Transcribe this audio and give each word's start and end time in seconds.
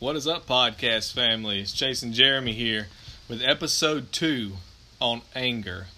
What 0.00 0.16
is 0.16 0.26
up, 0.26 0.46
podcast 0.46 1.12
family? 1.12 1.60
It's 1.60 1.74
Chase 1.74 2.02
and 2.02 2.14
Jeremy 2.14 2.54
here 2.54 2.86
with 3.28 3.42
episode 3.42 4.12
two 4.12 4.52
on 4.98 5.20
anger. 5.34 5.88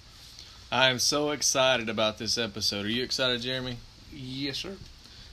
I 0.73 0.91
am 0.91 0.99
so 0.99 1.30
excited 1.30 1.88
about 1.88 2.19
this 2.19 2.37
episode. 2.37 2.85
Are 2.85 2.91
you 2.91 3.04
excited, 3.04 3.43
Jeremy? 3.43 3.77
Yes, 4.12 4.59
sir. 4.59 4.75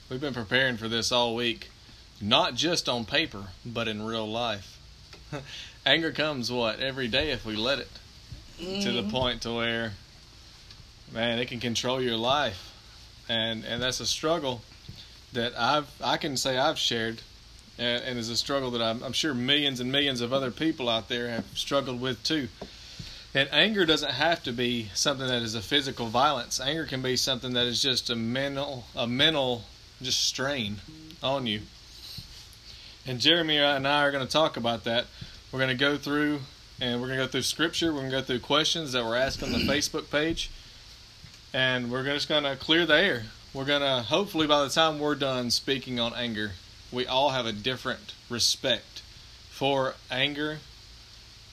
We've 0.08 0.20
been 0.20 0.34
preparing 0.34 0.76
for 0.76 0.86
this 0.86 1.10
all 1.10 1.34
week, 1.34 1.68
not 2.20 2.54
just 2.54 2.88
on 2.88 3.06
paper, 3.06 3.46
but 3.66 3.88
in 3.88 4.02
real 4.02 4.30
life. 4.30 4.78
anger 5.84 6.12
comes 6.12 6.52
what 6.52 6.78
every 6.78 7.08
day 7.08 7.32
if 7.32 7.44
we 7.44 7.56
let 7.56 7.80
it 7.80 7.90
mm-hmm. 8.60 8.82
to 8.82 8.92
the 8.92 9.00
mm-hmm. 9.00 9.10
point 9.10 9.42
to 9.42 9.52
where, 9.52 9.94
man, 11.12 11.40
it 11.40 11.48
can 11.48 11.58
control 11.58 12.00
your 12.00 12.16
life, 12.16 12.72
and 13.28 13.64
and 13.64 13.82
that's 13.82 13.98
a 13.98 14.06
struggle 14.06 14.62
that 15.32 15.58
I've 15.58 15.90
I 16.00 16.18
can 16.18 16.36
say 16.36 16.56
I've 16.56 16.78
shared 16.78 17.22
and, 17.80 18.04
and 18.04 18.18
is 18.18 18.28
a 18.28 18.36
struggle 18.36 18.70
that 18.72 18.82
I'm, 18.82 19.02
I'm 19.02 19.14
sure 19.14 19.34
millions 19.34 19.80
and 19.80 19.90
millions 19.90 20.20
of 20.20 20.32
other 20.32 20.50
people 20.50 20.88
out 20.88 21.08
there 21.08 21.28
have 21.30 21.46
struggled 21.54 22.00
with 22.00 22.22
too. 22.22 22.48
And 23.34 23.48
anger 23.52 23.86
doesn't 23.86 24.10
have 24.10 24.42
to 24.42 24.52
be 24.52 24.90
something 24.92 25.26
that 25.26 25.42
is 25.42 25.54
a 25.54 25.62
physical 25.62 26.06
violence. 26.06 26.60
Anger 26.60 26.84
can 26.84 27.00
be 27.00 27.16
something 27.16 27.54
that 27.54 27.66
is 27.66 27.80
just 27.80 28.10
a 28.10 28.16
mental, 28.16 28.84
a 28.94 29.06
mental, 29.06 29.62
just 30.02 30.24
strain 30.24 30.76
on 31.22 31.46
you. 31.46 31.62
And 33.06 33.18
Jeremy 33.18 33.58
and 33.58 33.88
I 33.88 34.02
are 34.02 34.12
going 34.12 34.26
to 34.26 34.30
talk 34.30 34.56
about 34.56 34.84
that. 34.84 35.06
We're 35.50 35.60
going 35.60 35.70
to 35.70 35.76
go 35.76 35.96
through, 35.96 36.40
and 36.80 37.00
we're 37.00 37.06
going 37.06 37.18
to 37.18 37.24
go 37.24 37.30
through 37.30 37.42
scripture. 37.42 37.92
We're 37.92 38.00
going 38.00 38.10
to 38.10 38.16
go 38.18 38.22
through 38.22 38.40
questions 38.40 38.92
that 38.92 39.04
were 39.04 39.16
asked 39.16 39.42
on 39.42 39.52
the 39.52 39.58
Facebook 39.58 40.10
page, 40.10 40.50
and 41.54 41.90
we're 41.90 42.04
just 42.04 42.28
going 42.28 42.44
to 42.44 42.56
clear 42.56 42.84
the 42.84 42.94
air. 42.94 43.22
We're 43.54 43.64
going 43.64 43.80
to 43.80 44.02
hopefully 44.02 44.46
by 44.46 44.64
the 44.64 44.70
time 44.70 44.98
we're 44.98 45.14
done 45.14 45.50
speaking 45.50 45.98
on 45.98 46.14
anger, 46.14 46.52
we 46.92 47.06
all 47.06 47.30
have 47.30 47.46
a 47.46 47.52
different 47.52 48.14
respect 48.28 49.02
for 49.50 49.94
anger 50.10 50.58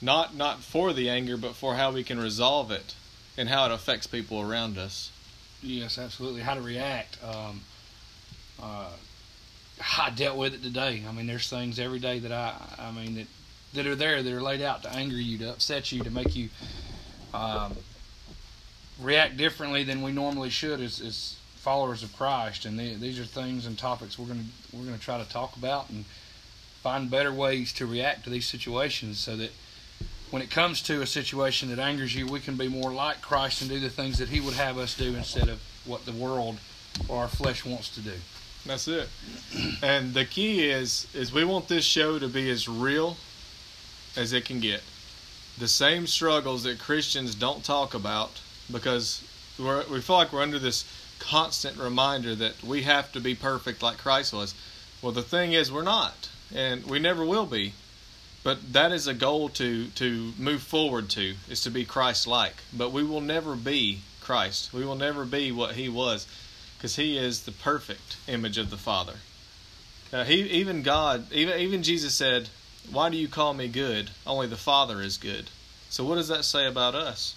not 0.02 0.36
not 0.36 0.60
for 0.60 0.94
the 0.94 1.10
anger 1.10 1.38
but 1.38 1.56
for 1.56 1.76
how 1.76 1.92
we 1.92 2.04
can 2.04 2.20
resolve 2.20 2.72
it 2.72 2.96
and 3.38 3.50
how 3.50 3.66
it 3.66 3.72
affects 3.72 4.08
people 4.08 4.42
around 4.42 4.78
us. 4.78 5.12
Yes 5.62 5.98
absolutely. 5.98 6.42
How 6.42 6.56
to 6.56 6.62
react 6.62 7.18
um, 7.24 7.62
uh, 8.62 8.90
i 10.00 10.10
dealt 10.12 10.38
with 10.38 10.54
it 10.54 10.64
today. 10.64 11.04
I 11.08 11.12
mean 11.12 11.28
there's 11.28 11.50
things 11.50 11.80
every 11.80 12.00
day 12.00 12.20
that 12.20 12.32
i 12.32 12.54
i 12.80 12.92
mean 12.92 13.16
that 13.16 13.28
that 13.74 13.88
are 13.88 13.96
there 13.96 14.24
that 14.24 14.34
are 14.34 14.42
laid 14.42 14.62
out 14.62 14.84
to 14.84 14.94
anger 14.94 15.16
you 15.16 15.38
to 15.40 15.50
upset 15.50 15.92
you 15.92 16.04
to 16.04 16.12
make 16.12 16.36
you 16.36 16.50
um, 17.34 17.76
react 19.00 19.38
differently 19.38 19.84
than 19.84 20.02
we 20.02 20.12
normally 20.12 20.50
should 20.50 20.80
Is 20.80 21.38
followers 21.68 22.02
of 22.02 22.16
Christ, 22.16 22.64
and 22.64 22.80
they, 22.80 22.94
these 22.94 23.20
are 23.20 23.26
things 23.26 23.66
and 23.66 23.78
topics 23.78 24.18
we're 24.18 24.28
going 24.28 24.40
to 24.40 24.78
we're 24.78 24.86
going 24.86 24.98
to 24.98 25.04
try 25.04 25.22
to 25.22 25.30
talk 25.30 25.58
about 25.58 25.90
and 25.90 26.06
find 26.82 27.12
better 27.12 27.34
ways 27.34 27.74
to 27.74 27.86
react 27.86 28.24
to 28.24 28.30
these 28.30 28.46
situations, 28.46 29.20
so 29.20 29.36
that 29.36 29.52
when 30.32 30.42
it 30.42 30.50
comes 30.50 30.82
to 30.84 31.02
a 31.02 31.06
situation 31.06 31.68
that 31.68 31.78
angers 31.78 32.16
you, 32.16 32.26
we 32.26 32.40
can 32.40 32.56
be 32.56 32.70
more 32.70 32.94
like 32.94 33.22
Christ 33.22 33.60
and 33.62 33.70
do 33.70 33.82
the 33.82 33.90
things 33.90 34.18
that 34.20 34.30
He 34.30 34.40
would 34.40 34.54
have 34.54 34.78
us 34.78 34.96
do 34.96 35.14
instead 35.14 35.50
of 35.50 35.60
what 35.84 36.06
the 36.06 36.14
world 36.14 36.58
or 37.10 37.24
our 37.24 37.28
flesh 37.28 37.66
wants 37.66 37.94
to 37.96 38.00
do. 38.00 38.14
That's 38.66 38.88
it. 38.88 39.10
And 39.84 40.14
the 40.14 40.24
key 40.24 40.70
is 40.70 41.08
is 41.14 41.34
we 41.34 41.44
want 41.44 41.68
this 41.68 41.84
show 41.84 42.18
to 42.18 42.30
be 42.30 42.50
as 42.50 42.70
real 42.70 43.18
as 44.16 44.32
it 44.32 44.46
can 44.46 44.62
get. 44.62 44.84
The 45.58 45.68
same 45.68 46.08
struggles 46.08 46.64
that 46.64 46.80
Christians 46.80 47.36
don't 47.36 47.62
talk 47.62 47.94
about 47.94 48.40
because 48.72 49.22
we 49.60 50.00
feel 50.00 50.16
like 50.16 50.32
we're 50.32 50.44
under 50.44 50.60
this 50.60 50.86
constant 51.20 51.78
reminder 51.78 52.36
that 52.36 52.64
we 52.64 52.84
have 52.84 53.12
to 53.14 53.20
be 53.20 53.36
perfect 53.36 53.82
like 53.82 53.98
Christ 53.98 54.34
was. 54.34 54.54
Well, 55.02 55.12
the 55.12 55.22
thing 55.22 55.54
is, 55.54 55.72
we're 55.72 55.84
not, 55.84 56.30
and 56.54 56.86
we 56.86 57.00
never 57.00 57.26
will 57.26 57.46
be. 57.46 57.74
But 58.44 58.74
that 58.74 58.92
is 58.92 59.08
a 59.08 59.14
goal 59.14 59.50
to 59.50 59.88
to 59.88 60.34
move 60.38 60.62
forward 60.62 61.10
to 61.12 61.36
is 61.50 61.62
to 61.62 61.70
be 61.70 61.84
Christ-like. 61.84 62.56
But 62.72 62.92
we 62.92 63.04
will 63.04 63.22
never 63.22 63.56
be 63.56 64.02
Christ. 64.22 64.72
We 64.74 64.86
will 64.86 64.96
never 64.96 65.26
be 65.26 65.52
what 65.52 65.76
He 65.76 65.90
was, 65.90 66.26
because 66.78 66.96
He 66.96 67.18
is 67.18 67.44
the 67.44 67.52
perfect 67.52 68.16
image 68.28 68.58
of 68.58 68.70
the 68.70 68.78
Father. 68.78 69.16
Uh, 70.14 70.24
he 70.24 70.44
even 70.44 70.84
God, 70.84 71.32
even 71.34 71.60
even 71.60 71.84
Jesus 71.84 72.14
said, 72.14 72.50
"Why 72.90 73.10
do 73.10 73.18
you 73.18 73.28
call 73.28 73.54
me 73.54 73.68
good? 73.68 74.12
Only 74.26 74.48
the 74.48 74.56
Father 74.56 75.02
is 75.02 75.18
good." 75.18 75.50
So 75.90 76.06
what 76.06 76.16
does 76.16 76.30
that 76.30 76.46
say 76.46 76.66
about 76.66 76.96
us? 76.96 77.36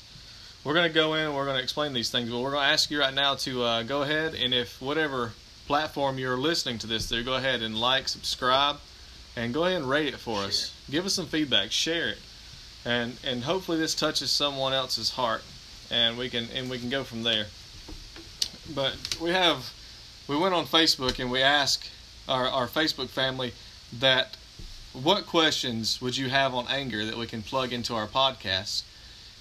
We're 0.65 0.75
going 0.75 0.88
to 0.88 0.94
go 0.94 1.15
in 1.15 1.26
and 1.26 1.34
we're 1.34 1.44
going 1.44 1.56
to 1.56 1.62
explain 1.62 1.93
these 1.93 2.10
things. 2.10 2.31
But 2.31 2.41
we're 2.41 2.50
going 2.50 2.65
to 2.65 2.72
ask 2.72 2.91
you 2.91 3.00
right 3.00 3.15
now 3.15 3.34
to 3.37 3.62
uh, 3.62 3.82
go 3.82 4.03
ahead 4.03 4.34
and 4.34 4.53
if 4.53 4.81
whatever 4.81 5.32
platform 5.66 6.19
you're 6.19 6.37
listening 6.37 6.78
to 6.78 6.87
this 6.87 7.06
through, 7.09 7.25
go 7.25 7.34
ahead 7.34 7.62
and 7.62 7.78
like, 7.78 8.09
subscribe, 8.09 8.76
and 9.37 9.54
go 9.54 9.65
ahead 9.65 9.78
and 9.78 9.88
rate 9.88 10.09
it 10.09 10.19
for 10.19 10.38
us. 10.38 10.75
Give 10.91 11.06
us 11.06 11.15
some 11.15 11.26
feedback, 11.26 11.71
share 11.71 12.09
it, 12.09 12.19
and 12.84 13.16
and 13.25 13.44
hopefully 13.44 13.78
this 13.78 13.94
touches 13.94 14.31
someone 14.31 14.72
else's 14.72 15.10
heart, 15.10 15.43
and 15.91 16.19
we 16.19 16.28
can 16.28 16.48
and 16.54 16.69
we 16.69 16.78
can 16.78 16.91
go 16.91 17.04
from 17.04 17.22
there. 17.22 17.47
But 18.75 18.97
we 19.21 19.31
have 19.31 19.72
we 20.27 20.37
went 20.37 20.54
on 20.54 20.66
Facebook 20.66 21.19
and 21.19 21.31
we 21.31 21.41
asked 21.41 21.91
our 22.28 22.48
our 22.48 22.66
Facebook 22.66 23.09
family 23.09 23.53
that 23.92 24.37
what 24.92 25.27
questions 25.27 26.03
would 26.03 26.16
you 26.16 26.28
have 26.28 26.53
on 26.53 26.66
anger 26.69 27.04
that 27.04 27.16
we 27.16 27.27
can 27.27 27.42
plug 27.42 27.72
into 27.72 27.94
our 27.94 28.09
podcast 28.09 28.82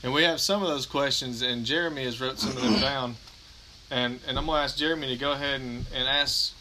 and 0.03 0.13
we 0.13 0.23
have 0.23 0.39
some 0.39 0.61
of 0.61 0.69
those 0.69 0.85
questions, 0.85 1.41
and 1.41 1.65
Jeremy 1.65 2.03
has 2.05 2.21
wrote 2.21 2.39
some 2.39 2.51
of 2.51 2.61
them 2.61 2.79
down. 2.79 3.15
And 3.91 4.19
and 4.27 4.37
I'm 4.37 4.45
gonna 4.45 4.61
ask 4.61 4.77
Jeremy 4.77 5.07
to 5.07 5.15
go 5.15 5.31
ahead 5.31 5.61
and, 5.61 5.85
and 5.93 6.07
ask 6.07 6.53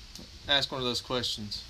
ask 0.49 0.72
one 0.72 0.81
of 0.81 0.87
those 0.87 1.00
questions. 1.00 1.62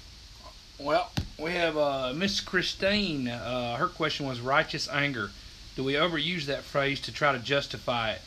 Well, 0.79 1.11
we 1.39 1.53
have 1.53 1.77
uh, 1.77 2.13
Miss 2.15 2.41
Christine. 2.41 3.29
Uh, 3.29 3.77
her 3.77 3.89
question 3.89 4.27
was 4.27 4.41
righteous 4.41 4.89
anger. 4.89 5.31
Do 5.75 5.83
we 5.83 5.95
overuse 5.95 6.45
that 6.47 6.63
phrase 6.63 7.01
to 7.03 7.13
try 7.13 7.33
to 7.33 7.39
justify 7.39 8.13
it? 8.13 8.23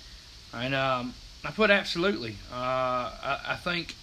And 0.53 0.75
um, 0.75 1.13
I 1.45 1.51
put 1.51 1.69
absolutely. 1.69 2.35
Uh, 2.51 2.55
I, 2.55 3.39
I 3.49 3.55
think 3.55 3.95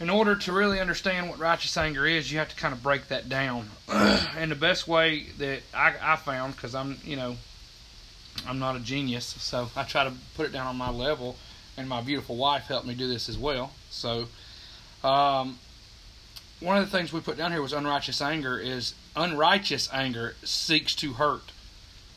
in 0.00 0.10
order 0.10 0.36
to 0.36 0.52
really 0.52 0.80
understand 0.80 1.28
what 1.28 1.38
righteous 1.38 1.76
anger 1.76 2.06
is, 2.06 2.30
you 2.30 2.38
have 2.38 2.48
to 2.48 2.56
kind 2.56 2.74
of 2.74 2.82
break 2.82 3.08
that 3.08 3.28
down. 3.28 3.70
and 3.88 4.50
the 4.50 4.56
best 4.56 4.88
way 4.88 5.26
that 5.38 5.60
I, 5.74 5.94
I 6.00 6.16
found, 6.16 6.56
because 6.56 6.74
I'm, 6.74 6.98
you 7.04 7.16
know, 7.16 7.36
I'm 8.46 8.58
not 8.58 8.76
a 8.76 8.80
genius, 8.80 9.26
so 9.26 9.68
I 9.76 9.84
try 9.84 10.04
to 10.04 10.12
put 10.36 10.46
it 10.46 10.52
down 10.52 10.66
on 10.66 10.76
my 10.76 10.90
level, 10.90 11.36
and 11.76 11.88
my 11.88 12.00
beautiful 12.00 12.36
wife 12.36 12.66
helped 12.66 12.86
me 12.86 12.94
do 12.94 13.08
this 13.08 13.28
as 13.28 13.38
well. 13.38 13.72
So, 13.90 14.28
um, 15.04 15.58
one 16.60 16.76
of 16.76 16.90
the 16.90 16.96
things 16.96 17.12
we 17.12 17.20
put 17.20 17.36
down 17.36 17.52
here 17.52 17.62
was 17.62 17.72
unrighteous 17.72 18.20
anger 18.20 18.58
is 18.58 18.94
unrighteous 19.16 19.88
anger 19.92 20.36
seeks 20.44 20.94
to 20.96 21.14
hurt, 21.14 21.52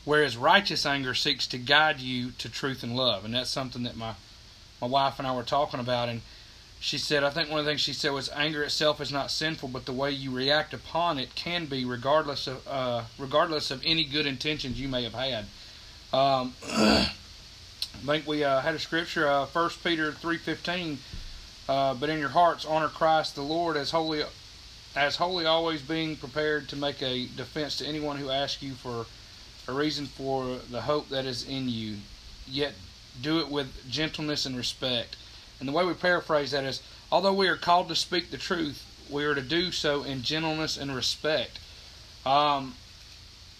whereas 0.04 0.36
righteous 0.36 0.84
anger 0.86 1.14
seeks 1.14 1.46
to 1.48 1.58
guide 1.58 2.00
you 2.00 2.30
to 2.32 2.48
truth 2.48 2.82
and 2.82 2.96
love, 2.96 3.24
and 3.24 3.34
that's 3.34 3.50
something 3.50 3.82
that 3.84 3.96
my 3.96 4.14
my 4.80 4.86
wife 4.86 5.18
and 5.18 5.26
I 5.26 5.34
were 5.34 5.44
talking 5.44 5.80
about, 5.80 6.08
and 6.08 6.20
she 6.80 6.98
said, 6.98 7.24
I 7.24 7.30
think 7.30 7.48
one 7.48 7.60
of 7.60 7.64
the 7.64 7.70
things 7.70 7.80
she 7.80 7.94
said 7.94 8.12
was 8.12 8.28
anger 8.28 8.62
itself 8.62 9.00
is 9.00 9.10
not 9.10 9.30
sinful, 9.30 9.70
but 9.70 9.86
the 9.86 9.92
way 9.92 10.10
you 10.10 10.30
react 10.30 10.74
upon 10.74 11.18
it 11.18 11.34
can 11.34 11.64
be, 11.64 11.86
regardless 11.86 12.46
of 12.46 12.68
uh, 12.68 13.04
regardless 13.18 13.70
of 13.70 13.82
any 13.86 14.04
good 14.04 14.26
intentions 14.26 14.78
you 14.78 14.88
may 14.88 15.02
have 15.04 15.14
had. 15.14 15.46
Um, 16.14 16.54
I 16.68 17.10
think 18.06 18.28
we 18.28 18.44
uh, 18.44 18.60
had 18.60 18.76
a 18.76 18.78
scripture, 18.78 19.26
uh, 19.26 19.46
1 19.46 19.70
Peter 19.82 20.12
3.15, 20.12 20.98
uh, 21.68 21.94
but 21.94 22.08
in 22.08 22.20
your 22.20 22.28
hearts 22.28 22.64
honor 22.64 22.86
Christ 22.86 23.34
the 23.34 23.42
Lord 23.42 23.76
as 23.76 23.90
holy, 23.90 24.22
as 24.94 25.16
holy 25.16 25.44
always 25.44 25.82
being 25.82 26.14
prepared 26.14 26.68
to 26.68 26.76
make 26.76 27.02
a 27.02 27.26
defense 27.26 27.78
to 27.78 27.86
anyone 27.86 28.16
who 28.16 28.30
asks 28.30 28.62
you 28.62 28.74
for 28.74 29.06
a 29.66 29.72
reason 29.74 30.06
for 30.06 30.58
the 30.70 30.82
hope 30.82 31.08
that 31.08 31.24
is 31.24 31.48
in 31.48 31.68
you, 31.68 31.96
yet 32.46 32.74
do 33.20 33.40
it 33.40 33.48
with 33.48 33.90
gentleness 33.90 34.46
and 34.46 34.56
respect. 34.56 35.16
And 35.58 35.68
the 35.68 35.72
way 35.72 35.84
we 35.84 35.94
paraphrase 35.94 36.52
that 36.52 36.62
is, 36.62 36.80
although 37.10 37.34
we 37.34 37.48
are 37.48 37.56
called 37.56 37.88
to 37.88 37.96
speak 37.96 38.30
the 38.30 38.38
truth, 38.38 38.84
we 39.10 39.24
are 39.24 39.34
to 39.34 39.42
do 39.42 39.72
so 39.72 40.04
in 40.04 40.22
gentleness 40.22 40.76
and 40.76 40.94
respect. 40.94 41.58
Um, 42.24 42.76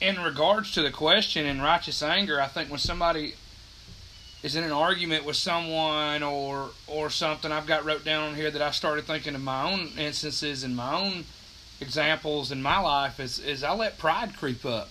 in 0.05 0.21
regards 0.21 0.73
to 0.73 0.83
the 0.83 0.91
question 0.91 1.47
in 1.47 1.63
righteous 1.63 2.03
anger, 2.03 2.41
I 2.41 2.47
think 2.47 2.69
when 2.69 2.79
somebody 2.79 3.35
is 4.43 4.55
in 4.55 4.63
an 4.63 4.73
argument 4.73 5.25
with 5.25 5.37
someone 5.37 6.23
or 6.23 6.69
or 6.87 7.09
something, 7.09 7.51
I've 7.51 7.67
got 7.67 7.87
wrote 7.87 8.05
down 8.05 8.35
here 8.35 8.51
that 8.51 8.61
I 8.61 8.71
started 8.71 9.07
thinking 9.07 9.35
of 9.35 9.41
my 9.41 9.73
own 9.73 9.89
instances 9.97 10.63
and 10.63 10.77
my 10.77 10.95
own 10.95 11.25
examples 11.81 12.53
in 12.53 12.63
my 12.63 12.79
life 12.79 13.19
is 13.19 13.39
is 13.39 13.65
I 13.65 13.73
let 13.73 13.97
pride 13.97 14.37
creep 14.37 14.67
up, 14.67 14.91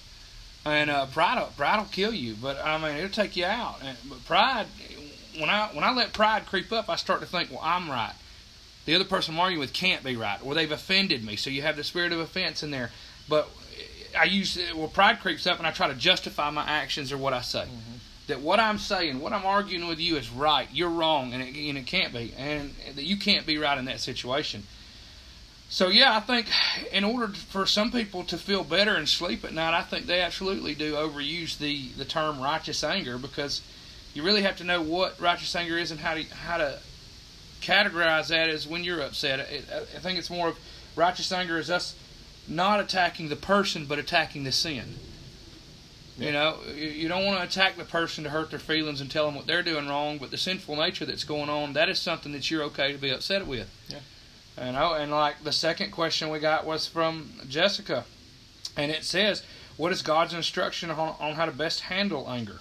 and 0.65 0.89
uh, 0.89 1.05
pride 1.05 1.45
pride 1.55 1.77
will 1.77 1.85
kill 1.85 2.13
you, 2.13 2.33
but 2.33 2.57
I 2.57 2.79
mean 2.79 2.97
it'll 2.97 3.09
take 3.09 3.35
you 3.35 3.45
out. 3.45 3.77
And, 3.83 3.95
but 4.09 4.25
pride, 4.25 4.65
when 5.37 5.51
I 5.51 5.67
when 5.73 5.83
I 5.83 5.93
let 5.93 6.11
pride 6.13 6.47
creep 6.47 6.71
up, 6.71 6.89
I 6.89 6.95
start 6.95 7.21
to 7.21 7.27
think, 7.27 7.51
well, 7.51 7.61
I'm 7.61 7.87
right. 7.87 8.15
The 8.85 8.95
other 8.95 9.05
person 9.05 9.35
I'm 9.35 9.39
arguing 9.39 9.59
with 9.59 9.73
can't 9.73 10.03
be 10.03 10.15
right, 10.15 10.43
or 10.43 10.55
they've 10.55 10.71
offended 10.71 11.23
me. 11.23 11.35
So 11.35 11.51
you 11.51 11.61
have 11.61 11.75
the 11.75 11.83
spirit 11.83 12.11
of 12.11 12.19
offense 12.19 12.63
in 12.63 12.71
there. 12.71 12.89
But 13.29 13.47
I 14.17 14.25
use 14.25 14.57
well, 14.75 14.87
pride 14.87 15.19
creeps 15.19 15.47
up, 15.47 15.57
and 15.57 15.67
I 15.67 15.71
try 15.71 15.87
to 15.87 15.95
justify 15.95 16.49
my 16.49 16.63
actions 16.63 17.11
or 17.11 17.17
what 17.17 17.33
I 17.33 17.41
say. 17.41 17.63
Mm-hmm. 17.63 17.97
That 18.27 18.39
what 18.39 18.59
I'm 18.59 18.77
saying, 18.77 19.19
what 19.19 19.33
I'm 19.33 19.45
arguing 19.45 19.87
with 19.87 19.99
you 19.99 20.15
is 20.15 20.29
right. 20.29 20.67
You're 20.71 20.89
wrong, 20.89 21.33
and 21.33 21.43
it, 21.43 21.55
and 21.55 21.77
it 21.77 21.85
can't 21.85 22.13
be, 22.13 22.33
and 22.37 22.73
that 22.95 23.03
you 23.03 23.17
can't 23.17 23.45
be 23.45 23.57
right 23.57 23.77
in 23.77 23.85
that 23.85 23.99
situation. 23.99 24.63
So 25.69 25.87
yeah, 25.89 26.15
I 26.15 26.19
think 26.19 26.47
in 26.91 27.03
order 27.03 27.27
for 27.29 27.65
some 27.65 27.91
people 27.91 28.23
to 28.25 28.37
feel 28.37 28.63
better 28.63 28.95
and 28.95 29.09
sleep 29.09 29.43
at 29.43 29.53
night, 29.53 29.77
I 29.77 29.81
think 29.81 30.05
they 30.05 30.21
absolutely 30.21 30.75
do 30.75 30.93
overuse 30.93 31.57
the 31.57 31.89
the 31.97 32.05
term 32.05 32.39
righteous 32.39 32.83
anger 32.83 33.17
because 33.17 33.61
you 34.13 34.23
really 34.23 34.43
have 34.43 34.57
to 34.57 34.63
know 34.63 34.81
what 34.81 35.19
righteous 35.19 35.55
anger 35.55 35.77
is 35.77 35.91
and 35.91 35.99
how 35.99 36.13
to 36.13 36.23
how 36.35 36.57
to 36.57 36.79
categorize 37.61 38.27
that 38.27 38.49
as 38.49 38.67
when 38.67 38.83
you're 38.83 39.01
upset. 39.01 39.39
I 39.39 39.99
think 39.99 40.19
it's 40.19 40.29
more 40.29 40.49
of 40.49 40.59
righteous 40.95 41.31
anger 41.31 41.57
is 41.57 41.71
us 41.71 41.95
not 42.47 42.79
attacking 42.79 43.29
the 43.29 43.35
person 43.35 43.85
but 43.85 43.99
attacking 43.99 44.43
the 44.43 44.51
sin. 44.51 44.95
You 46.17 46.31
know, 46.31 46.57
you 46.75 47.07
don't 47.07 47.25
want 47.25 47.39
to 47.39 47.43
attack 47.45 47.75
the 47.75 47.85
person 47.85 48.23
to 48.23 48.29
hurt 48.29 48.51
their 48.51 48.59
feelings 48.59 49.01
and 49.01 49.09
tell 49.09 49.25
them 49.25 49.33
what 49.33 49.47
they're 49.47 49.63
doing 49.63 49.87
wrong, 49.87 50.19
but 50.19 50.29
the 50.29 50.37
sinful 50.37 50.75
nature 50.75 51.05
that's 51.05 51.23
going 51.23 51.49
on, 51.49 51.73
that 51.73 51.89
is 51.89 51.97
something 51.97 52.33
that 52.33 52.51
you're 52.51 52.61
okay 52.65 52.91
to 52.91 52.99
be 52.99 53.09
upset 53.09 53.47
with. 53.47 53.67
Yeah. 53.89 53.97
You 54.63 54.73
know, 54.73 54.93
and 54.93 55.11
like 55.11 55.43
the 55.43 55.51
second 55.51 55.89
question 55.91 56.29
we 56.29 56.37
got 56.37 56.65
was 56.65 56.85
from 56.85 57.31
Jessica, 57.49 58.05
and 58.77 58.91
it 58.91 59.03
says, 59.03 59.41
"What 59.75 59.91
is 59.91 60.03
God's 60.03 60.35
instruction 60.35 60.91
on, 60.91 61.15
on 61.19 61.33
how 61.33 61.45
to 61.45 61.51
best 61.51 61.81
handle 61.81 62.29
anger?" 62.29 62.59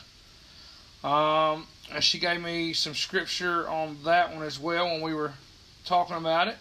Um, 1.05 1.67
and 1.93 2.03
she 2.03 2.19
gave 2.19 2.41
me 2.41 2.73
some 2.73 2.95
scripture 2.95 3.69
on 3.69 3.99
that 4.05 4.33
one 4.33 4.43
as 4.43 4.59
well 4.59 4.87
when 4.87 5.03
we 5.03 5.13
were 5.13 5.35
talking 5.85 6.17
about 6.17 6.49
it. 6.49 6.57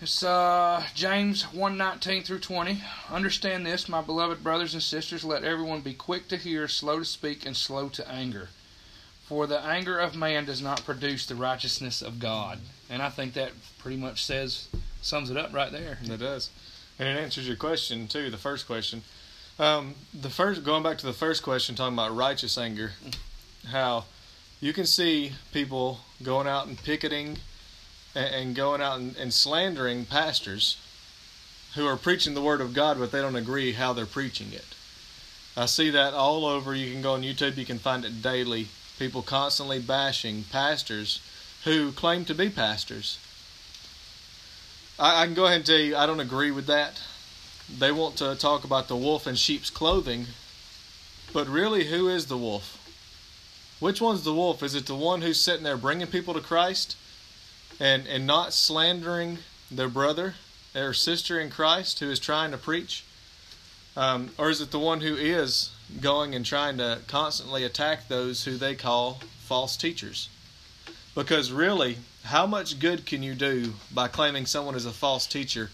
It's 0.00 0.22
uh, 0.22 0.84
James 0.94 1.42
1:19 1.46 2.24
through 2.24 2.38
20. 2.38 2.80
Understand 3.10 3.66
this, 3.66 3.88
my 3.88 4.00
beloved 4.00 4.44
brothers 4.44 4.72
and 4.72 4.82
sisters, 4.82 5.24
let 5.24 5.42
everyone 5.42 5.80
be 5.80 5.92
quick 5.92 6.28
to 6.28 6.36
hear, 6.36 6.68
slow 6.68 7.00
to 7.00 7.04
speak, 7.04 7.44
and 7.44 7.56
slow 7.56 7.88
to 7.88 8.08
anger. 8.08 8.48
For 9.26 9.48
the 9.48 9.60
anger 9.60 9.98
of 9.98 10.14
man 10.14 10.44
does 10.44 10.62
not 10.62 10.84
produce 10.84 11.26
the 11.26 11.34
righteousness 11.34 12.00
of 12.00 12.20
God. 12.20 12.60
And 12.88 13.02
I 13.02 13.10
think 13.10 13.34
that 13.34 13.50
pretty 13.78 13.96
much 13.96 14.24
says 14.24 14.68
sums 15.02 15.30
it 15.30 15.36
up 15.36 15.52
right 15.52 15.72
there. 15.72 15.98
It 16.04 16.20
does. 16.20 16.50
And 17.00 17.08
it 17.08 17.20
answers 17.20 17.48
your 17.48 17.56
question 17.56 18.06
too, 18.06 18.30
the 18.30 18.36
first 18.36 18.68
question. 18.68 19.02
Um, 19.58 19.96
the 20.14 20.30
first 20.30 20.62
going 20.62 20.84
back 20.84 20.98
to 20.98 21.06
the 21.06 21.12
first 21.12 21.42
question 21.42 21.74
talking 21.74 21.94
about 21.94 22.14
righteous 22.14 22.56
anger, 22.56 22.92
how 23.66 24.04
you 24.60 24.72
can 24.72 24.86
see 24.86 25.32
people 25.52 25.98
going 26.22 26.46
out 26.46 26.68
and 26.68 26.80
picketing 26.84 27.38
and, 28.18 28.34
and 28.34 28.56
going 28.56 28.82
out 28.82 28.98
and, 28.98 29.16
and 29.16 29.32
slandering 29.32 30.04
pastors 30.04 30.76
who 31.74 31.86
are 31.86 31.96
preaching 31.96 32.34
the 32.34 32.42
word 32.42 32.60
of 32.60 32.74
God, 32.74 32.98
but 32.98 33.12
they 33.12 33.20
don't 33.20 33.36
agree 33.36 33.72
how 33.72 33.92
they're 33.92 34.06
preaching 34.06 34.52
it. 34.52 34.74
I 35.56 35.66
see 35.66 35.90
that 35.90 36.14
all 36.14 36.44
over. 36.44 36.74
You 36.74 36.92
can 36.92 37.02
go 37.02 37.14
on 37.14 37.22
YouTube, 37.22 37.56
you 37.56 37.64
can 37.64 37.78
find 37.78 38.04
it 38.04 38.22
daily. 38.22 38.68
People 38.98 39.22
constantly 39.22 39.78
bashing 39.78 40.44
pastors 40.44 41.20
who 41.64 41.92
claim 41.92 42.24
to 42.24 42.34
be 42.34 42.50
pastors. 42.50 43.18
I, 44.98 45.22
I 45.22 45.26
can 45.26 45.34
go 45.34 45.46
ahead 45.46 45.58
and 45.58 45.66
tell 45.66 45.78
you, 45.78 45.96
I 45.96 46.06
don't 46.06 46.20
agree 46.20 46.50
with 46.50 46.66
that. 46.66 47.00
They 47.78 47.92
want 47.92 48.16
to 48.16 48.34
talk 48.34 48.64
about 48.64 48.88
the 48.88 48.96
wolf 48.96 49.26
in 49.26 49.36
sheep's 49.36 49.70
clothing, 49.70 50.26
but 51.32 51.46
really, 51.46 51.84
who 51.84 52.08
is 52.08 52.26
the 52.26 52.38
wolf? 52.38 52.74
Which 53.78 54.00
one's 54.00 54.24
the 54.24 54.34
wolf? 54.34 54.62
Is 54.62 54.74
it 54.74 54.86
the 54.86 54.94
one 54.94 55.22
who's 55.22 55.38
sitting 55.38 55.62
there 55.62 55.76
bringing 55.76 56.06
people 56.06 56.34
to 56.34 56.40
Christ? 56.40 56.96
And 57.80 58.06
and 58.06 58.26
not 58.26 58.52
slandering 58.52 59.38
their 59.70 59.88
brother 59.88 60.34
or 60.74 60.92
sister 60.92 61.38
in 61.38 61.50
Christ 61.50 62.00
who 62.00 62.10
is 62.10 62.18
trying 62.18 62.50
to 62.50 62.58
preach? 62.58 63.04
Um, 63.96 64.30
or 64.38 64.50
is 64.50 64.60
it 64.60 64.70
the 64.70 64.78
one 64.78 65.00
who 65.00 65.16
is 65.16 65.70
going 66.00 66.34
and 66.34 66.46
trying 66.46 66.78
to 66.78 67.00
constantly 67.08 67.64
attack 67.64 68.06
those 68.08 68.44
who 68.44 68.56
they 68.56 68.74
call 68.74 69.20
false 69.40 69.76
teachers? 69.76 70.28
Because 71.14 71.50
really, 71.50 71.98
how 72.24 72.46
much 72.46 72.78
good 72.78 73.06
can 73.06 73.22
you 73.22 73.34
do 73.34 73.72
by 73.92 74.06
claiming 74.06 74.46
someone 74.46 74.76
is 74.76 74.86
a 74.86 74.92
false 74.92 75.26
teacher? 75.26 75.70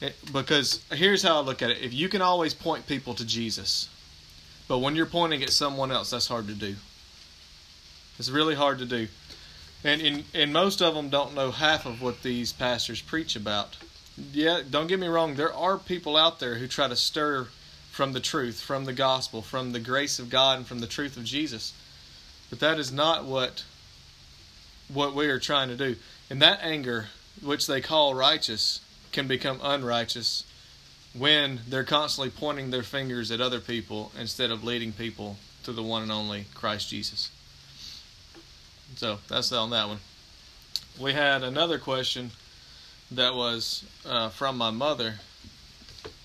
It, 0.00 0.14
because 0.32 0.84
here's 0.92 1.22
how 1.22 1.38
I 1.38 1.40
look 1.40 1.62
at 1.62 1.70
it 1.70 1.82
if 1.82 1.92
you 1.92 2.08
can 2.08 2.22
always 2.22 2.54
point 2.54 2.86
people 2.86 3.14
to 3.14 3.24
Jesus, 3.24 3.88
but 4.68 4.78
when 4.78 4.94
you're 4.94 5.06
pointing 5.06 5.42
at 5.42 5.50
someone 5.50 5.90
else, 5.90 6.10
that's 6.10 6.28
hard 6.28 6.46
to 6.48 6.54
do. 6.54 6.76
It's 8.18 8.30
really 8.30 8.54
hard 8.54 8.78
to 8.78 8.84
do. 8.84 9.08
And, 9.86 10.02
and 10.02 10.24
and 10.34 10.52
most 10.52 10.82
of 10.82 10.96
them 10.96 11.10
don't 11.10 11.34
know 11.34 11.52
half 11.52 11.86
of 11.86 12.02
what 12.02 12.24
these 12.24 12.52
pastors 12.52 13.00
preach 13.00 13.36
about. 13.36 13.76
Yeah, 14.32 14.62
don't 14.68 14.88
get 14.88 14.98
me 14.98 15.06
wrong. 15.06 15.36
There 15.36 15.54
are 15.54 15.78
people 15.78 16.16
out 16.16 16.40
there 16.40 16.56
who 16.56 16.66
try 16.66 16.88
to 16.88 16.96
stir 16.96 17.46
from 17.92 18.12
the 18.12 18.18
truth, 18.18 18.60
from 18.60 18.84
the 18.84 18.92
gospel, 18.92 19.42
from 19.42 19.70
the 19.70 19.78
grace 19.78 20.18
of 20.18 20.28
God, 20.28 20.58
and 20.58 20.66
from 20.66 20.80
the 20.80 20.88
truth 20.88 21.16
of 21.16 21.22
Jesus. 21.22 21.72
But 22.50 22.58
that 22.58 22.80
is 22.80 22.90
not 22.90 23.26
what 23.26 23.62
what 24.92 25.14
we 25.14 25.28
are 25.28 25.38
trying 25.38 25.68
to 25.68 25.76
do. 25.76 25.94
And 26.30 26.42
that 26.42 26.58
anger, 26.62 27.06
which 27.40 27.68
they 27.68 27.80
call 27.80 28.12
righteous, 28.12 28.80
can 29.12 29.28
become 29.28 29.60
unrighteous 29.62 30.42
when 31.14 31.60
they're 31.68 31.84
constantly 31.84 32.30
pointing 32.30 32.70
their 32.70 32.82
fingers 32.82 33.30
at 33.30 33.40
other 33.40 33.60
people 33.60 34.10
instead 34.18 34.50
of 34.50 34.64
leading 34.64 34.92
people 34.92 35.36
to 35.62 35.72
the 35.72 35.82
one 35.82 36.02
and 36.02 36.10
only 36.10 36.46
Christ 36.54 36.88
Jesus. 36.88 37.30
So 38.94 39.18
that's 39.28 39.52
on 39.52 39.70
that 39.70 39.88
one. 39.88 39.98
We 40.98 41.12
had 41.12 41.42
another 41.42 41.78
question 41.78 42.30
that 43.10 43.34
was 43.34 43.84
uh, 44.06 44.30
from 44.30 44.56
my 44.56 44.70
mother, 44.70 45.16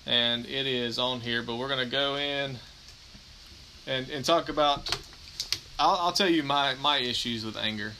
and 0.06 0.46
it 0.46 0.66
is 0.66 0.98
on 0.98 1.20
here, 1.20 1.42
but 1.42 1.56
we're 1.56 1.68
going 1.68 1.84
to 1.84 1.90
go 1.90 2.16
in 2.16 2.56
and, 3.86 4.08
and 4.08 4.24
talk 4.24 4.48
about. 4.48 4.96
I'll, 5.78 5.96
I'll 5.96 6.12
tell 6.12 6.28
you 6.28 6.42
my, 6.42 6.74
my 6.76 6.98
issues 6.98 7.44
with 7.44 7.56
anger 7.56 7.92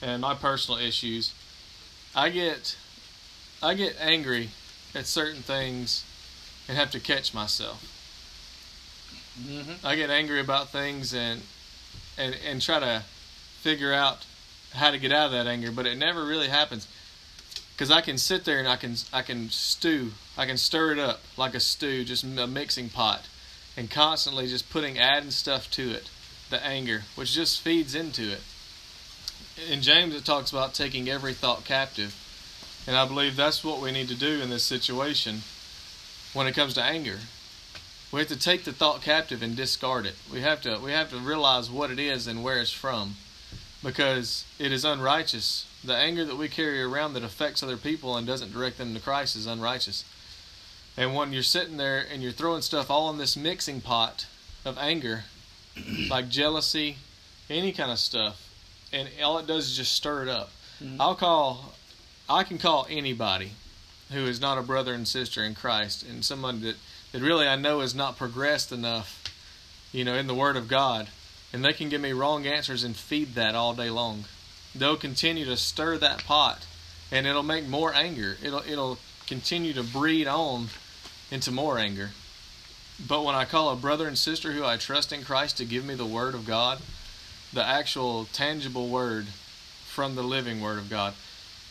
and 0.00 0.22
my 0.22 0.34
personal 0.34 0.80
issues. 0.80 1.34
I 2.14 2.30
get 2.30 2.76
I 3.62 3.74
get 3.74 3.96
angry 4.00 4.50
at 4.94 5.06
certain 5.06 5.42
things 5.42 6.04
and 6.68 6.76
have 6.76 6.90
to 6.92 7.00
catch 7.00 7.34
myself. 7.34 7.92
Mm-hmm. 9.40 9.86
I 9.86 9.96
get 9.96 10.10
angry 10.10 10.40
about 10.40 10.70
things 10.70 11.14
and 11.14 11.42
and 12.16 12.36
and 12.46 12.62
try 12.62 12.80
to 12.80 13.02
figure 13.66 13.92
out 13.92 14.24
how 14.74 14.92
to 14.92 14.98
get 14.98 15.10
out 15.10 15.26
of 15.26 15.32
that 15.32 15.48
anger, 15.48 15.72
but 15.72 15.86
it 15.86 15.98
never 15.98 16.24
really 16.24 16.46
happens. 16.46 16.86
Because 17.72 17.90
I 17.90 18.00
can 18.00 18.16
sit 18.16 18.44
there 18.44 18.60
and 18.60 18.68
I 18.68 18.76
can 18.76 18.94
I 19.12 19.22
can 19.22 19.50
stew, 19.50 20.12
I 20.38 20.46
can 20.46 20.56
stir 20.56 20.92
it 20.92 21.00
up 21.00 21.20
like 21.36 21.52
a 21.52 21.58
stew, 21.58 22.04
just 22.04 22.22
a 22.22 22.46
mixing 22.46 22.90
pot, 22.90 23.26
and 23.76 23.90
constantly 23.90 24.46
just 24.46 24.70
putting 24.70 25.00
adding 25.00 25.32
stuff 25.32 25.68
to 25.72 25.90
it, 25.90 26.08
the 26.48 26.64
anger, 26.64 27.02
which 27.16 27.32
just 27.32 27.60
feeds 27.60 27.96
into 27.96 28.30
it. 28.30 28.42
In 29.68 29.82
James, 29.82 30.14
it 30.14 30.24
talks 30.24 30.52
about 30.52 30.72
taking 30.72 31.08
every 31.08 31.34
thought 31.34 31.64
captive, 31.64 32.14
and 32.86 32.96
I 32.96 33.04
believe 33.04 33.34
that's 33.34 33.64
what 33.64 33.80
we 33.80 33.90
need 33.90 34.06
to 34.08 34.14
do 34.14 34.40
in 34.40 34.48
this 34.48 34.62
situation 34.62 35.42
when 36.34 36.46
it 36.46 36.54
comes 36.54 36.74
to 36.74 36.84
anger. 36.84 37.18
We 38.12 38.20
have 38.20 38.28
to 38.28 38.38
take 38.38 38.62
the 38.62 38.72
thought 38.72 39.02
captive 39.02 39.42
and 39.42 39.56
discard 39.56 40.06
it. 40.06 40.14
We 40.32 40.42
have 40.42 40.62
to 40.62 40.78
we 40.78 40.92
have 40.92 41.10
to 41.10 41.18
realize 41.18 41.68
what 41.68 41.90
it 41.90 41.98
is 41.98 42.28
and 42.28 42.44
where 42.44 42.60
it's 42.60 42.70
from 42.70 43.16
because 43.82 44.44
it 44.58 44.72
is 44.72 44.84
unrighteous. 44.84 45.66
The 45.84 45.96
anger 45.96 46.24
that 46.24 46.36
we 46.36 46.48
carry 46.48 46.82
around 46.82 47.14
that 47.14 47.22
affects 47.22 47.62
other 47.62 47.76
people 47.76 48.16
and 48.16 48.26
doesn't 48.26 48.52
direct 48.52 48.78
them 48.78 48.94
to 48.94 49.00
Christ 49.00 49.36
is 49.36 49.46
unrighteous. 49.46 50.04
And 50.96 51.14
when 51.14 51.32
you're 51.32 51.42
sitting 51.42 51.76
there 51.76 52.04
and 52.10 52.22
you're 52.22 52.32
throwing 52.32 52.62
stuff 52.62 52.90
all 52.90 53.10
in 53.10 53.18
this 53.18 53.36
mixing 53.36 53.80
pot 53.80 54.26
of 54.64 54.78
anger, 54.78 55.24
like 56.10 56.28
jealousy, 56.28 56.96
any 57.50 57.72
kind 57.72 57.90
of 57.90 57.98
stuff, 57.98 58.42
and 58.92 59.08
all 59.22 59.38
it 59.38 59.46
does 59.46 59.68
is 59.68 59.76
just 59.76 59.92
stir 59.92 60.22
it 60.22 60.28
up. 60.28 60.50
Mm-hmm. 60.82 61.00
I'll 61.00 61.14
call, 61.14 61.74
I 62.28 62.44
can 62.44 62.58
call 62.58 62.86
anybody 62.88 63.52
who 64.10 64.26
is 64.26 64.40
not 64.40 64.58
a 64.58 64.62
brother 64.62 64.94
and 64.94 65.06
sister 65.06 65.42
in 65.42 65.54
Christ 65.54 66.02
and 66.02 66.24
someone 66.24 66.62
that, 66.62 66.76
that 67.12 67.20
really 67.20 67.46
I 67.46 67.56
know 67.56 67.80
is 67.80 67.94
not 67.94 68.16
progressed 68.16 68.72
enough, 68.72 69.22
you 69.92 70.04
know, 70.04 70.14
in 70.14 70.26
the 70.26 70.34
Word 70.34 70.56
of 70.56 70.68
God 70.68 71.08
and 71.56 71.64
they 71.64 71.72
can 71.72 71.88
give 71.88 72.02
me 72.02 72.12
wrong 72.12 72.46
answers 72.46 72.84
and 72.84 72.94
feed 72.94 73.34
that 73.34 73.54
all 73.54 73.72
day 73.72 73.88
long. 73.88 74.26
They'll 74.74 74.98
continue 74.98 75.46
to 75.46 75.56
stir 75.56 75.96
that 75.96 76.22
pot, 76.22 76.66
and 77.10 77.26
it'll 77.26 77.42
make 77.42 77.66
more 77.66 77.94
anger. 77.94 78.36
It'll 78.42 78.62
it'll 78.68 78.98
continue 79.26 79.72
to 79.72 79.82
breed 79.82 80.26
on 80.26 80.68
into 81.30 81.50
more 81.50 81.78
anger. 81.78 82.10
But 83.08 83.24
when 83.24 83.34
I 83.34 83.46
call 83.46 83.70
a 83.70 83.76
brother 83.76 84.06
and 84.06 84.18
sister 84.18 84.52
who 84.52 84.66
I 84.66 84.76
trust 84.76 85.14
in 85.14 85.24
Christ 85.24 85.56
to 85.56 85.64
give 85.64 85.82
me 85.82 85.94
the 85.94 86.04
Word 86.04 86.34
of 86.34 86.46
God, 86.46 86.78
the 87.54 87.66
actual 87.66 88.26
tangible 88.34 88.90
Word 88.90 89.26
from 89.86 90.14
the 90.14 90.22
living 90.22 90.60
Word 90.60 90.76
of 90.76 90.90
God, 90.90 91.14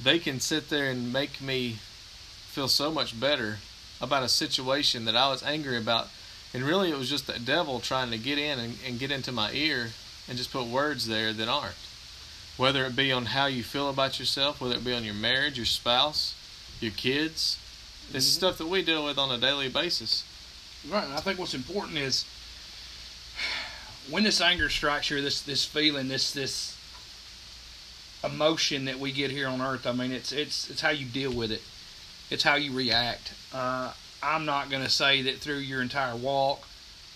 they 0.02 0.18
can 0.18 0.40
sit 0.40 0.70
there 0.70 0.90
and 0.90 1.14
make 1.14 1.40
me 1.40 1.78
feel 2.48 2.68
so 2.68 2.90
much 2.90 3.20
better 3.20 3.60
about 4.02 4.24
a 4.24 4.30
situation 4.30 5.06
that 5.06 5.16
I 5.16 5.30
was 5.30 5.44
angry 5.44 5.78
about 5.78 6.08
and 6.56 6.64
really, 6.64 6.90
it 6.90 6.98
was 6.98 7.10
just 7.10 7.28
the 7.28 7.38
devil 7.38 7.82
trying 7.82 8.12
to 8.12 8.18
get 8.18 8.38
in 8.38 8.60
and, 8.60 8.78
and 8.88 8.98
get 8.98 9.12
into 9.12 9.34
my 9.34 9.52
ear 9.52 9.90
and 10.30 10.38
just 10.38 10.54
put 10.54 10.68
words 10.68 11.06
there 11.06 11.34
that 11.34 11.50
aren't. 11.50 11.76
Whether 12.56 12.86
it 12.86 12.96
be 12.96 13.12
on 13.12 13.26
how 13.26 13.48
you 13.48 13.62
feel 13.62 13.90
about 13.90 14.20
yourself, 14.20 14.62
whether 14.62 14.76
it 14.76 14.86
be 14.86 14.94
on 14.94 15.04
your 15.04 15.16
marriage, 15.16 15.58
your 15.58 15.66
spouse, 15.66 16.34
your 16.80 16.94
kids. 16.94 17.60
This 18.10 18.26
is 18.26 18.32
mm-hmm. 18.32 18.38
stuff 18.38 18.58
that 18.60 18.68
we 18.68 18.84
deal 18.84 19.04
with 19.04 19.18
on 19.18 19.32
a 19.32 19.38
daily 19.38 19.68
basis. 19.68 20.24
Right, 20.90 21.04
and 21.04 21.14
I 21.14 21.18
think 21.18 21.40
what's 21.40 21.54
important 21.54 21.98
is 21.98 22.24
when 24.10 24.24
this 24.24 24.40
anger 24.40 24.70
strikes 24.70 25.10
you, 25.10 25.22
this 25.22 25.42
this 25.42 25.66
feeling, 25.66 26.08
this 26.08 26.32
this 26.32 26.80
emotion 28.24 28.86
that 28.86 28.98
we 28.98 29.12
get 29.12 29.30
here 29.30 29.50
on 29.50 29.60
earth. 29.60 29.86
I 29.86 29.92
mean, 29.92 30.14
it's 30.14 30.32
it's 30.32 30.70
it's 30.70 30.80
how 30.80 30.92
you 30.92 31.06
deal 31.06 31.34
with 31.34 31.52
it. 31.52 31.64
It's 32.30 32.44
how 32.44 32.56
you 32.56 32.72
react. 32.72 33.34
Uh, 33.54 33.92
I'm 34.26 34.46
not 34.46 34.70
going 34.70 34.84
to 34.84 34.90
say 34.90 35.22
that 35.24 35.38
through 35.38 35.58
your 35.58 35.82
entire 35.82 36.16
walk, 36.16 36.68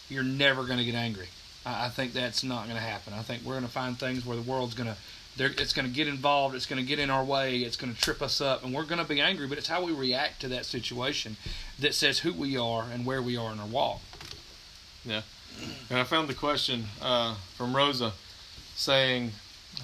you're 0.10 0.24
never 0.24 0.63
going 0.63 0.80
to 0.80 0.86
get 0.86 0.96
angry. 0.96 1.28
I, 1.66 1.88
I 1.88 1.89
think 1.89 2.13
that's 2.13 2.44
not 2.44 2.66
going 2.66 2.75
to 2.75 2.82
happen. 2.82 3.13
I 3.13 3.22
think 3.22 3.44
we're 3.44 3.54
going 3.54 3.66
to 3.66 3.72
find 3.72 3.98
things 3.98 4.25
where 4.25 4.38
the 4.38 4.44
world's 4.44 4.75
going 4.75 4.89
to 4.89 4.98
it's 5.39 5.74
going 5.74 5.88
to 5.88 5.94
get 5.94 6.08
involved. 6.08 6.56
It's 6.56 6.66
going 6.66 6.82
to 6.82 6.88
get 6.88 7.00
in 7.00 7.10
our 7.10 7.24
way. 7.24 7.60
It's 7.60 7.78
going 7.78 7.94
to 7.94 8.00
trip 8.00 8.22
us 8.22 8.42
up, 8.42 8.63
and 8.63 8.74
we're 8.74 8.84
going 8.84 9.01
to 9.01 9.08
be 9.08 9.22
angry. 9.22 9.48
But 9.48 9.58
it's 9.58 9.68
how 9.68 9.84
we 9.84 9.94
react 9.94 10.42
to 10.42 10.48
that 10.50 10.66
situation 10.66 11.38
that 11.80 11.96
says 11.96 12.20
who 12.20 12.34
we 12.34 12.58
are 12.58 12.86
and 12.94 13.06
where 13.06 13.22
we 13.22 13.38
are 13.38 13.51
in 13.54 13.60
our 13.60 13.68
walk. 13.68 14.01
Yeah, 15.06 15.22
and 15.89 16.00
I 16.00 16.04
found 16.04 16.28
the 16.28 16.34
question 16.34 16.86
uh, 17.01 17.36
from 17.56 17.75
Rosa, 17.75 18.13
saying, 18.75 19.32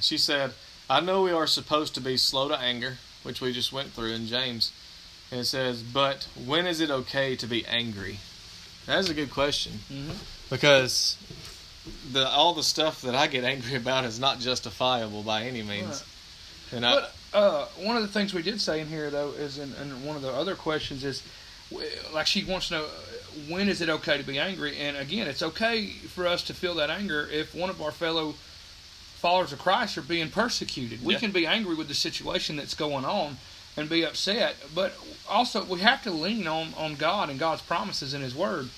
she 0.02 0.18
said, 0.18 0.52
"I 0.90 1.00
know 1.00 1.22
we 1.24 1.32
are 1.32 1.48
supposed 1.48 1.96
to 1.96 2.02
be 2.02 2.18
slow 2.18 2.50
to 2.50 2.60
anger, 2.60 2.98
which 3.24 3.40
we 3.40 3.54
just 3.54 3.72
went 3.72 3.92
through 3.92 4.12
in 4.12 4.28
James." 4.28 4.72
And 5.32 5.42
it 5.42 5.46
says, 5.46 5.82
"But 5.82 6.28
when 6.46 6.68
is 6.68 6.80
it 6.80 6.90
okay 6.90 7.36
to 7.36 7.48
be 7.48 7.66
angry?" 7.66 8.20
That's 8.86 9.10
a 9.10 9.14
good 9.14 9.32
question 9.32 9.80
mm-hmm. 9.92 10.14
because 10.50 11.18
the 12.12 12.28
all 12.28 12.54
the 12.54 12.64
stuff 12.64 13.02
that 13.02 13.16
I 13.16 13.28
get 13.28 13.44
angry 13.44 13.76
about 13.84 14.06
is 14.06 14.20
not 14.20 14.40
justifiable 14.40 15.24
by 15.24 15.44
any 15.44 15.64
means. 15.64 16.04
Right. 16.72 16.74
And 16.74 16.82
but 16.82 17.16
uh, 17.34 17.66
one 17.78 17.96
of 17.96 18.02
the 18.02 18.10
things 18.10 18.34
we 18.34 18.42
did 18.42 18.60
say 18.62 18.80
in 18.80 18.88
here, 18.88 19.10
though, 19.10 19.32
is 19.32 19.58
in, 19.60 19.74
in 19.82 20.04
one 20.06 20.16
of 20.16 20.22
the 20.22 20.32
other 20.32 20.56
questions 20.56 21.04
is 21.04 21.24
like 22.14 22.28
she 22.28 22.44
wants 22.44 22.70
to 22.70 22.76
know 22.76 22.86
when 23.50 23.68
is 23.68 23.82
it 23.82 23.90
okay 23.90 24.18
to 24.18 24.24
be 24.24 24.40
angry? 24.40 24.78
And 24.78 24.98
again, 24.98 25.28
it's 25.28 25.42
okay 25.42 25.88
for 25.88 26.26
us 26.28 26.44
to 26.44 26.54
feel 26.54 26.76
that 26.76 26.90
anger 26.90 27.28
if 27.32 27.54
one 27.54 27.70
of 27.70 27.82
our 27.82 27.92
fellow 27.92 28.36
followers 29.18 29.52
of 29.52 29.60
Christ 29.60 29.98
are 29.98 30.02
being 30.02 30.30
persecuted. 30.30 31.04
We 31.04 31.14
Yeah. 31.14 31.20
can 31.20 31.32
be 31.32 31.48
angry 31.48 31.76
with 31.76 31.88
the 31.88 31.96
situation 31.96 32.56
that's 32.56 32.76
going 32.76 33.06
on 33.06 33.38
and 33.78 33.90
be 33.90 34.04
upset, 34.06 34.56
but 34.74 34.94
also 35.28 35.64
we 35.64 35.80
have 35.82 36.02
to 36.04 36.12
lean 36.12 36.48
on, 36.48 36.74
on 36.76 36.96
God 36.96 37.30
and 37.30 37.40
God's 37.40 37.62
promises 37.62 38.14
in 38.14 38.22
His 38.22 38.36
Word. 38.36 38.70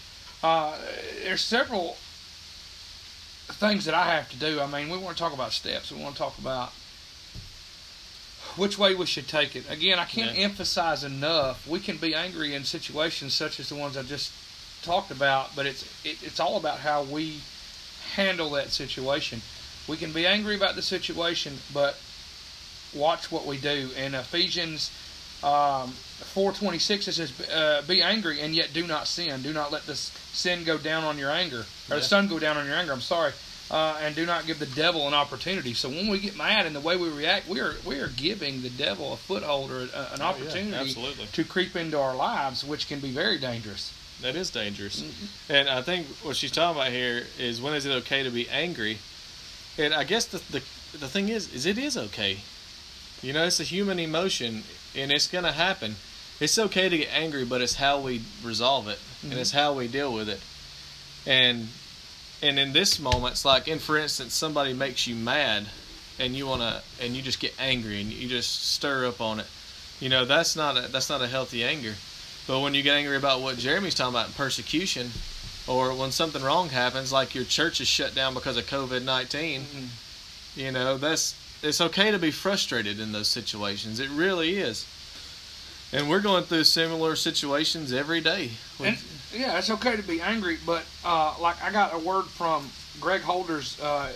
Uh, 0.44 0.78
there's 1.24 1.42
several 1.42 1.98
things 3.48 3.86
that 3.86 3.94
I 3.94 4.14
have 4.16 4.30
to 4.30 4.38
do. 4.38 4.60
I 4.60 4.68
mean, 4.68 4.90
we 4.90 4.98
want 4.98 5.18
to 5.18 5.24
talk 5.24 5.34
about 5.34 5.52
steps. 5.54 5.92
We 5.92 6.02
want 6.02 6.16
to 6.16 6.20
talk 6.20 6.38
about 6.38 6.72
which 8.56 8.78
way 8.78 8.96
we 8.96 9.06
should 9.06 9.28
take 9.28 9.56
it. 9.56 9.70
Again, 9.70 10.00
I 10.00 10.06
can't 10.06 10.36
Yeah. 10.36 10.44
emphasize 10.44 11.04
enough. 11.04 11.68
We 11.68 11.80
can 11.80 11.98
be 11.98 12.16
angry 12.16 12.56
in 12.56 12.64
situations 12.64 13.34
such 13.34 13.60
as 13.60 13.70
the 13.70 13.76
ones 13.76 13.96
I 13.98 14.04
just 14.04 14.32
talked 14.84 15.12
about, 15.12 15.56
but 15.56 15.66
it's 15.66 15.84
it, 16.04 16.18
it's 16.24 16.40
all 16.40 16.58
about 16.58 16.80
how 16.80 17.04
we 17.04 17.42
handle 18.16 18.50
that 18.52 18.72
situation. 18.72 19.42
We 19.88 19.98
can 19.98 20.12
be 20.12 20.26
angry 20.26 20.56
about 20.56 20.76
the 20.76 20.82
situation, 20.82 21.60
but 21.74 21.98
watch 22.94 23.32
what 23.32 23.46
we 23.46 23.58
do. 23.58 23.90
In 23.98 24.16
Ephesians 24.16 24.92
um, 25.44 25.94
4:26, 26.34 27.08
it 27.08 27.14
says, 27.14 27.40
uh, 27.50 27.82
"Be 27.88 28.02
angry 28.02 28.42
and 28.42 28.56
yet 28.56 28.74
do 28.74 28.88
not 28.88 29.08
sin. 29.08 29.42
Do 29.44 29.54
not 29.54 29.72
let 29.72 29.86
the 29.86 29.96
sin 29.96 30.64
go 30.64 30.78
down 30.78 31.04
on 31.04 31.18
your 31.18 31.30
anger, 31.32 31.60
or 31.60 31.66
Yeah. 31.90 31.96
the 31.98 32.02
sun 32.04 32.28
go 32.28 32.40
down 32.40 32.58
on 32.58 32.66
your 32.66 32.76
anger." 32.76 32.92
I'm 32.94 33.02
sorry. 33.02 33.34
Uh, 33.70 33.98
and 34.02 34.16
do 34.16 34.26
not 34.26 34.48
give 34.48 34.60
the 34.60 34.66
devil 34.66 35.10
an 35.10 35.14
opportunity. 35.14 35.74
So 35.74 35.90
when 35.90 36.08
we 36.08 36.20
get 36.20 36.38
mad 36.38 36.66
and 36.66 36.74
the 36.74 36.80
way 36.80 36.96
we 36.96 37.10
react, 37.10 37.50
we 37.50 37.60
are 37.60 37.76
we 37.84 38.00
are 38.00 38.08
giving 38.08 38.62
the 38.62 38.70
devil 38.70 39.12
a 39.14 39.18
foothold 39.18 39.72
or 39.72 39.80
a, 39.80 39.84
an 39.84 39.90
Oh, 39.90 40.16
yeah, 40.20 40.24
opportunity 40.24 40.74
absolutely. 40.76 41.28
to 41.34 41.44
creep 41.44 41.76
into 41.76 42.00
our 42.00 42.16
lives, 42.16 42.64
which 42.64 42.88
can 42.88 43.02
be 43.02 43.12
very 43.12 43.38
dangerous. 43.38 43.92
That 44.22 44.36
is 44.38 44.50
dangerous. 44.50 45.02
Mm-hmm. 45.02 45.54
And 45.54 45.70
I 45.70 45.82
think 45.82 46.08
what 46.24 46.38
she's 46.38 46.52
talking 46.52 46.80
about 46.80 46.92
here 46.94 47.26
is 47.38 47.62
when 47.62 47.74
is 47.76 47.86
it 47.86 47.92
okay 48.04 48.24
to 48.24 48.30
be 48.32 48.50
angry? 48.50 49.00
And 49.78 49.94
I 49.94 50.06
guess 50.06 50.26
the 50.26 50.38
the, 50.50 50.64
the 50.98 51.08
thing 51.10 51.28
is 51.30 51.54
is 51.54 51.66
it 51.66 51.78
is 51.78 51.98
okay. 51.98 52.40
You 53.22 53.34
know, 53.34 53.46
it's 53.46 53.60
a 53.60 53.64
human 53.64 54.00
emotion 54.00 54.64
and 54.96 55.12
it's 55.12 55.28
going 55.28 55.44
to 55.44 55.52
happen. 55.52 55.96
It's 56.40 56.58
okay 56.58 56.88
to 56.88 56.98
get 56.98 57.10
angry, 57.12 57.46
but 57.46 57.62
it's 57.62 57.76
how 57.76 58.00
we 58.00 58.22
resolve 58.44 58.88
it 58.88 59.00
and 59.24 59.32
mm-hmm. 59.32 59.42
it's 59.42 59.52
how 59.52 59.74
we 59.74 59.88
deal 59.88 60.14
with 60.14 60.30
it. 60.30 60.42
And 61.26 61.68
and 62.42 62.60
in 62.60 62.72
this 62.72 63.00
moment, 63.00 63.32
it's 63.32 63.46
like 63.46 63.68
in 63.68 63.80
for 63.80 63.98
instance 63.98 64.34
somebody 64.34 64.74
makes 64.74 65.08
you 65.08 65.16
mad 65.16 65.66
and 66.20 66.36
you 66.36 66.46
want 66.46 66.62
to 66.62 66.82
and 67.04 67.16
you 67.16 67.22
just 67.22 67.40
get 67.40 67.54
angry 67.60 68.00
and 68.02 68.12
you 68.12 68.28
just 68.28 68.72
stir 68.74 69.08
up 69.08 69.20
on 69.20 69.40
it. 69.40 69.48
You 70.00 70.10
know, 70.10 70.26
that's 70.26 70.56
not 70.56 70.78
a 70.78 70.88
that's 70.88 71.10
not 71.10 71.22
a 71.22 71.28
healthy 71.28 71.64
anger. 71.64 71.96
But 72.48 72.62
when 72.62 72.74
you 72.74 72.84
get 72.84 72.96
angry 72.96 73.18
about 73.18 73.42
what 73.42 73.58
Jeremy's 73.58 73.96
talking 73.96 74.14
about, 74.14 74.36
persecution, 74.36 75.12
or 75.68 75.94
when 75.94 76.12
something 76.12 76.42
wrong 76.42 76.70
happens, 76.70 77.12
like 77.12 77.36
your 77.36 77.44
church 77.44 77.82
is 77.82 77.88
shut 77.88 78.16
down 78.16 78.34
because 78.34 78.56
of 78.56 78.66
COVID 78.68 79.04
19 79.04 79.62
mm-hmm. 79.62 80.60
you 80.60 80.72
know, 80.72 80.98
that's 80.98 81.36
it's 81.62 81.82
okay 81.82 82.12
to 82.12 82.20
be 82.20 82.32
frustrated 82.32 83.00
in 83.00 83.12
those 83.12 83.28
situations. 83.28 84.00
It 84.00 84.10
really 84.10 84.58
is. 84.58 84.86
And 85.94 86.10
we're 86.10 86.20
going 86.20 86.44
through 86.44 86.66
similar 86.66 87.16
situations 87.16 87.94
every 87.94 88.20
day. 88.20 88.52
And, 88.84 88.98
yeah, 89.34 89.58
it's 89.58 89.70
okay 89.70 89.96
to 89.96 90.04
be 90.04 90.20
angry, 90.22 90.58
but 90.66 90.86
uh, 91.06 91.36
like 91.40 91.62
I 91.64 91.72
got 91.72 91.94
a 91.94 91.98
word 91.98 92.26
from 92.26 92.70
Greg 93.00 93.22
Holders. 93.22 93.80
Uh, 93.80 94.12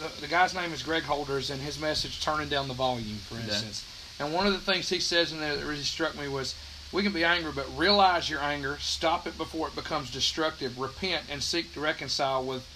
the, 0.00 0.20
the 0.22 0.26
guy's 0.26 0.54
name 0.54 0.72
is 0.72 0.82
Greg 0.82 1.02
Holders, 1.04 1.50
and 1.50 1.60
his 1.60 1.80
message 1.80 2.20
"Turning 2.20 2.48
Down 2.48 2.68
the 2.68 2.74
Volume," 2.74 3.16
for 3.18 3.36
Yeah. 3.36 3.44
instance. 3.44 3.84
And 4.20 4.32
one 4.32 4.46
of 4.46 4.52
the 4.52 4.60
things 4.60 4.88
he 4.88 5.00
says 5.00 5.32
in 5.32 5.40
there 5.40 5.56
that 5.56 5.64
really 5.64 5.82
struck 5.82 6.18
me 6.18 6.28
was, 6.28 6.54
"We 6.92 7.02
can 7.02 7.12
be 7.12 7.24
angry, 7.24 7.52
but 7.52 7.66
realize 7.76 8.28
your 8.28 8.40
anger, 8.40 8.78
stop 8.80 9.26
it 9.26 9.36
before 9.38 9.68
it 9.68 9.74
becomes 9.74 10.10
destructive. 10.10 10.78
Repent 10.78 11.24
and 11.30 11.42
seek 11.42 11.72
to 11.74 11.80
reconcile 11.80 12.44
with 12.44 12.66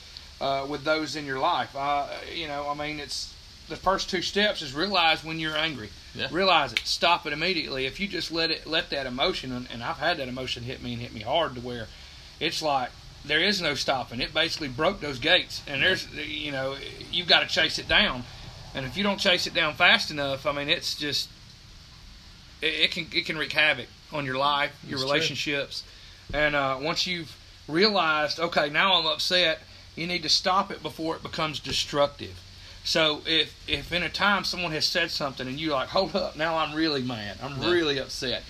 uh, 0.41 0.65
with 0.69 0.85
those 0.85 1.17
in 1.17 1.27
your 1.27 1.39
life." 1.39 1.75
Uh, 1.77 2.07
you 2.33 2.47
know, 2.49 2.69
I 2.69 2.75
mean, 2.75 2.99
it's 3.01 3.35
the 3.69 3.77
first 3.77 4.11
two 4.11 4.23
steps 4.23 4.63
is 4.63 4.75
realize 4.75 5.23
when 5.25 5.39
you're 5.39 5.57
angry. 5.57 5.91
Yeah. 6.15 6.29
Realize 6.31 6.73
it. 6.73 6.81
Stop 6.85 7.27
it 7.27 7.33
immediately. 7.33 7.87
If 7.87 8.01
you 8.01 8.09
just 8.09 8.33
let 8.33 8.51
it, 8.51 8.67
let 8.67 8.91
that 8.91 9.07
emotion, 9.07 9.67
and, 9.71 9.83
I've 9.83 9.99
had 9.99 10.17
that 10.17 10.29
emotion 10.29 10.65
hit 10.65 10.83
me 10.83 10.95
and 10.95 11.03
hit 11.03 11.13
me 11.13 11.21
hard 11.21 11.55
to 11.55 11.61
where 11.61 11.87
it's 12.41 12.63
like 12.63 12.91
there 13.25 13.41
is 13.41 13.61
no 13.61 13.75
stopping. 13.75 14.21
It 14.21 14.33
basically 14.33 14.69
broke 14.69 15.01
those 15.01 15.19
gates, 15.19 15.63
and 15.67 15.83
there's, 15.83 16.07
you 16.15 16.51
know, 16.51 16.77
you've 17.13 17.29
got 17.29 17.41
to 17.41 17.47
chase 17.47 17.79
it 17.79 17.89
down. 17.89 18.25
And 18.75 18.87
if 18.87 18.97
you 18.97 19.03
don't 19.03 19.19
chase 19.19 19.47
it 19.47 19.55
down 19.55 19.75
fast 19.75 20.11
enough, 20.11 20.47
I 20.47 20.53
mean, 20.53 20.69
it's 20.69 20.95
just 20.95 21.29
it, 22.61 22.67
it 22.67 22.91
can 22.91 23.07
it 23.13 23.27
can 23.27 23.37
wreak 23.37 23.53
havoc 23.53 23.87
on 24.13 24.25
your 24.25 24.37
life, 24.37 24.73
your 24.87 24.99
true. 24.99 25.07
relationships, 25.07 25.83
and 26.33 26.55
uh, 26.55 26.79
once 26.81 27.07
you've 27.07 27.37
realized, 27.67 28.41
okay, 28.41 28.71
now 28.71 28.95
I'm 28.95 29.07
upset, 29.07 29.61
you 29.95 30.07
need 30.07 30.23
to 30.23 30.29
stop 30.29 30.71
it 30.71 30.83
before 30.83 31.17
it 31.17 31.23
becomes 31.23 31.61
destructive. 31.61 32.41
So 32.85 33.23
if 33.27 33.55
if 33.69 33.93
in 33.93 34.03
a 34.03 34.09
time 34.09 34.45
someone 34.45 34.73
has 34.73 34.87
said 34.87 35.11
something 35.11 35.47
and 35.47 35.59
you're 35.61 35.75
like, 35.75 35.89
hold 35.89 36.17
up, 36.17 36.37
now 36.37 36.57
I'm 36.57 36.75
really 36.75 37.03
mad, 37.03 37.39
I'm 37.43 37.61
Yeah. 37.61 37.71
really 37.71 37.99
upset. 37.99 38.43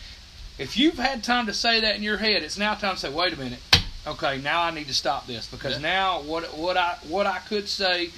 If 0.58 0.76
you've 0.76 0.99
had 0.99 1.23
time 1.23 1.47
to 1.47 1.54
say 1.54 1.80
that 1.80 1.97
in 1.97 2.02
your 2.02 2.18
head, 2.18 2.42
it's 2.42 2.58
now 2.58 2.75
time 2.75 2.94
to 2.94 3.00
say, 3.00 3.11
wait 3.11 3.32
a 3.32 3.37
minute, 3.37 3.61
okay, 4.06 4.38
now 4.38 4.62
I 4.62 4.70
need 4.70 4.88
to 4.88 4.94
stop 4.94 5.26
this 5.26 5.47
because 5.47 5.75
Yeah. 5.75 5.78
now 5.82 6.20
what 6.20 6.54
what 6.54 6.76
I 6.76 6.97
what 7.08 7.26
I 7.26 7.38
could 7.38 7.68
say, 7.68 8.11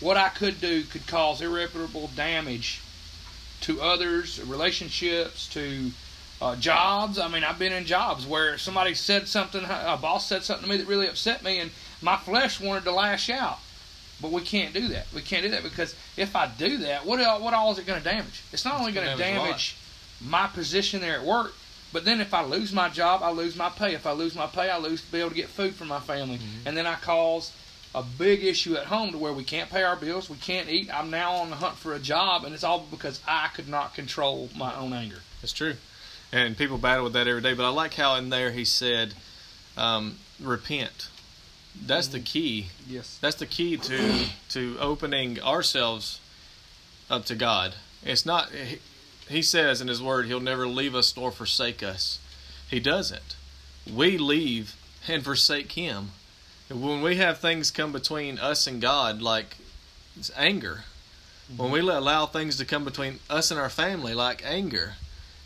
what 0.00 0.16
I 0.16 0.28
could 0.28 0.60
do 0.60 0.82
could 0.84 1.06
cause 1.06 1.40
irreparable 1.40 2.08
damage 2.16 2.80
to 3.62 3.80
others, 3.80 4.40
relationships, 4.42 5.48
to 5.48 5.90
uh, 6.42 6.56
jobs. 6.56 7.18
I 7.18 7.28
mean, 7.28 7.42
I've 7.44 7.58
been 7.58 7.72
in 7.72 7.86
jobs 7.86 8.26
where 8.26 8.58
somebody 8.58 8.94
said 8.94 9.26
something, 9.28 9.64
a 9.64 9.96
boss 10.00 10.26
said 10.28 10.44
something 10.44 10.64
to 10.64 10.70
me 10.70 10.76
that 10.76 10.86
really 10.86 11.08
upset 11.08 11.42
me, 11.42 11.58
and 11.60 11.70
my 12.02 12.16
flesh 12.16 12.60
wanted 12.60 12.84
to 12.84 12.92
lash 12.92 13.30
out. 13.30 13.60
But 14.22 14.30
we 14.30 14.40
can't 14.42 14.72
do 14.72 14.88
that. 14.88 15.06
We 15.14 15.20
can't 15.22 15.42
do 15.42 15.50
that 15.50 15.62
because 15.62 15.94
if 16.16 16.34
I 16.36 16.46
do 16.46 16.78
that, 16.78 17.04
what 17.04 17.20
all, 17.20 17.40
what 17.42 17.52
all 17.52 17.72
is 17.72 17.78
it 17.78 17.86
going 17.86 17.98
to 18.00 18.04
damage? 18.04 18.42
It's 18.52 18.64
not 18.64 18.78
only 18.80 18.92
gonna 18.92 19.16
damage 19.16 19.20
damage 19.20 19.76
my 20.20 20.46
position 20.46 21.00
there 21.00 21.18
at 21.18 21.24
work, 21.24 21.52
but 21.92 22.04
then 22.04 22.20
if 22.20 22.32
I 22.32 22.44
lose 22.44 22.72
my 22.72 22.88
job, 22.88 23.22
I 23.22 23.30
lose 23.30 23.56
my 23.56 23.68
pay. 23.68 23.94
If 23.94 24.06
I 24.06 24.12
lose 24.12 24.34
my 24.34 24.46
pay, 24.46 24.70
I 24.70 24.78
lose 24.78 25.04
to 25.04 25.12
be 25.12 25.18
able 25.18 25.30
to 25.30 25.36
get 25.36 25.48
food 25.48 25.74
for 25.74 25.84
my 25.84 26.00
family, 26.00 26.38
Mm-hmm. 26.38 26.66
and 26.68 26.76
then 26.76 26.86
I 26.86 26.94
cause 26.94 27.52
a 27.94 28.02
big 28.02 28.42
issue 28.44 28.74
at 28.76 28.86
home 28.86 29.12
to 29.12 29.18
where 29.18 29.32
we 29.32 29.44
can't 29.44 29.70
pay 29.70 29.82
our 29.84 29.94
bills, 29.96 30.28
we 30.28 30.36
can't 30.36 30.68
eat. 30.68 30.92
I'm 30.92 31.10
now 31.10 31.34
on 31.34 31.50
the 31.50 31.56
hunt 31.56 31.76
for 31.76 31.92
a 31.94 32.00
job, 32.00 32.44
and 32.44 32.52
it's 32.54 32.64
all 32.64 32.80
because 32.90 33.20
I 33.26 33.48
could 33.54 33.68
not 33.68 33.94
control 33.94 34.48
my 34.56 34.74
own 34.74 34.92
anger. 34.92 35.18
That's 35.40 35.52
true. 35.52 35.76
And 36.32 36.56
people 36.56 36.78
battle 36.78 37.04
with 37.04 37.12
that 37.12 37.28
every 37.28 37.42
day. 37.42 37.54
But 37.54 37.66
I 37.66 37.68
like 37.68 37.94
how 37.94 38.16
in 38.16 38.30
there 38.30 38.50
he 38.50 38.64
said, 38.64 39.14
um, 39.76 40.16
repent. 40.40 41.08
That's 41.74 42.08
the 42.08 42.20
key. 42.20 42.66
Yes. 42.88 43.18
That's 43.20 43.36
the 43.36 43.46
key 43.46 43.76
to 43.76 44.26
to 44.50 44.76
opening 44.80 45.40
ourselves 45.40 46.20
up 47.10 47.24
to 47.26 47.34
God. 47.34 47.74
It's 48.04 48.24
not. 48.26 48.50
He, 48.50 48.78
he 49.28 49.42
says 49.42 49.80
in 49.80 49.88
His 49.88 50.02
Word, 50.02 50.26
He'll 50.26 50.40
never 50.40 50.66
leave 50.66 50.94
us 50.94 51.16
nor 51.16 51.30
forsake 51.30 51.82
us. 51.82 52.18
He 52.68 52.80
doesn't. 52.80 53.36
We 53.92 54.18
leave 54.18 54.76
and 55.08 55.24
forsake 55.24 55.72
Him. 55.72 56.10
When 56.70 57.02
we 57.02 57.16
have 57.16 57.38
things 57.38 57.70
come 57.70 57.92
between 57.92 58.38
us 58.38 58.66
and 58.66 58.80
God, 58.80 59.20
like 59.20 59.56
it's 60.16 60.30
anger, 60.36 60.84
when 61.54 61.70
we 61.70 61.82
let- 61.82 61.98
allow 61.98 62.26
things 62.26 62.56
to 62.56 62.64
come 62.64 62.84
between 62.84 63.20
us 63.28 63.50
and 63.50 63.60
our 63.60 63.68
family, 63.68 64.14
like 64.14 64.42
anger, 64.44 64.94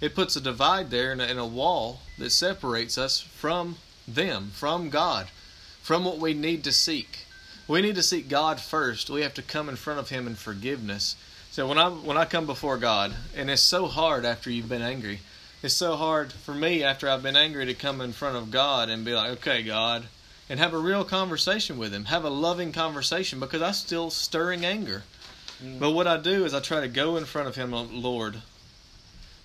it 0.00 0.14
puts 0.14 0.37
a 0.37 0.40
divide 0.40 0.90
there 0.90 1.11
and 1.11 1.20
a, 1.20 1.25
and 1.25 1.38
a 1.38 1.44
wall 1.44 2.02
that 2.18 2.30
separates 2.30 2.97
us 2.97 3.20
from 3.20 3.76
them, 4.06 4.52
from 4.54 4.90
God, 4.90 5.28
from 5.88 6.04
what 6.04 6.18
we 6.18 6.35
need 6.35 6.62
to 6.64 6.71
seek. 6.71 7.21
We 7.66 7.80
need 7.80 7.95
to 7.95 8.02
seek 8.02 8.28
God 8.28 8.61
first. 8.61 9.09
We 9.09 9.23
have 9.23 9.33
to 9.33 9.42
come 9.42 9.71
in 9.71 9.76
front 9.76 9.99
of 9.99 10.11
Him 10.11 10.26
in 10.26 10.35
forgiveness. 10.35 11.16
So 11.50 11.66
when 11.66 11.78
I 11.78 11.88
when 11.88 12.18
I 12.18 12.26
come 12.26 12.45
before 12.45 12.76
God, 12.76 13.14
and 13.35 13.49
it's 13.49 13.62
so 13.62 13.87
hard 13.87 14.26
after 14.26 14.50
you've 14.50 14.68
been 14.68 14.83
angry, 14.83 15.21
it's 15.62 15.73
so 15.73 15.97
hard 15.97 16.30
for 16.30 16.52
me 16.52 16.83
after 16.85 17.09
I've 17.09 17.23
been 17.23 17.38
angry 17.38 17.64
to 17.64 17.73
come 17.73 18.02
in 18.02 18.12
front 18.12 18.37
of 18.37 18.50
God 18.50 18.90
and 18.90 19.02
be 19.02 19.14
like, 19.14 19.30
okay, 19.38 19.62
God, 19.62 20.04
and 20.50 20.61
have 20.61 20.75
a 20.75 20.78
real 20.78 21.04
conversation 21.04 21.78
with 21.78 21.95
Him, 21.95 22.04
have 22.04 22.25
a 22.26 22.28
loving 22.28 22.71
conversation 22.71 23.40
because 23.40 23.62
I'm 23.62 23.73
still 23.73 24.11
stirring 24.11 24.66
anger. 24.66 25.04
Mm. 25.64 25.78
But 25.78 25.92
what 25.92 26.07
I 26.07 26.18
do 26.18 26.45
is 26.45 26.52
I 26.52 26.61
try 26.61 26.83
to 26.83 26.88
go 26.88 27.16
in 27.16 27.25
front 27.25 27.49
of 27.49 27.57
Him, 27.57 27.73
oh, 27.73 27.88
Lord, 27.90 28.42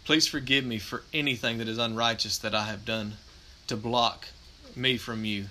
please 0.03 0.27
forgive 0.27 0.65
me 0.65 0.77
for 0.77 1.03
anything 1.13 1.59
that 1.59 1.69
is 1.69 1.77
unrighteous 1.77 2.37
that 2.39 2.53
I 2.53 2.65
have 2.65 2.83
done 2.83 3.13
to 3.67 3.77
block 3.77 4.27
me 4.75 4.97
from 4.97 5.23
you, 5.23 5.45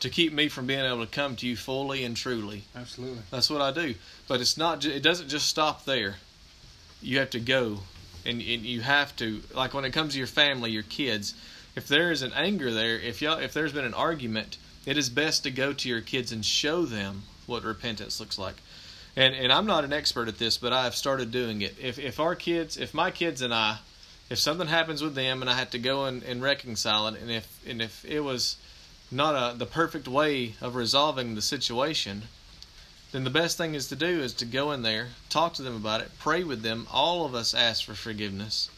to 0.00 0.08
keep 0.08 0.32
me 0.32 0.48
from 0.48 0.66
being 0.66 0.84
able 0.84 1.04
to 1.04 1.10
come 1.10 1.36
to 1.36 1.46
you 1.46 1.56
fully 1.56 2.04
and 2.04 2.16
truly. 2.16 2.64
Absolutely. 2.76 3.22
That's 3.30 3.50
what 3.50 3.60
I 3.60 3.72
do. 3.72 3.94
But 4.26 4.40
it's 4.40 4.56
not. 4.56 4.84
It 4.84 5.02
doesn't 5.02 5.28
just 5.28 5.48
stop 5.48 5.84
there. 5.84 6.16
You 7.00 7.18
have 7.18 7.30
to 7.30 7.40
go, 7.40 7.80
and, 8.24 8.40
and 8.40 8.42
you 8.42 8.80
have 8.80 9.14
to 9.16 9.40
like 9.54 9.74
when 9.74 9.84
it 9.84 9.92
comes 9.92 10.12
to 10.12 10.18
your 10.18 10.26
family, 10.26 10.70
your 10.70 10.82
kids. 10.82 11.34
If 11.76 11.86
there 11.86 12.10
is 12.10 12.22
an 12.22 12.32
anger 12.32 12.72
there, 12.72 12.98
if 12.98 13.22
y'all, 13.22 13.38
if 13.38 13.52
there's 13.52 13.72
been 13.72 13.84
an 13.84 13.94
argument, 13.94 14.56
it 14.84 14.96
is 14.96 15.10
best 15.10 15.44
to 15.44 15.50
go 15.50 15.72
to 15.72 15.88
your 15.88 16.00
kids 16.00 16.32
and 16.32 16.44
show 16.44 16.84
them 16.84 17.22
what 17.46 17.62
repentance 17.62 18.20
looks 18.20 18.38
like. 18.38 18.56
And 19.16 19.34
and 19.34 19.52
I'm 19.52 19.66
not 19.66 19.84
an 19.84 19.92
expert 19.92 20.28
at 20.28 20.38
this, 20.38 20.58
but 20.58 20.72
I 20.72 20.84
have 20.84 20.94
started 20.94 21.30
doing 21.30 21.62
it. 21.62 21.76
If 21.80 21.98
if 21.98 22.20
our 22.20 22.34
kids, 22.34 22.76
if 22.76 22.94
my 22.94 23.10
kids 23.10 23.42
and 23.42 23.52
I, 23.52 23.78
if 24.30 24.38
something 24.38 24.68
happens 24.68 25.02
with 25.02 25.14
them 25.14 25.40
and 25.40 25.50
I 25.50 25.54
had 25.54 25.72
to 25.72 25.78
go 25.78 26.04
and, 26.04 26.22
and 26.22 26.42
reconcile 26.42 27.08
it, 27.08 27.20
and 27.20 27.30
if 27.30 27.60
and 27.66 27.80
if 27.82 28.04
it 28.04 28.20
was 28.20 28.56
not 29.10 29.54
a 29.54 29.56
the 29.56 29.66
perfect 29.66 30.06
way 30.08 30.54
of 30.60 30.74
resolving 30.74 31.34
the 31.34 31.42
situation, 31.42 32.24
then 33.12 33.24
the 33.24 33.30
best 33.30 33.56
thing 33.56 33.74
is 33.74 33.88
to 33.88 33.96
do 33.96 34.20
is 34.20 34.34
to 34.34 34.44
go 34.44 34.72
in 34.72 34.82
there, 34.82 35.08
talk 35.30 35.54
to 35.54 35.62
them 35.62 35.74
about 35.74 36.02
it, 36.02 36.10
pray 36.18 36.44
with 36.44 36.62
them. 36.62 36.86
All 36.92 37.24
of 37.24 37.34
us 37.34 37.54
ask 37.54 37.84
for 37.84 37.94
forgiveness 37.94 38.68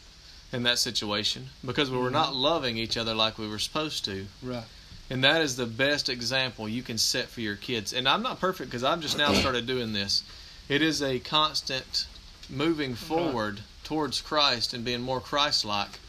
in 0.53 0.63
that 0.63 0.79
situation 0.79 1.49
because 1.65 1.89
we 1.89 1.97
were 1.97 2.05
mm-hmm. 2.05 2.13
not 2.13 2.35
loving 2.35 2.77
each 2.77 2.97
other 2.97 3.13
like 3.13 3.37
we 3.37 3.47
were 3.47 3.59
supposed 3.59 4.05
to. 4.05 4.27
Right. 4.41 4.63
And 5.09 5.23
that 5.25 5.41
is 5.41 5.57
the 5.57 5.65
best 5.65 6.07
example 6.07 6.69
you 6.69 6.83
can 6.83 6.97
set 6.97 7.27
for 7.27 7.41
your 7.41 7.57
kids. 7.57 7.91
And 7.91 8.07
I'm 8.07 8.23
not 8.23 8.39
perfect 8.39 8.69
because 8.69 8.83
I've 8.83 9.01
just 9.01 9.17
now 9.17 9.33
started 9.33 9.67
doing 9.67 9.91
this. 9.91 10.23
It 10.69 10.81
is 10.81 11.01
a 11.01 11.19
constant 11.19 12.07
moving 12.49 12.93
uh-huh. 12.93 13.05
forward 13.05 13.61
towards 13.83 14.21
Christ 14.21 14.73
and 14.73 14.85
being 14.85 15.01
more 15.01 15.19
Christ 15.19 15.65
like. 15.65 15.99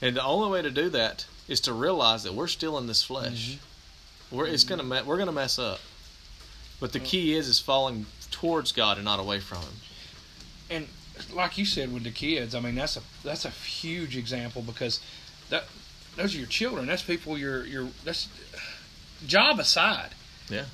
And 0.00 0.16
the 0.16 0.24
only 0.24 0.50
way 0.50 0.62
to 0.62 0.70
do 0.70 0.88
that 0.90 1.26
is 1.48 1.60
to 1.60 1.72
realize 1.74 2.22
that 2.22 2.32
we're 2.34 2.46
still 2.46 2.78
in 2.78 2.86
this 2.86 3.02
flesh. 3.02 3.50
Mm-hmm. 3.50 3.65
We're 4.30 4.46
it's 4.46 4.64
gonna 4.64 4.82
me- 4.82 5.02
we're 5.02 5.18
gonna 5.18 5.32
mess 5.32 5.58
up. 5.58 5.80
But 6.80 6.92
the 6.92 7.00
key 7.00 7.34
is 7.34 7.48
is 7.48 7.58
falling 7.58 8.06
towards 8.30 8.72
God 8.72 8.96
and 8.98 9.04
not 9.04 9.18
away 9.20 9.40
from 9.40 9.58
Him. 9.62 9.74
and 10.70 10.88
like 11.32 11.56
you 11.56 11.64
said 11.64 11.92
with 11.92 12.04
the 12.04 12.10
kids, 12.10 12.54
I 12.54 12.60
mean 12.60 12.74
that's 12.74 12.96
a 12.96 13.00
that's 13.24 13.44
a 13.44 13.50
huge 13.50 14.16
example 14.16 14.62
because 14.62 15.00
that 15.50 15.64
those 16.16 16.34
are 16.34 16.38
your 16.38 16.46
children. 16.48 16.86
That's 16.86 17.02
people 17.02 17.38
you're 17.38 17.64
you're 17.64 17.88
that's 18.04 18.28
job 19.26 19.58
aside. 19.58 20.10
Yeah. 20.50 20.64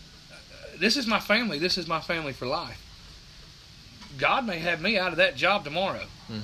This 0.78 0.96
is 0.96 1.06
my 1.06 1.20
family. 1.20 1.58
This 1.58 1.78
is 1.78 1.86
my 1.86 2.00
family 2.00 2.32
for 2.32 2.46
life. 2.46 2.80
God 4.18 4.46
may 4.46 4.58
have 4.58 4.80
me 4.80 4.98
out 4.98 5.12
of 5.12 5.18
that 5.18 5.36
job 5.36 5.64
tomorrow. 5.64 6.06
Mhm. 6.30 6.40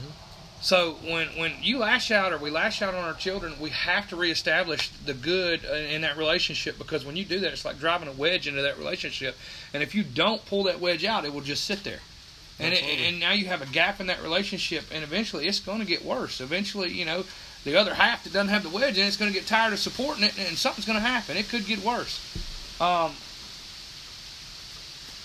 So 0.60 0.96
when 1.04 1.28
when 1.38 1.52
you 1.62 1.78
lash 1.78 2.10
out 2.10 2.32
or 2.32 2.38
we 2.38 2.50
lash 2.50 2.82
out 2.82 2.94
on 2.94 3.04
our 3.04 3.14
children, 3.14 3.54
we 3.60 3.70
have 3.70 4.08
to 4.08 4.16
reestablish 4.16 4.88
the 4.88 5.14
good 5.14 5.64
uh, 5.64 5.74
in 5.74 6.02
that 6.02 6.16
relationship 6.16 6.78
because 6.78 7.04
when 7.04 7.16
you 7.16 7.24
do 7.24 7.38
that, 7.40 7.52
it's 7.52 7.64
like 7.64 7.78
driving 7.78 8.08
a 8.08 8.12
wedge 8.12 8.48
into 8.48 8.62
that 8.62 8.76
relationship. 8.78 9.36
And 9.72 9.82
if 9.82 9.94
you 9.94 10.02
don't 10.02 10.44
pull 10.46 10.64
that 10.64 10.80
wedge 10.80 11.04
out, 11.04 11.24
it 11.24 11.32
will 11.32 11.42
just 11.42 11.64
sit 11.64 11.84
there. 11.84 12.00
And 12.60 12.74
it, 12.74 12.82
and 12.82 13.20
now 13.20 13.32
you 13.32 13.46
have 13.46 13.62
a 13.62 13.66
gap 13.66 14.00
in 14.00 14.08
that 14.08 14.20
relationship, 14.20 14.84
and 14.92 15.04
eventually 15.04 15.46
it's 15.46 15.60
going 15.60 15.78
to 15.78 15.84
get 15.84 16.04
worse. 16.04 16.40
Eventually, 16.40 16.90
you 16.90 17.04
know, 17.04 17.24
the 17.62 17.76
other 17.76 17.94
half 17.94 18.24
that 18.24 18.32
doesn't 18.32 18.48
have 18.48 18.64
the 18.64 18.68
wedge 18.68 18.98
in 18.98 19.06
it's 19.06 19.16
going 19.16 19.32
to 19.32 19.38
get 19.38 19.46
tired 19.46 19.72
of 19.72 19.78
supporting 19.78 20.24
it, 20.24 20.36
and 20.38 20.58
something's 20.58 20.84
going 20.84 20.98
to 20.98 21.06
happen. 21.06 21.36
It 21.36 21.48
could 21.48 21.66
get 21.66 21.84
worse. 21.84 22.18
Um, 22.80 23.12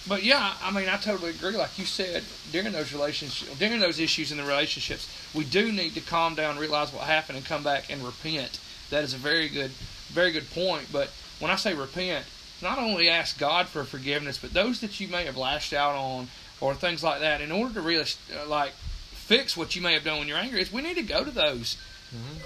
but 0.08 0.24
yeah, 0.24 0.54
I 0.62 0.72
mean, 0.72 0.89
I 0.89 0.98
totally 0.98 1.32
agree. 1.32 1.56
Like 1.56 1.78
you 1.80 1.86
said, 1.86 2.24
during 2.52 2.72
those 2.72 2.92
relationships, 2.94 3.58
during 3.58 3.80
those 3.80 4.00
issues 4.00 4.32
in 4.32 4.38
the 4.38 4.44
relationships, 4.44 5.08
we 5.34 5.46
do 5.46 5.72
need 5.72 5.94
to 5.96 6.02
calm 6.02 6.36
down, 6.36 6.58
realize 6.58 6.92
what 6.92 7.04
happened, 7.04 7.38
and 7.38 7.46
come 7.46 7.63
back 7.63 7.89
and 7.89 8.04
repent. 8.04 8.60
That 8.89 9.04
is 9.04 9.13
a 9.13 9.18
very 9.18 9.48
good, 9.48 9.72
very 10.10 10.32
good 10.32 10.50
point. 10.52 10.88
But 10.92 11.10
when 11.39 11.52
I 11.52 11.56
say 11.56 11.74
repent, 11.74 12.26
not 12.62 12.80
only 12.80 13.10
ask 13.10 13.38
God 13.39 13.68
for 13.68 13.84
forgiveness, 13.84 14.38
but 14.38 14.54
those 14.54 14.82
that 14.82 15.00
you 15.00 15.08
may 15.08 15.26
have 15.26 15.38
lashed 15.38 15.74
out 15.74 15.96
on 15.96 16.28
or 16.60 16.74
things 16.74 17.04
like 17.04 17.22
that, 17.22 17.42
in 17.42 17.52
order 17.52 17.74
to 17.74 17.82
really 17.82 18.06
uh, 18.36 18.48
like 18.48 18.72
fix 19.12 19.56
what 19.56 19.76
you 19.76 19.82
may 19.82 19.94
have 19.94 20.04
done 20.04 20.20
when 20.20 20.28
you're 20.28 20.38
angry, 20.38 20.62
is 20.62 20.72
we 20.72 20.82
need 20.82 20.96
to 20.96 21.04
go 21.04 21.24
to 21.24 21.32
those 21.32 21.78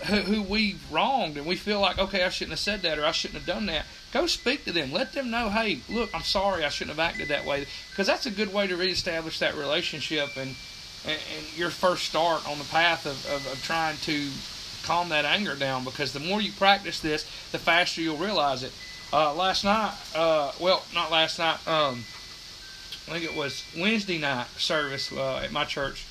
who, 0.05 0.15
who 0.15 0.41
we 0.41 0.77
wronged 0.91 1.37
and 1.37 1.45
we 1.45 1.55
feel 1.55 1.79
like, 1.79 1.97
okay, 1.97 2.23
I 2.23 2.29
shouldn't 2.29 2.51
have 2.51 2.59
said 2.59 2.81
that 2.83 2.97
or 2.97 3.05
I 3.05 3.11
shouldn't 3.11 3.39
have 3.43 3.47
done 3.47 3.65
that. 3.67 3.85
Go 4.13 4.25
speak 4.27 4.65
to 4.65 4.71
them. 4.71 4.91
Let 4.91 5.13
them 5.13 5.29
know, 5.29 5.49
hey, 5.49 5.79
look, 5.89 6.09
I'm 6.13 6.23
sorry, 6.23 6.63
I 6.63 6.69
shouldn't 6.69 6.97
have 6.97 7.05
acted 7.05 7.27
that 7.27 7.45
way. 7.45 7.65
Because 7.89 8.07
that's 8.07 8.25
a 8.25 8.31
good 8.31 8.53
way 8.53 8.67
to 8.67 8.77
reestablish 8.77 9.39
that 9.39 9.55
relationship 9.55 10.37
and, 10.37 10.55
and, 11.05 11.19
and 11.35 11.57
your 11.57 11.69
first 11.69 12.05
start 12.05 12.47
on 12.49 12.57
the 12.57 12.63
path 12.65 13.05
of, 13.05 13.25
of, 13.27 13.51
of 13.51 13.61
trying 13.63 13.97
to 13.97 14.29
calm 14.83 15.09
that 15.09 15.25
anger 15.25 15.55
down. 15.55 15.83
Because 15.83 16.13
the 16.13 16.19
more 16.19 16.41
you 16.41 16.51
practice 16.53 16.99
this, 17.01 17.23
the 17.51 17.59
faster 17.59 18.01
you'll 18.01 18.17
realize 18.17 18.63
it. 18.63 18.71
Uh, 19.11 19.33
last 19.33 19.63
night, 19.63 19.93
uh, 20.15 20.51
well, 20.59 20.83
not 20.93 21.11
last 21.11 21.39
night, 21.39 21.65
um, 21.67 22.03
I 23.07 23.11
think 23.11 23.23
it 23.23 23.35
was 23.35 23.63
Wednesday 23.77 24.17
night 24.17 24.47
service 24.57 25.11
uh, 25.13 25.37
at 25.37 25.51
my 25.51 25.63
church. 25.63 26.05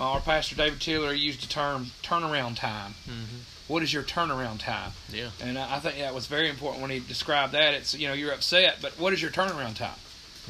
Uh, 0.00 0.12
our 0.12 0.20
pastor 0.20 0.56
David 0.56 0.80
Taylor 0.80 1.12
used 1.12 1.42
the 1.42 1.46
term 1.46 1.90
turnaround 2.02 2.56
time. 2.56 2.94
Mhm. 3.06 3.42
What 3.68 3.82
is 3.82 3.92
your 3.92 4.02
turnaround 4.02 4.60
time? 4.60 4.92
Yeah. 5.12 5.28
And 5.42 5.58
I 5.58 5.76
I 5.76 5.80
think 5.80 5.98
that 5.98 6.14
was 6.14 6.26
very 6.26 6.48
important 6.48 6.80
when 6.80 6.90
he 6.90 7.00
described 7.00 7.52
that. 7.52 7.74
It's 7.74 7.94
you 7.94 8.08
know 8.08 8.14
you're 8.14 8.32
upset, 8.32 8.78
but 8.80 8.98
what 8.98 9.12
is 9.12 9.20
your 9.20 9.30
turnaround 9.30 9.76
time? 9.76 9.98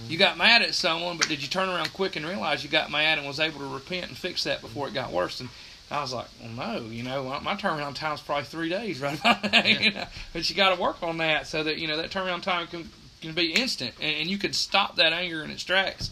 You 0.08 0.16
got 0.16 0.38
mad 0.38 0.62
at 0.62 0.74
someone, 0.74 1.18
but 1.18 1.28
did 1.28 1.42
you 1.42 1.48
turn 1.48 1.68
around 1.68 1.92
quick 1.92 2.16
and 2.16 2.24
realize 2.24 2.62
you 2.64 2.70
got 2.70 2.90
mad 2.90 3.18
and 3.18 3.26
was 3.26 3.38
able 3.40 3.58
to 3.58 3.66
repent 3.66 4.06
and 4.08 4.16
fix 4.16 4.44
that 4.44 4.62
before 4.62 4.88
it 4.88 4.94
got 4.94 5.12
worse? 5.12 5.40
And 5.40 5.50
I 5.90 6.00
was 6.00 6.12
like, 6.14 6.28
well, 6.40 6.78
no, 6.78 6.86
you 6.86 7.02
know, 7.02 7.24
my, 7.42 7.54
turnaround 7.56 7.96
time 7.96 8.14
is 8.14 8.20
probably 8.20 8.44
three 8.44 8.68
days, 8.70 9.00
right 9.00 9.18
about 9.18 9.42
that. 9.50 9.66
You 9.68 9.90
know? 9.90 10.06
But 10.32 10.48
you 10.48 10.56
got 10.56 10.74
to 10.74 10.80
work 10.80 11.02
on 11.02 11.18
that 11.18 11.48
so 11.48 11.64
that 11.64 11.76
you 11.78 11.88
know 11.88 11.96
that 11.98 12.10
turnaround 12.10 12.42
time 12.42 12.68
can 12.68 12.88
can 13.20 13.34
be 13.34 13.52
instant, 13.52 13.94
and, 14.00 14.16
and 14.22 14.30
you 14.30 14.38
can 14.38 14.52
stop 14.54 14.96
that 14.96 15.12
anger 15.12 15.42
in 15.42 15.50
its 15.50 15.64
tracks. 15.64 16.10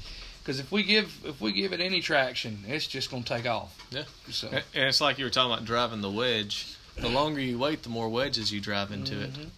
Because 0.48 0.60
if 0.60 0.72
we 0.72 0.82
give 0.82 1.14
if 1.26 1.42
we 1.42 1.52
give 1.52 1.74
it 1.74 1.80
any 1.82 2.00
traction, 2.00 2.60
it's 2.66 2.86
just 2.86 3.10
going 3.10 3.22
to 3.22 3.34
take 3.34 3.46
off. 3.46 3.76
Yeah. 3.90 4.04
So 4.30 4.48
And 4.48 4.62
it's 4.84 4.98
like 4.98 5.18
you 5.18 5.26
were 5.26 5.30
talking 5.30 5.52
about 5.52 5.66
driving 5.66 6.00
the 6.00 6.10
wedge. 6.10 6.74
The 6.96 7.10
longer 7.10 7.38
you 7.38 7.58
wait, 7.58 7.82
the 7.82 7.90
more 7.90 8.08
wedges 8.08 8.50
you 8.50 8.58
drive 8.58 8.90
into 8.90 9.20
it. 9.20 9.34
Mhm. 9.34 9.48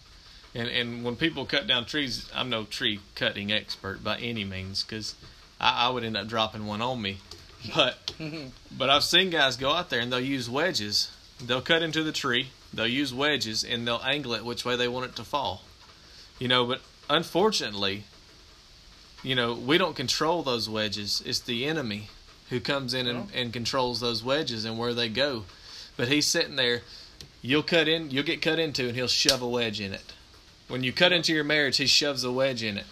And 0.53 0.67
and 0.67 1.05
when 1.05 1.15
people 1.15 1.45
cut 1.45 1.65
down 1.65 1.85
trees, 1.85 2.29
I'm 2.35 2.49
no 2.49 2.65
tree 2.65 2.99
cutting 3.15 3.53
expert 3.53 4.03
by 4.03 4.17
any 4.17 4.43
means 4.43 4.83
because 4.83 5.15
I, 5.61 5.87
I 5.87 5.89
would 5.91 6.03
end 6.03 6.17
up 6.17 6.27
dropping 6.27 6.65
one 6.67 6.81
on 6.81 7.01
me. 7.01 7.19
But 7.73 8.11
but 8.77 8.89
I've 8.89 9.05
seen 9.05 9.29
guys 9.29 9.55
go 9.55 9.71
out 9.71 9.89
there 9.89 10.01
and 10.01 10.11
they'll 10.11 10.19
use 10.19 10.49
wedges. 10.49 11.09
They'll 11.41 11.61
cut 11.61 11.83
into 11.83 12.03
the 12.03 12.11
tree. 12.11 12.49
They'll 12.73 12.85
use 12.85 13.13
wedges 13.13 13.63
and 13.63 13.87
they'll 13.87 14.01
angle 14.03 14.33
it 14.33 14.43
which 14.43 14.65
way 14.65 14.75
they 14.75 14.89
want 14.89 15.05
it 15.05 15.15
to 15.15 15.23
fall. 15.23 15.61
You 16.37 16.49
know, 16.49 16.65
but 16.65 16.81
unfortunately, 17.09 18.03
you 19.23 19.35
know, 19.35 19.53
we 19.53 19.77
don't 19.77 19.95
control 19.95 20.43
those 20.43 20.69
wedges. 20.69 21.21
It's 21.25 21.39
the 21.39 21.65
enemy 21.65 22.07
who 22.49 22.59
comes 22.59 22.93
in 22.93 23.07
and, 23.07 23.29
and 23.33 23.53
controls 23.53 23.99
those 23.99 24.23
wedges 24.23 24.65
and 24.65 24.77
where 24.77 24.93
they 24.93 25.09
go. 25.09 25.45
But 25.95 26.07
he's 26.07 26.27
sitting 26.27 26.55
there. 26.55 26.81
You'll 27.41 27.63
cut 27.63 27.87
in. 27.87 28.11
You'll 28.11 28.23
get 28.23 28.41
cut 28.41 28.59
into, 28.59 28.87
and 28.87 28.95
he'll 28.95 29.07
shove 29.07 29.41
a 29.41 29.47
wedge 29.47 29.79
in 29.79 29.93
it. 29.93 30.13
When 30.67 30.83
you 30.83 30.93
cut 30.93 31.11
into 31.11 31.33
your 31.33 31.43
marriage, 31.43 31.77
he 31.77 31.87
shoves 31.87 32.23
a 32.23 32.31
wedge 32.31 32.63
in 32.63 32.77
it. 32.77 32.85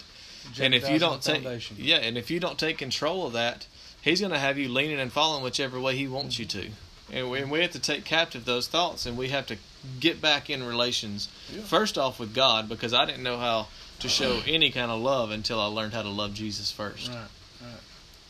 and 0.59 0.73
if 0.73 0.89
you 0.89 0.99
don't 0.99 1.21
take, 1.21 1.43
yeah, 1.77 1.97
and 1.97 2.17
if 2.17 2.31
you 2.31 2.39
don't 2.39 2.57
take 2.57 2.77
control 2.77 3.27
of 3.27 3.33
that, 3.33 3.67
he's 4.01 4.19
going 4.19 4.31
to 4.31 4.39
have 4.39 4.57
you 4.57 4.69
leaning 4.69 4.99
and 4.99 5.11
falling 5.11 5.43
whichever 5.43 5.79
way 5.79 5.95
he 5.95 6.07
wants 6.07 6.39
you 6.39 6.45
to. 6.45 6.69
And 7.11 7.29
we, 7.31 7.39
and 7.39 7.51
we 7.51 7.61
have 7.61 7.71
to 7.71 7.79
take 7.79 8.05
captive 8.05 8.45
those 8.45 8.67
thoughts, 8.67 9.05
and 9.05 9.17
we 9.17 9.29
have 9.29 9.47
to 9.47 9.57
get 9.99 10.21
back 10.21 10.49
in 10.49 10.63
relations. 10.63 11.27
Yeah. 11.53 11.61
First 11.61 11.97
off 11.97 12.19
with 12.19 12.33
God, 12.33 12.69
because 12.69 12.93
I 12.93 13.05
didn't 13.05 13.23
know 13.23 13.37
how 13.37 13.67
to 13.99 14.09
show 14.09 14.41
any 14.47 14.71
kind 14.71 14.89
of 14.91 14.99
love 15.01 15.31
until 15.31 15.59
I 15.59 15.65
learned 15.65 15.93
how 15.93 16.01
to 16.01 16.09
love 16.09 16.33
Jesus 16.33 16.71
first. 16.71 17.09
Right. 17.09 17.17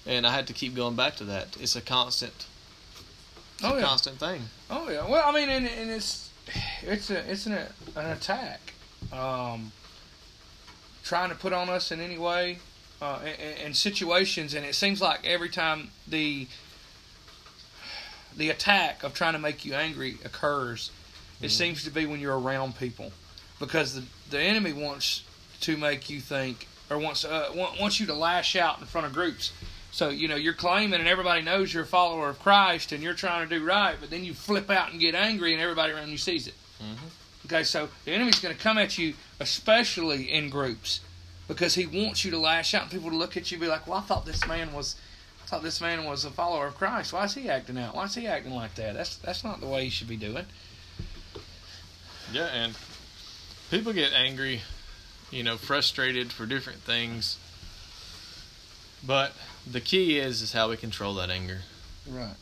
And 0.06 0.26
I 0.26 0.34
had 0.34 0.48
to 0.48 0.54
keep 0.54 0.76
going 0.76 0.96
back 0.96 1.18
to 1.18 1.24
that. 1.26 1.58
It's 1.60 1.76
a 1.76 1.82
constant, 1.82 2.34
it's 3.56 3.64
Oh, 3.64 3.76
a 3.76 3.80
yeah. 3.80 3.86
constant 3.86 4.18
thing. 4.20 4.42
Oh 4.70 4.90
yeah. 4.90 5.08
Well, 5.08 5.24
I 5.26 5.32
mean, 5.32 5.50
and, 5.50 5.68
and 5.68 5.90
it's 5.92 6.30
it's 6.82 7.10
a 7.12 7.30
it's 7.32 7.46
an 7.46 7.54
an 7.96 8.06
attack, 8.08 8.74
um, 9.14 9.72
trying 11.04 11.30
to 11.30 11.36
put 11.36 11.54
on 11.54 11.70
us 11.70 11.92
in 11.92 12.00
any 12.00 12.18
way, 12.18 12.58
uh, 13.02 13.20
situations, 13.74 14.54
and 14.56 14.66
it 14.66 14.74
seems 14.74 15.02
like 15.02 15.26
every 15.28 15.50
time 15.50 15.90
the 16.08 16.48
the 18.36 18.50
attack 18.50 19.04
of 19.04 19.14
trying 19.14 19.34
to 19.34 19.40
make 19.40 19.66
you 19.66 19.74
angry 19.74 20.18
occurs, 20.24 20.92
it 21.42 21.50
seems 21.52 21.84
to 21.84 21.92
be 21.92 22.06
when 22.06 22.20
you're 22.20 22.40
around 22.40 22.78
people, 22.80 23.12
because 23.60 23.94
the 23.96 24.04
the 24.32 24.40
enemy 24.40 24.74
wants 24.74 25.24
to 25.62 25.78
make 25.78 26.10
you 26.10 26.20
think 26.20 26.68
or 26.90 26.98
wants 26.98 27.26
uh, 27.26 27.52
wa- 27.54 27.74
wants 27.80 28.00
you 28.00 28.06
to 28.08 28.14
lash 28.14 28.56
out 28.56 28.80
in 28.80 28.86
front 28.86 29.08
of 29.08 29.14
groups. 29.14 29.52
So 29.92 30.10
you 30.10 30.28
know 30.28 30.36
you're 30.36 30.54
claiming, 30.54 31.00
and 31.00 31.08
everybody 31.08 31.42
knows 31.42 31.74
you're 31.74 31.84
a 31.84 31.88
follower 31.88 32.30
of 32.30 32.40
Christ, 32.40 32.92
and 32.92 33.04
you're 33.04 33.14
trying 33.14 33.48
to 33.48 33.60
do 33.60 33.66
right, 33.66 33.96
but 34.00 34.10
then 34.10 34.24
you 34.24 34.34
flip 34.34 34.70
out 34.70 34.92
and 34.92 35.00
get 35.00 35.16
angry, 35.16 35.54
and 35.54 35.62
everybody 35.62 35.94
around 35.94 36.10
you 36.10 36.18
sees 36.18 36.48
it. 36.48 36.54
Mm-hmm. 36.82 37.08
Okay, 37.46 37.64
so 37.64 37.90
the 38.06 38.12
enemy's 38.12 38.40
going 38.40 38.56
to 38.56 38.62
come 38.62 38.78
at 38.78 38.98
you, 38.98 39.16
especially 39.40 40.32
in 40.32 40.50
groups, 40.50 41.00
because 41.48 41.74
he 41.74 41.88
wants 41.88 42.24
you 42.24 42.32
to 42.32 42.38
lash 42.38 42.74
out 42.74 42.84
and 42.84 42.92
people 42.92 43.10
to 43.10 43.16
look 43.16 43.36
at 43.38 43.50
you 43.52 43.56
and 43.56 43.62
be 43.62 43.68
like, 43.68 43.88
"Well, 43.88 43.98
I 43.98 44.02
thought 44.02 44.26
this 44.26 44.48
man 44.48 44.74
was, 44.74 44.96
I 45.44 45.48
thought 45.48 45.64
this 45.64 45.82
man 45.82 46.06
was 46.06 46.26
a 46.26 46.30
follower 46.32 46.68
of 46.68 46.78
Christ. 46.78 47.14
Why 47.14 47.24
is 47.24 47.34
he 47.34 47.50
acting 47.50 47.78
out? 47.78 47.96
Why 47.96 48.06
is 48.06 48.14
he 48.14 48.28
acting 48.28 48.54
like 48.54 48.76
that? 48.76 48.94
That's 48.94 49.18
that's 49.18 49.44
not 49.44 49.60
the 49.60 49.68
way 49.68 49.86
he 49.86 49.90
should 49.90 50.08
be 50.08 50.18
doing." 50.18 50.46
Yeah, 52.32 52.46
and 52.46 52.78
people 53.72 53.92
get 53.92 54.14
angry, 54.14 54.62
you 55.32 55.44
know, 55.44 55.58
frustrated 55.58 56.32
for 56.32 56.46
different 56.46 56.80
things. 56.80 57.38
But 59.06 59.34
the 59.70 59.82
key 59.82 60.20
is 60.20 60.42
is 60.42 60.54
how 60.54 60.70
we 60.70 60.78
control 60.78 61.16
that 61.16 61.30
anger. 61.30 61.60
Right. 62.10 62.36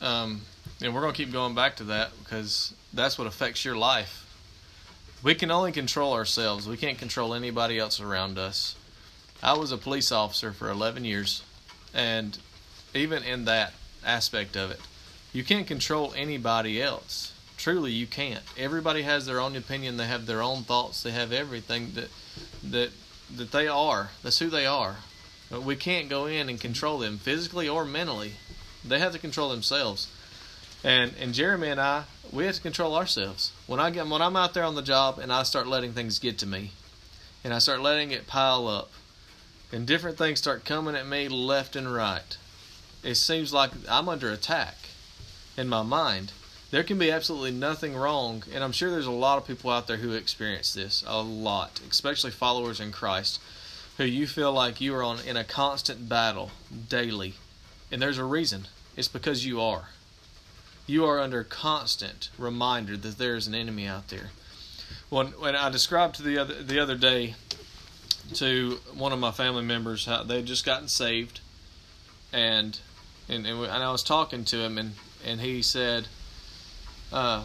Um, 0.00 0.42
and 0.82 0.94
we're 0.94 1.00
going 1.00 1.12
to 1.12 1.16
keep 1.16 1.32
going 1.32 1.54
back 1.54 1.76
to 1.76 1.84
that 1.84 2.12
because 2.22 2.74
that's 2.92 3.18
what 3.18 3.26
affects 3.26 3.64
your 3.64 3.76
life. 3.76 4.20
We 5.22 5.34
can 5.34 5.50
only 5.50 5.72
control 5.72 6.12
ourselves. 6.12 6.68
We 6.68 6.76
can't 6.76 6.98
control 6.98 7.34
anybody 7.34 7.78
else 7.78 8.00
around 8.00 8.38
us. 8.38 8.76
I 9.42 9.56
was 9.56 9.72
a 9.72 9.78
police 9.78 10.12
officer 10.12 10.52
for 10.52 10.70
11 10.70 11.04
years, 11.04 11.42
and 11.92 12.38
even 12.94 13.22
in 13.22 13.46
that 13.46 13.72
aspect 14.04 14.56
of 14.56 14.70
it, 14.70 14.80
you 15.32 15.44
can't 15.44 15.66
control 15.66 16.12
anybody 16.16 16.80
else. 16.80 17.33
Truly, 17.64 17.92
you 17.92 18.06
can't. 18.06 18.42
Everybody 18.58 19.04
has 19.04 19.24
their 19.24 19.40
own 19.40 19.56
opinion. 19.56 19.96
They 19.96 20.06
have 20.06 20.26
their 20.26 20.42
own 20.42 20.64
thoughts. 20.64 21.02
They 21.02 21.12
have 21.12 21.32
everything 21.32 21.92
that 21.94 22.10
that 22.62 22.90
that 23.34 23.52
they 23.52 23.66
are. 23.66 24.10
That's 24.22 24.38
who 24.38 24.50
they 24.50 24.66
are. 24.66 24.96
But 25.50 25.62
we 25.62 25.74
can't 25.74 26.10
go 26.10 26.26
in 26.26 26.50
and 26.50 26.60
control 26.60 26.98
them 26.98 27.16
physically 27.16 27.66
or 27.66 27.86
mentally. 27.86 28.32
They 28.84 28.98
have 28.98 29.12
to 29.12 29.18
control 29.18 29.48
themselves. 29.48 30.12
And 30.84 31.14
and 31.18 31.32
Jeremy 31.32 31.68
and 31.68 31.80
I, 31.80 32.04
we 32.30 32.44
have 32.44 32.56
to 32.56 32.60
control 32.60 32.94
ourselves. 32.94 33.50
When 33.66 33.80
I 33.80 33.88
get 33.88 34.08
when 34.08 34.20
I'm 34.20 34.36
out 34.36 34.52
there 34.52 34.64
on 34.64 34.74
the 34.74 34.82
job 34.82 35.18
and 35.18 35.32
I 35.32 35.42
start 35.42 35.66
letting 35.66 35.94
things 35.94 36.18
get 36.18 36.36
to 36.40 36.46
me, 36.46 36.72
and 37.42 37.54
I 37.54 37.60
start 37.60 37.80
letting 37.80 38.10
it 38.10 38.26
pile 38.26 38.68
up, 38.68 38.90
and 39.72 39.86
different 39.86 40.18
things 40.18 40.38
start 40.38 40.66
coming 40.66 40.94
at 40.94 41.06
me 41.06 41.28
left 41.28 41.76
and 41.76 41.94
right, 41.94 42.36
it 43.02 43.14
seems 43.14 43.54
like 43.54 43.70
I'm 43.88 44.10
under 44.10 44.30
attack 44.30 44.76
in 45.56 45.66
my 45.66 45.80
mind. 45.82 46.32
There 46.74 46.82
can 46.82 46.98
be 46.98 47.12
absolutely 47.12 47.52
nothing 47.52 47.94
wrong, 47.94 48.42
and 48.52 48.64
I'm 48.64 48.72
sure 48.72 48.90
there's 48.90 49.06
a 49.06 49.12
lot 49.12 49.38
of 49.38 49.46
people 49.46 49.70
out 49.70 49.86
there 49.86 49.98
who 49.98 50.10
experience 50.14 50.74
this 50.74 51.04
a 51.06 51.22
lot, 51.22 51.80
especially 51.88 52.32
followers 52.32 52.80
in 52.80 52.90
Christ, 52.90 53.38
who 53.96 54.02
you 54.02 54.26
feel 54.26 54.52
like 54.52 54.80
you 54.80 54.92
are 54.96 55.02
on 55.04 55.20
in 55.20 55.36
a 55.36 55.44
constant 55.44 56.08
battle 56.08 56.50
daily, 56.88 57.34
and 57.92 58.02
there's 58.02 58.18
a 58.18 58.24
reason. 58.24 58.66
It's 58.96 59.06
because 59.06 59.46
you 59.46 59.60
are. 59.60 59.90
You 60.84 61.04
are 61.04 61.20
under 61.20 61.44
constant 61.44 62.30
reminder 62.36 62.96
that 62.96 63.18
there 63.18 63.36
is 63.36 63.46
an 63.46 63.54
enemy 63.54 63.86
out 63.86 64.08
there. 64.08 64.30
When 65.10 65.28
when 65.28 65.54
I 65.54 65.70
described 65.70 66.16
to 66.16 66.24
the 66.24 66.38
other 66.38 66.60
the 66.60 66.80
other 66.80 66.96
day 66.96 67.36
to 68.32 68.80
one 68.92 69.12
of 69.12 69.20
my 69.20 69.30
family 69.30 69.62
members 69.62 70.06
how 70.06 70.24
they 70.24 70.42
just 70.42 70.66
gotten 70.66 70.88
saved, 70.88 71.38
and 72.32 72.76
and 73.28 73.46
and, 73.46 73.60
and 73.60 73.84
I 73.84 73.92
was 73.92 74.02
talking 74.02 74.44
to 74.46 74.58
him 74.58 74.76
and 74.76 74.94
and 75.24 75.40
he 75.40 75.62
said, 75.62 76.08
uh, 77.14 77.44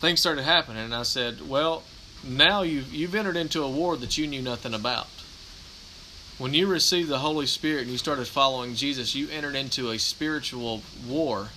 things 0.00 0.20
started 0.20 0.42
happening, 0.42 0.84
and 0.84 0.94
I 0.94 1.04
said, 1.04 1.48
well, 1.48 1.84
now 2.26 2.62
you've 2.62 2.92
you've 2.92 3.14
entered 3.14 3.36
into 3.36 3.62
a 3.62 3.70
war 3.70 3.96
that 3.96 4.18
you 4.18 4.26
knew 4.26 4.42
nothing 4.42 4.74
about. 4.74 5.06
When 6.36 6.52
you 6.52 6.66
received 6.66 7.08
the 7.08 7.20
Holy 7.20 7.46
Spirit 7.46 7.82
and 7.82 7.92
you 7.92 7.98
started 7.98 8.26
following 8.26 8.74
Jesus, 8.74 9.14
you 9.14 9.28
entered 9.28 9.54
into 9.54 9.90
a 9.90 9.98
spiritual 9.98 10.82
war 11.06 11.48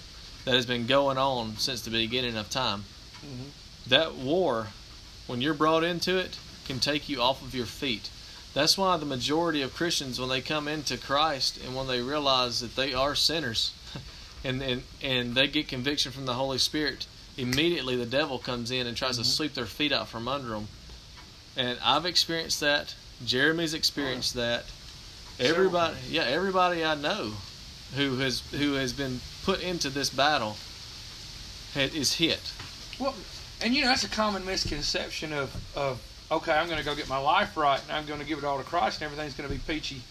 that 0.45 0.53
has 0.53 0.67
been 0.67 0.86
going 0.86 1.17
on 1.17 1.58
since 1.58 1.82
the 1.82 1.89
beginning 1.89 2.38
of 2.38 2.51
time. 2.51 2.84
Mm-hmm. 3.25 3.49
That 3.88 4.13
war, 4.13 4.67
when 5.25 5.41
you're 5.41 5.56
brought 5.56 5.84
into 5.84 6.17
it, 6.17 6.38
can 6.67 6.80
take 6.80 7.10
you 7.10 7.19
off 7.19 7.41
of 7.41 7.56
your 7.56 7.65
feet. 7.65 8.12
That's 8.53 8.77
why 8.77 8.97
the 8.97 9.06
majority 9.06 9.63
of 9.63 9.73
Christians, 9.73 10.19
when 10.19 10.30
they 10.30 10.41
come 10.41 10.67
into 10.67 10.97
Christ 10.97 11.58
and 11.65 11.75
when 11.75 11.88
they 11.88 12.01
realize 12.01 12.60
that 12.60 12.75
they 12.75 12.93
are 12.93 13.15
sinners 13.15 13.71
and, 14.43 14.62
and, 14.62 14.84
and 15.04 15.36
they 15.36 15.47
get 15.47 15.67
conviction 15.67 16.12
from 16.12 16.26
the 16.26 16.34
Holy 16.34 16.58
Spirit, 16.58 17.06
immediately 17.38 17.95
the 17.95 18.06
devil 18.06 18.39
comes 18.39 18.71
in 18.71 18.88
and 18.88 18.95
tries 18.97 19.13
Mm-hmm. 19.13 19.23
to 19.23 19.28
sweep 19.30 19.54
their 19.54 19.65
feet 19.65 19.91
out 19.91 20.08
from 20.08 20.28
under 20.28 20.50
them. 20.50 20.67
And 21.56 21.78
I've 21.84 22.06
experienced 22.06 22.60
that. 22.62 22.93
Jeremy's 23.26 23.73
experienced 23.73 24.36
that. 24.36 24.65
Everybody, 25.39 25.95
yeah, 26.10 26.23
everybody 26.23 26.84
I 26.86 26.95
know 26.95 27.34
who 27.95 28.17
has 28.17 28.41
who 28.52 28.73
has 28.73 28.91
been 28.93 29.19
put 29.43 29.62
into 29.62 29.89
this 29.89 30.10
battle 30.10 30.58
is 31.76 32.13
hit. 32.13 32.39
Well, 33.00 33.13
and 33.62 33.73
you 33.76 33.82
know 33.82 33.88
that's 33.88 34.04
a 34.04 34.10
common 34.10 34.45
misconception 34.45 35.34
of 35.34 35.56
of 35.76 36.02
okay, 36.32 36.52
I'm 36.54 36.65
going 36.67 36.80
to 36.80 36.86
go 36.86 36.95
get 36.95 37.08
my 37.08 37.17
life 37.19 37.56
right 37.56 37.80
and 37.88 37.91
I'm 37.97 38.06
going 38.06 38.19
to 38.19 38.26
give 38.26 38.38
it 38.39 38.43
all 38.43 38.58
to 38.58 38.63
Christ 38.63 39.02
and 39.02 39.12
everything's 39.12 39.34
going 39.36 39.47
to 39.50 39.56
be 39.56 39.62
peachy, 39.65 40.02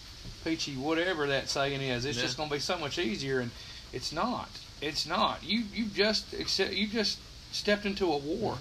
peachy, 0.43 0.73
whatever 0.75 1.27
that 1.27 1.49
saying 1.49 1.81
is. 1.81 2.05
It's 2.05 2.17
Yeah. 2.17 2.23
just 2.23 2.37
going 2.37 2.49
to 2.49 2.55
be 2.55 2.59
so 2.59 2.77
much 2.77 2.97
easier, 2.97 3.39
and 3.39 3.51
it's 3.93 4.11
not. 4.11 4.49
It's 4.81 5.05
not. 5.07 5.43
You 5.43 5.63
you 5.73 5.85
just 5.85 6.33
accept. 6.33 6.73
You 6.73 6.87
just 6.87 7.19
stepped 7.51 7.85
into 7.85 8.11
a 8.11 8.17
war, 8.17 8.57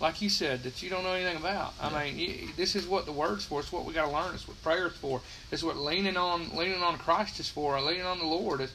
like 0.00 0.20
you 0.22 0.28
said 0.28 0.62
that 0.62 0.82
you 0.82 0.90
don't 0.90 1.02
know 1.02 1.12
anything 1.14 1.36
about. 1.36 1.74
I 1.80 1.90
Yeah. 1.90 2.04
mean, 2.12 2.18
you, 2.18 2.48
this 2.56 2.76
is 2.76 2.86
what 2.86 3.06
the 3.06 3.12
word's 3.12 3.44
for. 3.44 3.60
It's 3.60 3.72
what 3.72 3.84
we 3.84 3.92
got 3.92 4.06
to 4.06 4.12
learn. 4.12 4.34
It's 4.34 4.46
what 4.46 4.62
prayer's 4.62 4.92
for. 4.94 5.20
It's 5.50 5.62
what 5.62 5.76
leaning 5.76 6.16
on 6.16 6.56
leaning 6.56 6.82
on 6.82 6.98
Christ 6.98 7.40
is 7.40 7.48
for. 7.48 7.80
Leaning 7.80 8.06
on 8.06 8.18
the 8.18 8.26
Lord. 8.26 8.60
It's, 8.60 8.72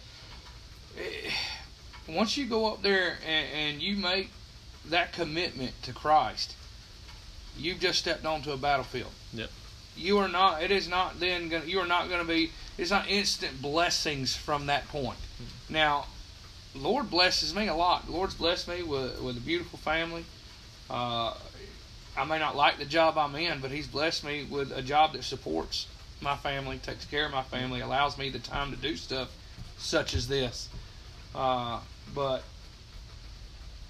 eh, 0.98 1.32
once 2.08 2.38
you 2.38 2.46
go 2.46 2.72
up 2.72 2.82
there 2.82 3.18
and, 3.26 3.48
and 3.54 3.82
you 3.82 3.96
make 3.96 4.32
that 4.86 5.14
commitment 5.14 5.82
to 5.84 5.94
Christ, 5.94 6.56
you've 7.58 7.80
just 7.80 8.00
stepped 8.00 8.26
onto 8.26 8.52
a 8.52 8.58
battlefield. 8.58 9.12
Yep. 9.34 9.50
You 9.98 10.18
are 10.18 10.28
not. 10.28 10.62
It 10.62 10.72
is 10.72 10.90
not 10.90 11.20
then. 11.20 11.48
Gonna, 11.50 11.66
you 11.66 11.80
are 11.80 11.88
not 11.88 12.10
going 12.10 12.20
to 12.22 12.28
be. 12.28 12.52
It's 12.78 12.92
not 12.92 13.08
instant 13.10 13.62
blessings 13.62 14.36
from 14.36 14.66
that 14.66 14.88
point. 14.90 15.18
Now, 15.70 16.06
Lord 16.76 17.10
blesses 17.10 17.56
me 17.56 17.68
a 17.68 17.76
lot. 17.76 18.10
Lord's 18.10 18.36
blessed 18.36 18.68
me 18.68 18.84
with 18.84 19.22
with 19.22 19.38
a 19.38 19.42
beautiful 19.42 19.80
family. 19.80 20.26
Uh, 20.90 21.34
I 22.18 22.24
may 22.26 22.40
not 22.40 22.56
like 22.56 22.78
the 22.78 22.86
job 22.86 23.18
I'm 23.18 23.36
in, 23.36 23.60
but 23.60 23.72
He's 23.72 23.88
blessed 23.88 24.24
me 24.24 24.46
with 24.50 24.72
a 24.72 24.82
job 24.82 25.14
that 25.14 25.24
supports 25.24 25.88
my 26.22 26.36
family, 26.36 26.78
takes 26.78 27.06
care 27.06 27.26
of 27.26 27.32
my 27.32 27.44
family, 27.44 27.82
allows 27.82 28.18
me 28.18 28.30
the 28.30 28.40
time 28.40 28.72
to 28.72 28.78
do 28.78 28.96
stuff 28.96 29.30
such 29.78 30.14
as 30.14 30.28
this. 30.28 30.70
Uh, 31.34 31.80
but 32.14 32.44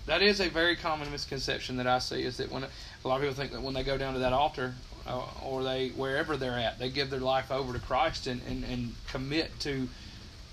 that 0.06 0.22
is 0.22 0.40
a 0.40 0.50
very 0.50 0.76
common 0.76 1.12
misconception 1.12 1.78
that 1.78 1.88
I 1.88 2.00
see 2.00 2.24
is 2.24 2.38
that 2.38 2.52
when 2.52 2.64
a 2.64 3.08
lot 3.08 3.18
of 3.18 3.22
people 3.22 3.36
think 3.36 3.52
that 3.52 3.62
when 3.62 3.74
they 3.74 3.84
go 3.84 3.98
down 3.98 4.14
to 4.14 4.20
that 4.20 4.34
altar 4.34 4.74
uh, 5.08 5.24
or 5.44 5.64
they 5.64 5.90
wherever 5.90 6.38
they're 6.38 6.58
at, 6.58 6.80
they 6.80 6.90
give 6.90 7.10
their 7.10 7.20
life 7.20 7.52
over 7.52 7.74
to 7.74 7.80
Christ 7.80 8.28
and, 8.28 8.42
and, 8.48 8.64
and 8.64 8.96
commit 9.08 9.60
to 9.62 9.88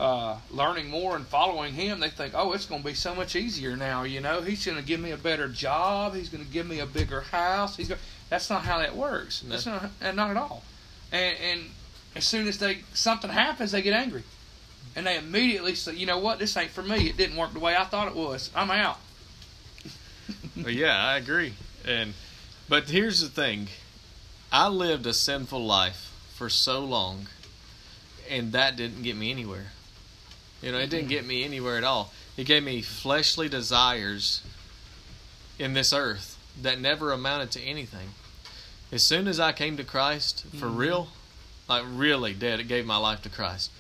uh, 0.03 0.37
learning 0.51 0.91
more 0.91 1.15
and 1.15 1.25
following 1.27 1.75
Him. 1.75 2.01
They 2.01 2.11
think, 2.11 2.35
oh, 2.37 2.53
it's 2.53 2.67
going 2.67 2.83
to 2.83 2.87
be 2.87 2.95
so 2.95 3.15
much 3.15 3.37
easier 3.37 3.77
now. 3.77 4.03
You 4.03 4.21
know, 4.21 4.41
He's 4.41 4.67
going 4.67 4.77
to 4.77 4.83
give 4.83 4.99
me 4.99 5.13
a 5.13 5.17
better 5.17 5.47
job. 5.47 6.15
He's 6.15 6.29
going 6.29 6.45
to 6.45 6.51
give 6.51 6.67
me 6.67 6.81
a 6.81 6.87
bigger 6.87 7.21
house. 7.21 7.77
He's 7.77 7.89
going 7.89 8.01
That's 8.29 8.51
not 8.51 8.63
how 8.63 8.79
that 8.79 8.97
works. 8.97 9.45
No. 9.45 9.51
That's 9.51 9.67
not 9.67 9.91
not 10.17 10.31
at 10.31 10.37
all. 10.37 10.65
And, 11.13 11.37
and 11.39 11.61
as 12.17 12.27
soon 12.27 12.49
as 12.49 12.59
they 12.59 12.81
something 12.95 13.31
happens, 13.31 13.71
they 13.71 13.81
get 13.81 13.95
angry, 13.95 14.25
and 14.97 15.07
they 15.07 15.17
immediately 15.17 15.77
say, 15.77 15.95
you 15.95 16.07
know 16.07 16.19
what, 16.19 16.41
this 16.41 16.57
ain't 16.57 16.71
for 16.71 16.83
me. 16.83 17.09
It 17.09 17.17
didn't 17.17 17.37
work 17.37 17.53
the 17.53 17.61
way 17.61 17.77
I 17.77 17.85
thought 17.85 18.09
it 18.09 18.17
was. 18.17 18.51
I'm 18.55 18.71
out. 18.71 18.99
Well, 20.55 20.71
yeah, 20.71 21.03
I 21.03 21.17
agree. 21.17 21.55
And 21.87 22.13
but 22.69 22.91
here's 22.91 23.21
the 23.21 23.29
thing. 23.29 23.69
I 24.53 24.69
lived 24.69 25.07
a 25.07 25.15
sinful 25.15 25.65
life 25.65 26.13
for 26.35 26.51
so 26.51 26.81
long 26.81 27.27
and 28.29 28.53
that 28.53 28.77
didn't 28.77 29.03
get 29.03 29.17
me 29.17 29.31
anywhere. 29.31 29.73
You 30.63 30.71
know, 30.73 30.79
it 30.79 30.91
didn't 30.91 31.09
get 31.09 31.27
me 31.27 31.45
anywhere 31.45 31.77
at 31.77 31.85
all. 31.85 32.13
It 32.37 32.45
gave 32.45 32.63
me 32.63 32.83
fleshly 32.83 33.49
desires 33.49 34.41
in 35.59 35.75
this 35.75 35.93
earth 35.93 36.39
that 36.61 36.81
never 36.81 37.13
amounted 37.13 37.51
to 37.53 37.61
anything. 37.61 38.11
As 38.93 39.03
soon 39.03 39.27
as 39.27 39.41
I 39.41 39.53
came 39.53 39.77
to 39.77 39.85
Christ, 39.85 40.45
for 40.59 40.67
Mhm. 40.67 40.77
real, 40.77 41.09
like 41.69 41.85
really 41.87 42.33
dead, 42.33 42.61
it 42.61 42.69
gave 42.69 42.87
my 42.87 42.97
life 42.97 43.23
to 43.23 43.29
Christ. 43.29 43.71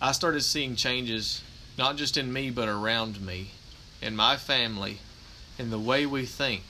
I 0.00 0.12
started 0.12 0.42
seeing 0.42 0.76
changes 0.76 1.42
not 1.76 1.96
just 1.96 2.16
in 2.16 2.32
me 2.32 2.50
but 2.50 2.68
around 2.68 3.20
me, 3.20 3.50
in 4.00 4.14
my 4.14 4.36
family, 4.36 5.00
in 5.58 5.70
the 5.70 5.78
way 5.78 6.06
we 6.06 6.26
think. 6.26 6.62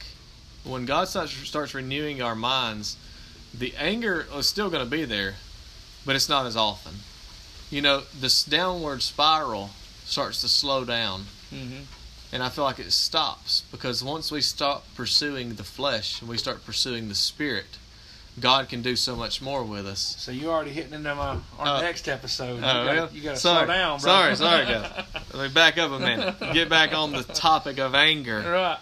When 0.65 0.87
God 0.87 1.09
starts, 1.09 1.33
starts 1.33 1.75
renewing 1.75 2.23
our 2.23 2.37
minds, 2.37 2.97
the 3.53 3.75
anger 3.77 4.27
is 4.35 4.49
still 4.49 4.71
going 4.71 4.85
to 4.85 4.91
be 4.91 5.05
there, 5.05 5.37
but 6.07 6.15
it's 6.15 6.29
not 6.29 6.47
as 6.47 6.57
often. 6.57 7.03
You 7.73 7.81
know, 7.83 8.03
this 8.21 8.45
downward 8.45 9.03
spiral 9.03 9.71
starts 10.05 10.41
to 10.43 10.49
slow 10.49 10.85
down, 10.85 11.25
Mm-hmm. 11.53 11.83
and 12.33 12.43
I 12.43 12.49
feel 12.49 12.65
like 12.65 12.79
it 12.79 12.91
stops 12.93 13.65
because 13.71 14.03
once 14.05 14.31
we 14.33 14.41
stop 14.41 14.85
pursuing 14.95 15.55
the 15.57 15.65
flesh 15.65 16.21
and 16.21 16.31
we 16.31 16.39
start 16.39 16.65
pursuing 16.65 17.09
the 17.09 17.15
spirit, 17.15 17.67
God 18.41 18.71
can 18.71 18.81
do 18.81 18.97
so 18.97 19.15
much 19.17 19.43
more 19.43 19.63
with 19.63 19.87
us. 19.87 20.17
So 20.19 20.33
you're 20.33 20.51
already 20.51 20.71
hitting 20.71 20.95
into 20.95 21.15
my 21.15 21.37
our 21.59 21.77
Uh, 21.79 21.81
next 21.83 22.09
episode. 22.09 22.57
You 22.61 22.65
Oh, 22.65 23.09
you 23.13 23.21
gotta 23.23 23.37
slow 23.37 23.67
down, 23.67 24.01
bro. 24.01 24.11
sorry, 24.11 24.37
sorry, 24.37 24.65
guys. 24.65 25.05
Let 25.35 25.49
me 25.49 25.53
back 25.53 25.77
up 25.77 25.91
a 25.93 25.99
minute. 25.99 26.37
Get 26.55 26.69
back 26.71 26.95
on 26.95 27.13
the 27.13 27.23
topic 27.23 27.79
of 27.79 27.95
anger. 27.95 28.41
right. 28.41 28.79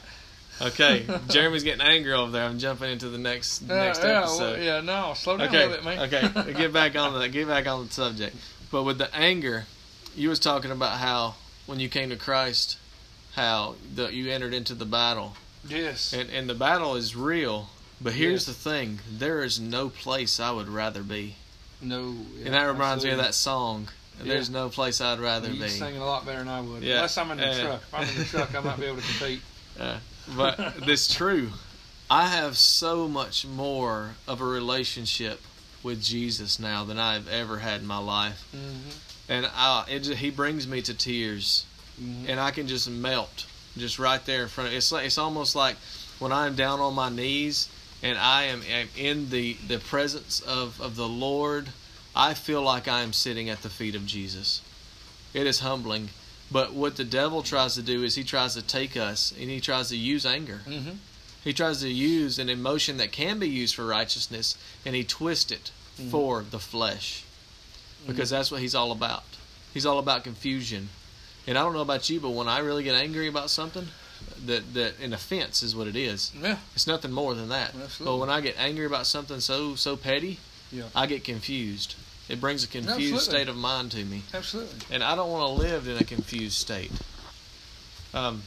Okay, 0.62 1.06
Jeremy's 1.28 1.64
getting 1.64 1.80
angry 1.84 2.12
over 2.12 2.30
there. 2.30 2.44
I'm 2.44 2.58
jumping 2.60 2.90
into 2.92 3.08
the 3.08 3.18
next 3.18 3.62
next 3.62 4.00
yeah, 4.02 4.20
well, 4.20 4.22
episode. 4.42 4.62
yeah, 4.62 4.80
no, 4.80 5.14
slow 5.16 5.36
down 5.38 5.48
Okay, 5.48 5.64
a 5.64 5.68
little 5.68 5.84
bit, 5.84 6.12
man. 6.12 6.32
okay. 6.42 6.52
Get 6.52 6.72
back 6.72 6.94
on 6.96 7.18
the 7.18 7.28
get 7.28 7.48
back 7.48 7.66
on 7.66 7.86
the 7.86 7.92
subject. 7.92 8.36
But 8.70 8.84
with 8.84 8.98
the 8.98 9.14
anger, 9.14 9.64
you 10.14 10.28
was 10.28 10.38
talking 10.38 10.70
about 10.70 10.98
how 10.98 11.34
when 11.66 11.80
you 11.80 11.88
came 11.88 12.10
to 12.10 12.16
Christ, 12.16 12.78
how 13.34 13.74
the, 13.94 14.08
you 14.12 14.30
entered 14.30 14.54
into 14.54 14.74
the 14.74 14.84
battle, 14.84 15.36
yes. 15.68 16.12
and 16.12 16.30
and 16.30 16.48
the 16.48 16.54
battle 16.54 16.94
is 16.96 17.16
real. 17.16 17.68
But 18.00 18.14
here's 18.14 18.46
Yes. 18.46 18.56
the 18.56 18.70
thing: 18.70 19.00
there 19.10 19.42
is 19.42 19.60
no 19.60 19.88
place 19.88 20.40
I 20.40 20.50
would 20.52 20.68
rather 20.68 21.02
be, 21.02 21.36
no. 21.82 22.14
and 22.44 22.54
that 22.54 22.62
reminds 22.64 23.04
me 23.04 23.10
of 23.10 23.18
that 23.18 23.34
song. 23.34 23.88
There's 24.22 24.50
no 24.50 24.68
place 24.68 25.00
I'd 25.00 25.18
rather 25.18 25.48
You're 25.50 25.64
be. 25.64 25.70
singing 25.70 26.00
a 26.00 26.04
lot 26.04 26.26
better 26.26 26.40
than 26.40 26.48
I 26.48 26.60
would. 26.60 26.82
Yeah, 26.82 26.96
Unless 26.96 27.16
I'm 27.16 27.30
in 27.30 27.38
the 27.38 27.46
uh, 27.46 27.60
truck. 27.62 27.82
If 27.82 27.94
I'm 27.94 28.08
in 28.08 28.18
the 28.18 28.24
truck, 28.24 28.54
I 28.54 28.60
might 28.60 28.78
be 28.78 28.84
able 28.86 29.00
to 29.00 29.02
compete. 29.02 29.40
But 30.36 30.58
it's 30.86 31.12
true. 31.12 31.50
I 32.10 32.26
have 32.28 32.56
so 32.58 33.08
much 33.08 33.46
more 33.46 34.10
of 34.28 34.40
a 34.40 34.44
relationship 34.44 35.40
with 35.82 36.02
Jesus 36.02 36.58
now 36.58 36.84
than 36.84 36.98
I've 36.98 37.28
ever 37.28 37.58
had 37.58 37.80
in 37.80 37.86
my 37.86 37.98
life, 37.98 38.44
Mm-hmm. 38.54 39.32
and 39.32 39.46
I, 39.54 39.84
it, 39.88 40.06
he 40.06 40.30
brings 40.30 40.66
me 40.66 40.82
to 40.82 40.94
tears, 40.94 41.66
Mm-hmm. 42.00 42.30
and 42.30 42.40
I 42.40 42.50
can 42.50 42.66
just 42.66 42.88
melt, 42.88 43.46
just 43.76 43.98
right 43.98 44.24
there 44.24 44.42
in 44.42 44.48
front 44.48 44.68
of. 44.68 44.74
It's 44.74 44.90
like 44.90 45.04
it's 45.06 45.18
almost 45.18 45.54
like 45.54 45.76
when 46.18 46.32
I'm 46.32 46.54
down 46.54 46.80
on 46.80 46.94
my 46.94 47.10
knees 47.10 47.68
and 48.02 48.16
I 48.16 48.44
am 48.44 48.62
am 48.70 48.88
in 48.96 49.28
the 49.28 49.54
the 49.68 49.78
presence 49.78 50.40
of 50.40 50.80
of 50.80 50.96
the 50.96 51.08
Lord. 51.08 51.68
I 52.16 52.32
feel 52.34 52.62
like 52.62 52.88
I 52.88 53.02
am 53.02 53.12
sitting 53.12 53.48
at 53.50 53.62
the 53.62 53.68
feet 53.68 53.94
of 53.94 54.04
Jesus. 54.06 54.62
It 55.34 55.46
is 55.46 55.60
humbling. 55.60 56.08
But 56.50 56.72
what 56.72 56.96
the 56.96 57.04
devil 57.04 57.42
tries 57.42 57.74
to 57.76 57.82
do 57.82 58.02
is 58.02 58.16
he 58.16 58.24
tries 58.24 58.54
to 58.54 58.62
take 58.62 58.96
us 58.96 59.32
and 59.38 59.48
he 59.50 59.60
tries 59.60 59.90
to 59.90 59.96
use 59.96 60.24
anger. 60.26 60.60
Mm-hmm. 60.66 60.96
He 61.44 61.52
tries 61.52 61.80
to 61.80 61.88
use 61.88 62.38
an 62.38 62.48
emotion 62.48 62.96
that 62.98 63.12
can 63.12 63.38
be 63.38 63.48
used 63.48 63.74
for 63.74 63.86
righteousness 63.86 64.56
and 64.84 64.94
he 64.94 65.04
twists 65.04 65.50
it 65.50 65.70
Mhm. 65.98 66.10
for 66.10 66.44
the 66.48 66.58
flesh. 66.58 67.22
Because 68.06 68.30
that's 68.30 68.50
what 68.50 68.60
he's 68.60 68.74
all 68.74 68.92
about. 68.92 69.24
He's 69.74 69.84
all 69.86 69.98
about 69.98 70.24
confusion. 70.24 70.88
And 71.46 71.56
I 71.58 71.62
don't 71.62 71.72
know 71.74 71.80
about 71.80 72.08
you, 72.10 72.20
but 72.20 72.30
when 72.30 72.48
I 72.48 72.58
really 72.58 72.82
get 72.82 72.94
angry 72.94 73.26
about 73.28 73.50
something, 73.50 73.88
that 74.46 74.74
that 74.74 74.98
an 75.00 75.12
offense 75.14 75.62
is 75.62 75.74
what 75.74 75.86
it 75.86 75.96
is. 75.96 76.30
Yeah. 76.40 76.58
It's 76.74 76.86
nothing 76.86 77.10
more 77.12 77.34
than 77.34 77.48
that. 77.48 77.68
Absolutely. 77.74 78.04
But 78.04 78.16
when 78.16 78.30
I 78.30 78.40
get 78.40 78.56
angry 78.58 78.84
about 78.86 79.06
something 79.06 79.40
so 79.40 79.74
so 79.76 79.96
petty, 79.96 80.38
Yeah. 80.72 80.84
I 80.94 81.06
get 81.06 81.24
confused. 81.24 81.94
It 82.28 82.40
brings 82.40 82.62
a 82.62 82.66
confused 82.68 83.00
Absolutely. 83.14 83.18
state 83.20 83.48
of 83.48 83.56
mind 83.56 83.90
to 83.92 84.04
me 84.04 84.22
Absolutely. 84.32 84.78
and 84.94 85.02
I 85.02 85.16
don't 85.16 85.30
want 85.30 85.42
to 85.58 85.62
live 85.66 85.88
in 85.88 85.96
a 85.96 86.04
confused 86.04 86.56
state. 86.58 86.92
Um, 88.14 88.42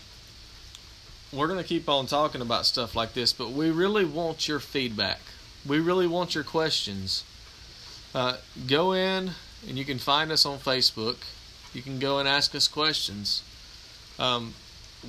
we're 1.33 1.47
going 1.47 1.59
to 1.59 1.67
keep 1.67 1.89
on 1.89 2.05
talking 2.05 2.41
about 2.41 2.65
stuff 2.65 2.95
like 2.95 3.13
this, 3.13 3.33
but 3.33 3.51
we 3.51 3.71
really 3.71 4.05
want 4.05 4.47
your 4.47 4.59
feedback. 4.59 5.19
We 5.65 5.79
really 5.79 6.07
want 6.07 6.35
your 6.35 6.43
questions. 6.43 7.23
Uh, 8.13 8.37
go 8.67 8.93
in 8.93 9.31
and 9.67 9.77
you 9.77 9.85
can 9.85 9.97
find 9.97 10.31
us 10.31 10.45
on 10.45 10.59
Facebook. 10.59 11.17
You 11.73 11.81
can 11.81 11.97
go 11.97 12.19
and 12.19 12.27
ask 12.27 12.53
us 12.53 12.67
questions. 12.67 13.43
Um, 14.19 14.53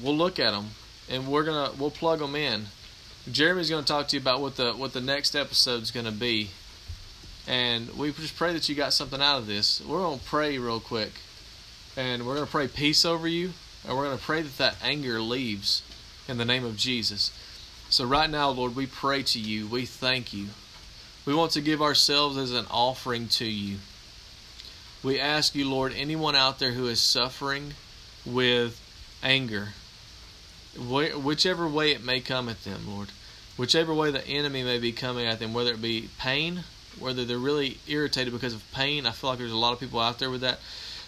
we'll 0.03 0.17
look 0.17 0.39
at 0.39 0.53
them 0.53 0.71
and 1.11 1.29
we're 1.29 1.45
gonna 1.45 1.71
we'll 1.79 1.91
plug 1.91 2.21
them 2.21 2.35
in. 2.35 2.67
Jeremy's 3.31 3.71
going 3.71 3.83
to 3.83 3.89
talk 3.89 4.09
to 4.09 4.17
you 4.17 4.21
about 4.21 4.41
what 4.41 4.57
the 4.57 4.73
what 4.73 4.93
the 4.93 5.01
next 5.01 5.35
episode's 5.35 5.91
going 5.91 6.07
to 6.07 6.13
be, 6.13 6.51
and 7.47 7.91
we 7.97 8.13
just 8.13 8.37
pray 8.37 8.53
that 8.53 8.69
you 8.69 8.75
got 8.75 8.93
something 8.93 9.21
out 9.21 9.39
of 9.39 9.47
this. 9.47 9.81
We're 9.81 9.99
going 9.99 10.19
to 10.19 10.25
pray 10.25 10.59
real 10.59 10.81
quick, 10.81 11.13
and 11.97 12.27
we're 12.27 12.35
going 12.35 12.47
to 12.47 12.51
pray 12.51 12.69
peace 12.69 13.05
over 13.05 13.27
you, 13.27 13.53
and 13.87 13.97
we're 13.97 14.05
going 14.05 14.19
to 14.19 14.25
pray 14.25 14.43
that 14.43 14.59
that 14.59 14.77
anger 14.83 15.21
leaves 15.21 15.83
in 16.29 16.39
the 16.39 16.45
name 16.45 16.65
of 16.65 16.77
Jesus. 16.77 17.33
So, 17.91 18.05
right 18.05 18.31
now, 18.31 18.51
Lord, 18.51 18.75
we 18.75 18.87
pray 18.87 19.23
to 19.23 19.39
you. 19.39 19.67
We 19.67 19.87
thank 19.87 20.33
you. 20.33 20.47
We 21.27 21.35
want 21.35 21.53
to 21.53 21.61
give 21.61 21.81
ourselves 21.81 22.37
as 22.37 22.53
an 22.53 22.67
offering 22.71 23.29
to 23.29 23.45
you. 23.45 23.79
We 25.03 25.21
ask 25.21 25.55
you, 25.55 25.69
Lord, 25.69 25.93
anyone 25.95 26.35
out 26.35 26.59
there 26.59 26.73
who 26.73 26.87
is 26.87 27.01
suffering 27.01 27.75
with 28.25 28.81
anger, 29.23 29.69
whichever 30.77 31.69
way 31.69 31.93
it 31.93 32.03
may 32.03 32.21
come 32.21 32.49
at 32.49 32.65
them, 32.65 32.83
Lord, 32.89 33.09
whichever 33.57 33.93
way 33.93 34.11
the 34.11 34.27
enemy 34.27 34.63
may 34.63 34.79
be 34.79 34.93
coming 34.93 35.27
at 35.27 35.39
them, 35.39 35.55
whether 35.55 35.73
it 35.73 35.83
be 35.83 36.09
pain, 36.19 36.65
whether 36.99 37.25
they're 37.25 37.39
really 37.39 37.79
irritated 37.87 38.33
because 38.33 38.55
of 38.55 38.65
pain. 38.73 39.07
I 39.07 39.11
feel 39.11 39.31
like 39.31 39.39
there's 39.39 39.53
a 39.53 39.57
lot 39.57 39.73
of 39.73 39.81
people 39.81 40.01
out 40.01 40.19
there 40.19 40.31
with 40.31 40.41
that. 40.41 40.59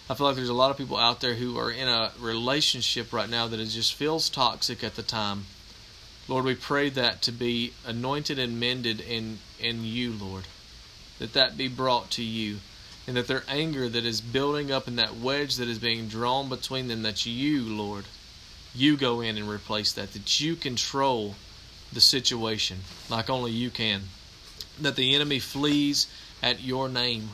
I 0.08 0.14
feel 0.14 0.28
like 0.28 0.36
there's 0.36 0.48
a 0.48 0.54
lot 0.54 0.70
of 0.70 0.76
people 0.76 0.96
out 0.96 1.20
there 1.20 1.34
who 1.34 1.58
are 1.58 1.70
in 1.70 1.88
a 1.88 2.12
relationship 2.20 3.12
right 3.12 3.28
now 3.28 3.48
that 3.48 3.58
it 3.58 3.66
just 3.66 3.94
feels 3.94 4.30
toxic 4.30 4.84
at 4.84 4.94
the 4.94 5.02
time. 5.02 5.46
Lord, 6.28 6.44
we 6.44 6.54
pray 6.54 6.90
that 6.90 7.22
to 7.22 7.32
be 7.32 7.72
anointed 7.84 8.38
and 8.38 8.60
mended 8.60 9.00
in 9.00 9.38
in 9.58 9.84
you, 9.84 10.12
Lord. 10.12 10.44
That 11.18 11.32
that 11.32 11.56
be 11.56 11.66
brought 11.66 12.10
to 12.12 12.22
you. 12.22 12.58
And 13.08 13.16
that 13.16 13.26
their 13.26 13.44
anger 13.48 13.88
that 13.88 14.04
is 14.04 14.20
building 14.20 14.70
up 14.70 14.86
and 14.86 14.98
that 14.98 15.16
wedge 15.16 15.56
that 15.56 15.68
is 15.68 15.78
being 15.78 16.08
drawn 16.08 16.48
between 16.48 16.88
them, 16.88 17.02
that 17.02 17.24
you, 17.24 17.62
Lord, 17.62 18.04
you 18.74 18.96
go 18.96 19.20
in 19.20 19.36
and 19.36 19.48
replace 19.48 19.92
that. 19.92 20.12
That 20.12 20.40
you 20.40 20.56
control 20.56 21.34
the 21.92 22.00
situation 22.00 22.78
like 23.08 23.30
only 23.30 23.52
you 23.52 23.70
can. 23.70 24.02
That 24.80 24.96
the 24.96 25.14
enemy 25.14 25.38
flees 25.38 26.06
at 26.42 26.62
your 26.62 26.88
name. 26.88 27.30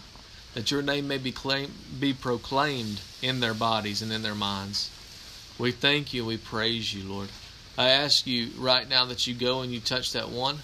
That 0.54 0.70
your 0.70 0.82
name 0.82 1.08
may 1.08 1.18
be 1.18 1.32
claim, 1.32 1.72
be 1.98 2.12
proclaimed 2.12 3.00
in 3.22 3.40
their 3.40 3.54
bodies 3.54 4.02
and 4.02 4.12
in 4.12 4.22
their 4.22 4.34
minds. 4.34 4.90
We 5.58 5.72
thank 5.72 6.12
you. 6.12 6.24
We 6.24 6.36
praise 6.36 6.92
you, 6.92 7.04
Lord. 7.04 7.30
I 7.78 7.88
ask 7.88 8.26
you 8.26 8.50
right 8.58 8.88
now 8.88 9.06
that 9.06 9.26
you 9.26 9.34
go 9.34 9.62
and 9.62 9.72
you 9.72 9.80
touch 9.80 10.12
that 10.12 10.28
one, 10.28 10.58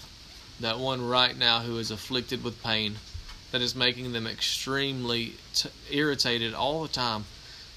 that 0.59 0.77
one 0.77 1.07
right 1.07 1.35
now 1.35 1.61
who 1.61 1.77
is 1.79 1.89
afflicted 1.89 2.43
with 2.43 2.61
pain, 2.61 2.95
that 3.51 3.61
is 3.61 3.75
making 3.75 4.11
them 4.11 4.27
extremely 4.27 5.33
t- 5.55 5.69
irritated 5.89 6.53
all 6.53 6.83
the 6.83 6.87
time. 6.87 7.25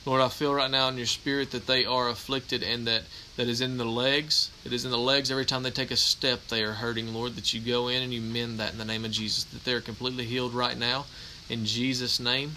Lord, 0.05 0.21
I 0.21 0.29
feel 0.29 0.53
right 0.53 0.71
now 0.71 0.89
in 0.89 0.97
your 0.97 1.07
spirit 1.07 1.53
that 1.53 1.67
they 1.67 1.85
are 1.85 2.09
afflicted 2.09 2.63
and 2.63 2.87
that 2.89 3.05
that 3.37 3.49
is 3.49 3.61
in 3.61 3.79
the 3.79 3.85
legs. 3.85 4.51
It 4.65 4.73
is 4.73 4.85
in 4.85 4.91
the 4.91 4.99
legs 4.99 5.31
every 5.31 5.47
time 5.47 5.63
they 5.63 5.71
take 5.71 5.91
a 5.91 5.97
step 5.97 6.49
they 6.49 6.63
are 6.63 6.73
hurting, 6.73 7.15
Lord, 7.15 7.37
that 7.37 7.55
you 7.55 7.61
go 7.61 7.89
in 7.89 8.03
and 8.03 8.13
you 8.13 8.21
mend 8.21 8.59
that 8.59 8.73
in 8.73 8.79
the 8.79 8.85
name 8.85 9.05
of 9.05 9.13
Jesus, 9.13 9.45
that 9.45 9.65
they 9.65 9.73
are 9.73 9.81
completely 9.81 10.25
healed 10.25 10.53
right 10.53 10.77
now. 10.77 11.07
In 11.53 11.65
Jesus' 11.65 12.19
name. 12.19 12.57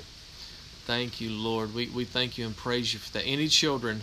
Thank 0.85 1.19
you, 1.19 1.29
Lord. 1.29 1.73
We 1.73 1.87
we 1.87 2.05
thank 2.05 2.37
you 2.37 2.45
and 2.45 2.55
praise 2.55 2.93
you 2.93 2.99
for 2.99 3.11
that. 3.13 3.23
Any 3.23 3.47
children 3.47 4.01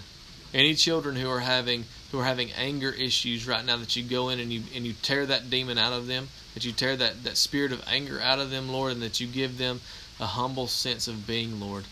any 0.54 0.74
children 0.74 1.16
who 1.16 1.30
are 1.30 1.40
having 1.40 1.84
who 2.10 2.18
are 2.18 2.24
having 2.24 2.52
anger 2.52 2.90
issues 2.90 3.46
right 3.46 3.64
now 3.64 3.76
that 3.78 3.96
you 3.96 4.02
go 4.02 4.28
in 4.28 4.38
and 4.38 4.52
you 4.52 4.62
and 4.74 4.86
you 4.86 4.92
tear 4.92 5.24
that 5.26 5.48
demon 5.48 5.78
out 5.78 5.92
of 5.92 6.06
them 6.06 6.28
that 6.54 6.64
you 6.64 6.72
tear 6.72 6.96
that 6.96 7.24
that 7.24 7.36
spirit 7.36 7.72
of 7.72 7.82
anger 7.88 8.20
out 8.20 8.38
of 8.38 8.50
them 8.50 8.68
lord 8.68 8.92
and 8.92 9.02
that 9.02 9.20
you 9.20 9.26
give 9.26 9.56
them 9.56 9.80
a 10.20 10.26
humble 10.26 10.66
sense 10.66 11.08
of 11.08 11.26
being 11.26 11.58
lord 11.58 11.84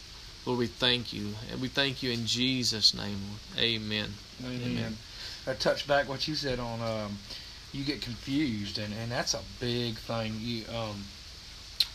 lord 0.44 0.58
we 0.58 0.66
thank 0.66 1.12
you 1.12 1.34
and 1.50 1.60
we 1.60 1.68
thank 1.68 2.02
you 2.02 2.10
in 2.10 2.26
jesus 2.26 2.94
name 2.94 3.18
lord 3.28 3.64
amen 3.64 4.10
Amen. 4.44 4.60
Amen. 4.64 4.96
I 5.46 5.52
touch 5.54 5.86
back 5.86 6.08
what 6.08 6.26
you 6.26 6.34
said 6.34 6.58
on 6.58 6.80
um, 6.80 7.18
you 7.72 7.84
get 7.84 8.00
confused, 8.00 8.78
and, 8.78 8.92
and 8.94 9.10
that's 9.10 9.34
a 9.34 9.40
big 9.60 9.96
thing. 9.96 10.34
You 10.40 10.64
um, 10.74 11.04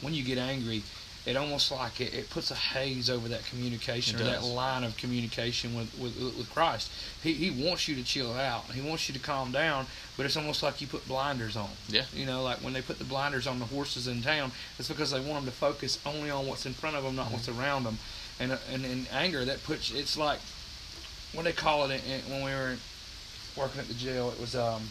when 0.02 0.14
you 0.14 0.24
get 0.24 0.38
angry, 0.38 0.84
it 1.26 1.36
almost 1.36 1.72
like 1.72 2.00
it, 2.00 2.14
it 2.14 2.30
puts 2.30 2.52
a 2.52 2.56
haze 2.56 3.10
over 3.10 3.28
that 3.30 3.46
communication 3.48 4.20
or 4.20 4.24
that 4.26 4.44
line 4.44 4.84
of 4.84 4.96
communication 4.96 5.76
with, 5.76 5.98
with 5.98 6.16
with 6.20 6.50
Christ. 6.54 6.92
He 7.24 7.34
he 7.34 7.66
wants 7.66 7.88
you 7.88 7.96
to 7.96 8.04
chill 8.04 8.34
out. 8.34 8.66
He 8.66 8.82
wants 8.82 9.10
you 9.10 9.14
to 9.14 9.20
calm 9.20 9.52
down, 9.52 9.88
but 10.18 10.26
it's 10.26 10.38
almost 10.38 10.62
like 10.62 10.82
you 10.82 10.88
put 10.88 11.08
blinders 11.08 11.56
on. 11.56 11.70
Yeah. 11.88 12.04
You 12.14 12.28
know, 12.28 12.44
like 12.44 12.58
when 12.58 12.74
they 12.74 12.82
put 12.82 13.00
the 13.00 13.06
blinders 13.06 13.48
on 13.48 13.58
the 13.60 13.66
horses 13.66 14.08
in 14.08 14.22
town, 14.22 14.52
it's 14.78 14.88
because 14.88 15.12
they 15.12 15.20
want 15.20 15.44
them 15.44 15.46
to 15.46 15.52
focus 15.52 16.00
only 16.06 16.30
on 16.30 16.46
what's 16.46 16.66
in 16.68 16.74
front 16.74 16.96
of 16.96 17.04
them, 17.04 17.16
not 17.16 17.32
what's 17.32 17.50
around 17.50 17.86
them. 17.86 17.98
And 18.40 18.52
uh, 18.52 18.58
and 18.72 18.86
in 18.86 19.08
anger, 19.12 19.46
that 19.46 19.64
puts 19.64 19.92
it's 19.92 20.18
like 20.18 20.40
what 21.34 21.46
they 21.46 21.54
call 21.54 21.90
it 21.90 22.02
in, 22.08 22.32
when 22.32 22.46
we 22.46 22.52
were 22.52 22.76
working 23.58 23.82
at 23.82 23.88
the 23.88 23.96
jail. 23.96 24.30
It 24.30 24.40
was 24.40 24.56
um 24.56 24.84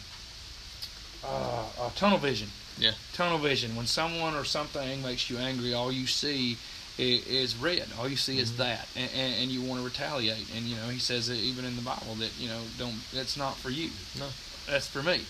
uh, 1.23 1.65
uh, 1.79 1.89
tunnel 1.95 2.17
vision. 2.17 2.49
Yeah. 2.77 2.91
Tunnel 3.13 3.37
vision. 3.37 3.75
When 3.75 3.85
someone 3.87 4.35
or 4.35 4.43
something 4.43 5.01
makes 5.01 5.29
you 5.29 5.37
angry, 5.37 5.73
all 5.73 5.91
you 5.91 6.07
see 6.07 6.57
is, 6.97 7.25
is 7.27 7.55
red. 7.55 7.87
All 7.99 8.07
you 8.07 8.17
see 8.17 8.37
is 8.39 8.51
Mhm. 8.51 8.57
that, 8.57 8.87
and, 8.95 9.09
and, 9.15 9.33
and 9.35 9.51
you 9.51 9.61
want 9.61 9.79
to 9.81 9.85
retaliate. 9.85 10.47
And 10.55 10.65
you 10.65 10.75
know, 10.75 10.89
he 10.89 10.99
says 10.99 11.29
it 11.29 11.37
even 11.37 11.65
in 11.65 11.75
the 11.75 11.81
Bible 11.81 12.15
that 12.19 12.31
you 12.39 12.47
know, 12.49 12.61
don't. 12.77 12.95
That's 13.13 13.37
not 13.37 13.57
for 13.57 13.69
you. 13.69 13.89
No. 14.19 14.27
That's 14.67 14.87
for 14.87 15.01
me. 15.03 15.21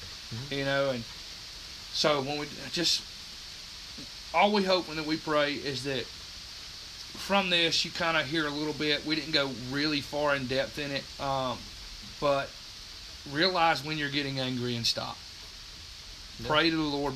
Mhm. 0.49 0.57
You 0.57 0.65
know, 0.65 0.89
and 0.91 1.03
so 1.93 2.21
when 2.21 2.39
we 2.39 2.47
just 2.71 3.01
all 4.33 4.51
we 4.51 4.63
hope 4.63 4.89
and 4.89 4.97
that 4.97 5.05
we 5.05 5.15
pray 5.17 5.53
is 5.53 5.83
that 5.85 6.05
from 6.05 7.49
this 7.49 7.85
you 7.85 7.91
kind 7.91 8.17
of 8.17 8.25
hear 8.27 8.45
a 8.47 8.49
little 8.49 8.73
bit. 8.73 9.05
We 9.05 9.15
didn't 9.15 9.31
go 9.31 9.51
really 9.71 10.01
far 10.01 10.35
in 10.35 10.47
depth 10.47 10.77
in 10.79 10.91
it, 10.91 11.03
um, 11.21 11.57
but 12.19 12.49
realize 13.31 13.83
when 13.83 13.97
you're 13.97 14.09
getting 14.09 14.39
angry 14.39 14.75
and 14.75 14.85
stop. 14.85 15.17
Yeah. 16.39 16.47
Pray 16.47 16.69
to 16.69 16.75
the 16.75 16.81
Lord 16.83 17.13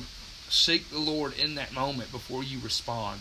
seek 0.50 0.90
the 0.90 0.98
Lord 0.98 1.38
in 1.38 1.54
that 1.54 1.72
moment 1.72 2.12
before 2.12 2.42
you 2.42 2.58
respond. 2.60 3.20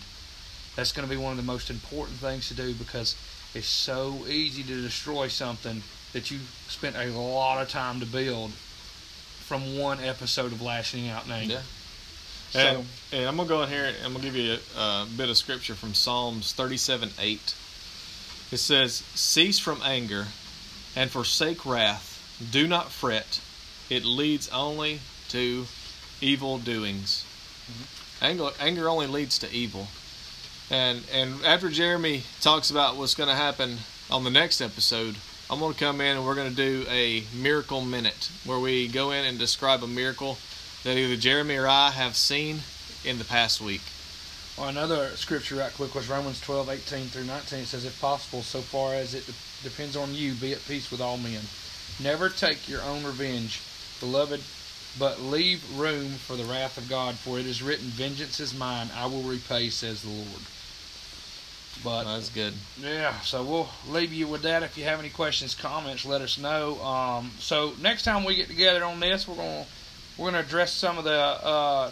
That's 0.75 0.91
going 0.91 1.07
to 1.07 1.13
be 1.13 1.21
one 1.21 1.31
of 1.31 1.37
the 1.37 1.43
most 1.43 1.69
important 1.69 2.17
things 2.17 2.47
to 2.49 2.53
do 2.53 2.73
because 2.73 3.15
it's 3.53 3.67
so 3.67 4.25
easy 4.27 4.63
to 4.63 4.81
destroy 4.81 5.27
something 5.27 5.83
that 6.13 6.31
you 6.31 6.39
spent 6.67 6.95
a 6.95 7.05
lot 7.11 7.61
of 7.61 7.69
time 7.69 7.99
to 7.99 8.05
build 8.05 8.51
from 8.51 9.77
one 9.77 9.99
episode 9.99 10.51
of 10.51 10.61
lashing 10.61 11.09
out 11.09 11.25
in 11.25 11.31
anger. 11.31 11.53
Yeah. 11.55 11.61
So, 12.51 12.59
And, 12.59 12.85
and 13.11 13.27
I'm 13.27 13.37
gonna 13.37 13.49
go 13.49 13.63
in 13.63 13.69
here. 13.69 13.85
and 13.85 13.97
I'm 14.03 14.11
gonna 14.11 14.23
give 14.23 14.35
you 14.35 14.57
a, 14.77 14.79
a 14.79 15.07
bit 15.17 15.29
of 15.29 15.37
scripture 15.37 15.75
from 15.75 15.93
Psalms 15.93 16.53
37, 16.53 17.11
8. 17.19 17.55
It 18.51 18.57
says, 18.57 19.03
"Cease 19.13 19.59
from 19.59 19.81
anger, 19.83 20.27
and 20.95 21.11
forsake 21.11 21.65
wrath. 21.65 22.07
Do 22.51 22.67
not 22.67 22.91
fret; 22.91 23.39
it 23.89 24.03
leads 24.03 24.49
only 24.49 25.01
to 25.29 25.65
evil 26.21 26.57
doings." 26.57 27.23
Anger, 28.21 28.49
anger 28.59 28.89
only 28.89 29.07
leads 29.07 29.37
to 29.39 29.51
evil. 29.51 29.87
And 30.69 31.03
and 31.11 31.43
after 31.45 31.69
Jeremy 31.69 32.23
talks 32.41 32.69
about 32.69 32.95
what's 32.97 33.15
going 33.15 33.29
to 33.29 33.35
happen 33.35 33.79
on 34.11 34.23
the 34.23 34.29
next 34.29 34.61
episode, 34.61 35.15
I'm 35.49 35.59
going 35.59 35.73
to 35.73 35.79
come 35.79 35.99
in 36.01 36.17
and 36.17 36.25
we're 36.25 36.35
going 36.35 36.49
to 36.49 36.55
do 36.55 36.85
a 36.89 37.23
miracle 37.33 37.81
minute 37.81 38.29
where 38.45 38.59
we 38.59 38.87
go 38.87 39.11
in 39.11 39.25
and 39.25 39.39
describe 39.39 39.83
a 39.83 39.87
miracle 39.87 40.37
that 40.83 40.95
either 40.95 41.15
Jeremy 41.15 41.55
or 41.55 41.67
I 41.67 41.89
have 41.89 42.15
seen 42.15 42.59
in 43.03 43.17
the 43.17 43.25
past 43.25 43.59
week. 43.59 43.81
Well, 44.57 44.67
another 44.67 45.09
scripture 45.15 45.55
right 45.55 45.73
quick 45.73 45.95
was 45.95 46.09
Romans 46.09 46.41
12, 46.41 46.69
18 46.69 47.07
through 47.07 47.23
19. 47.23 47.59
It 47.59 47.65
says, 47.65 47.85
If 47.85 47.99
possible, 48.01 48.41
so 48.41 48.59
far 48.59 48.93
as 48.93 49.13
it 49.13 49.25
depends 49.63 49.95
on 49.95 50.13
you, 50.13 50.33
be 50.33 50.53
at 50.53 50.65
peace 50.67 50.91
with 50.91 51.01
all 51.01 51.17
men. 51.17 51.41
Never 51.99 52.29
take 52.29 52.67
your 52.67 52.81
own 52.83 53.03
revenge, 53.03 53.61
beloved, 53.99 54.41
but 54.97 55.21
leave 55.21 55.63
room 55.77 56.09
for 56.13 56.35
the 56.35 56.43
wrath 56.45 56.77
of 56.77 56.89
God, 56.89 57.15
for 57.15 57.39
it 57.39 57.45
is 57.45 57.61
written, 57.61 57.85
Vengeance 57.87 58.39
is 58.39 58.57
mine, 58.57 58.89
I 58.95 59.05
will 59.05 59.21
repay, 59.21 59.69
says 59.69 60.01
the 60.01 60.09
Lord. 60.09 60.41
But 61.83 62.03
That's 62.05 62.29
good. 62.29 62.53
yeah, 62.81 63.19
so 63.21 63.41
we'll 63.43 63.69
leave 63.87 64.11
you 64.11 64.27
with 64.27 64.41
that. 64.41 64.63
If 64.63 64.77
you 64.77 64.83
have 64.83 64.99
any 64.99 65.09
questions, 65.09 65.55
comments, 65.55 66.03
let 66.05 66.21
us 66.21 66.37
know. 66.37 66.81
Um, 66.83 67.31
so 67.39 67.73
next 67.81 68.03
time 68.03 68.25
we 68.25 68.35
get 68.35 68.47
together 68.47 68.83
on 68.83 68.99
this, 68.99 69.27
we're 69.27 69.35
gonna 69.35 69.65
we're 70.17 70.25
gonna 70.31 70.39
address 70.43 70.73
some 70.73 70.97
of 70.97 71.05
the 71.05 71.11
uh, 71.13 71.91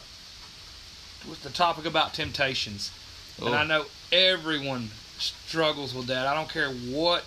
with 1.30 1.42
the 1.44 1.50
topic 1.50 1.86
about 1.86 2.14
temptations. 2.14 2.92
And 3.40 3.56
I 3.56 3.64
Oh. 3.64 3.68
know 3.68 3.86
everyone 4.12 4.90
struggles 5.20 5.94
with 5.94 6.08
that. 6.08 6.28
I 6.28 6.34
don't 6.34 6.50
care 6.50 6.70
what 6.72 7.24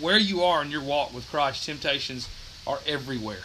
where 0.00 0.18
you 0.18 0.42
are 0.44 0.62
in 0.62 0.70
your 0.70 0.82
walk 0.82 1.12
with 1.12 1.28
Christ, 1.30 1.64
temptations 1.66 2.28
are 2.66 2.78
everywhere. 2.86 3.42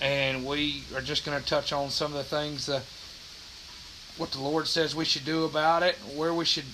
And 0.00 0.44
we 0.44 0.82
are 0.94 1.00
just 1.00 1.24
going 1.24 1.40
to 1.40 1.46
touch 1.46 1.72
on 1.72 1.90
some 1.90 2.12
of 2.12 2.18
the 2.18 2.24
things 2.24 2.66
that 2.66 2.82
what 4.18 4.30
the 4.32 4.40
Lord 4.40 4.66
says 4.66 4.94
we 4.94 5.04
should 5.04 5.24
do 5.24 5.44
about 5.44 5.82
it, 5.82 5.96
where 6.14 6.32
we 6.34 6.44
should 6.44 6.64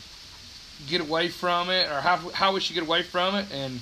get 0.88 1.00
away 1.00 1.28
from 1.28 1.70
it, 1.70 1.88
or 1.88 2.00
how 2.00 2.16
how 2.30 2.52
we 2.52 2.60
should 2.60 2.74
get 2.74 2.82
away 2.84 3.02
from 3.02 3.34
it, 3.36 3.46
and 3.52 3.80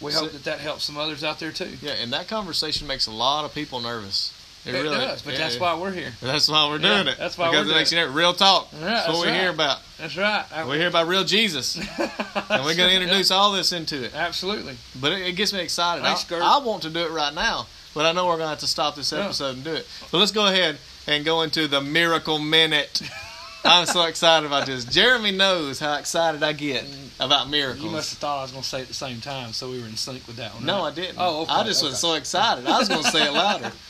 we 0.00 0.10
So- 0.12 0.20
hope 0.20 0.32
that 0.32 0.44
that 0.44 0.60
helps 0.60 0.84
some 0.84 0.98
others 0.98 1.22
out 1.22 1.38
there 1.38 1.52
too. 1.52 1.78
Yeah, 1.80 1.92
and 1.92 2.12
that 2.12 2.26
conversation 2.28 2.86
makes 2.86 3.06
a 3.06 3.12
lot 3.12 3.44
of 3.44 3.54
people 3.54 3.80
nervous. 3.80 4.32
It, 4.64 4.76
It 4.76 4.82
really 4.82 4.96
does, 4.96 5.22
but 5.22 5.32
yeah, 5.32 5.40
that's 5.40 5.58
why 5.58 5.74
we're 5.74 5.90
here. 5.90 6.12
That's 6.20 6.48
why 6.48 6.68
we're 6.68 6.78
Yeah, 6.78 7.02
doing 7.02 7.08
it. 7.08 7.18
that's 7.18 7.36
why 7.36 7.50
because 7.50 7.66
we're 7.66 7.72
it 7.72 7.76
makes 7.78 7.90
doing 7.90 8.04
you 8.06 8.10
real 8.10 8.32
talk. 8.32 8.68
Yeah, 8.72 8.78
that's, 8.78 9.06
that's 9.06 9.18
what 9.18 9.26
we 9.26 9.32
hear 9.32 9.46
right. 9.46 9.54
about. 9.54 9.78
That's 9.98 10.16
right. 10.16 10.66
We 10.68 10.76
hear 10.78 10.86
about 10.86 11.08
real 11.08 11.24
Jesus, 11.24 11.76
and 11.98 12.64
we're 12.64 12.76
going 12.76 12.90
to 12.90 12.94
introduce 12.94 13.32
all 13.32 13.50
this 13.50 13.72
into 13.72 14.04
it. 14.04 14.14
Absolutely. 14.14 14.76
But 15.00 15.12
it, 15.14 15.22
it 15.26 15.32
gets 15.32 15.52
me 15.52 15.60
excited. 15.60 16.04
Thanks, 16.04 16.30
I. 16.30 16.38
I 16.38 16.58
want 16.58 16.82
to 16.82 16.90
do 16.90 17.00
it 17.00 17.10
right 17.10 17.34
now, 17.34 17.66
but 17.94 18.06
I 18.06 18.12
know 18.12 18.26
we're 18.26 18.36
going 18.36 18.46
to 18.46 18.50
have 18.50 18.58
to 18.60 18.66
stop 18.66 18.96
this 18.96 19.12
Yeah. 19.12 19.24
episode 19.24 19.56
and 19.56 19.64
do 19.64 19.72
it. 19.74 19.86
But 20.10 20.18
let's 20.18 20.32
go 20.32 20.46
ahead 20.46 20.78
and 21.06 21.24
go 21.24 21.42
into 21.42 21.66
the 21.68 21.80
miracle 21.80 22.38
minute. 22.38 23.02
I'm 23.64 23.86
so 23.86 24.02
excited 24.06 24.44
about 24.46 24.66
this. 24.66 24.84
Jeremy 24.84 25.30
knows 25.30 25.78
how 25.78 25.94
excited 25.96 26.42
I 26.42 26.52
get 26.52 26.84
about 27.20 27.48
miracles. 27.48 27.84
You 27.84 27.90
must 27.90 28.10
have 28.10 28.18
thought 28.18 28.38
I 28.40 28.42
was 28.42 28.50
going 28.50 28.62
to 28.64 28.68
say 28.68 28.78
it 28.78 28.82
at 28.82 28.88
the 28.88 28.94
same 28.94 29.20
time, 29.20 29.52
so 29.52 29.70
we 29.70 29.80
were 29.80 29.86
in 29.86 29.96
sync 29.96 30.26
with 30.26 30.36
that 30.36 30.52
one. 30.54 30.66
No, 30.66 30.78
right? 30.82 30.92
I 30.92 30.94
didn't. 30.94 31.16
Oh, 31.18 31.42
okay, 31.42 31.52
I 31.52 31.62
just 31.64 31.82
okay. 31.82 31.90
was 31.90 31.98
so 32.00 32.14
excited. 32.14 32.66
I 32.66 32.78
was 32.80 32.88
going 32.88 33.04
to 33.04 33.10
say 33.10 33.26
it 33.26 33.32
louder. 33.32 33.70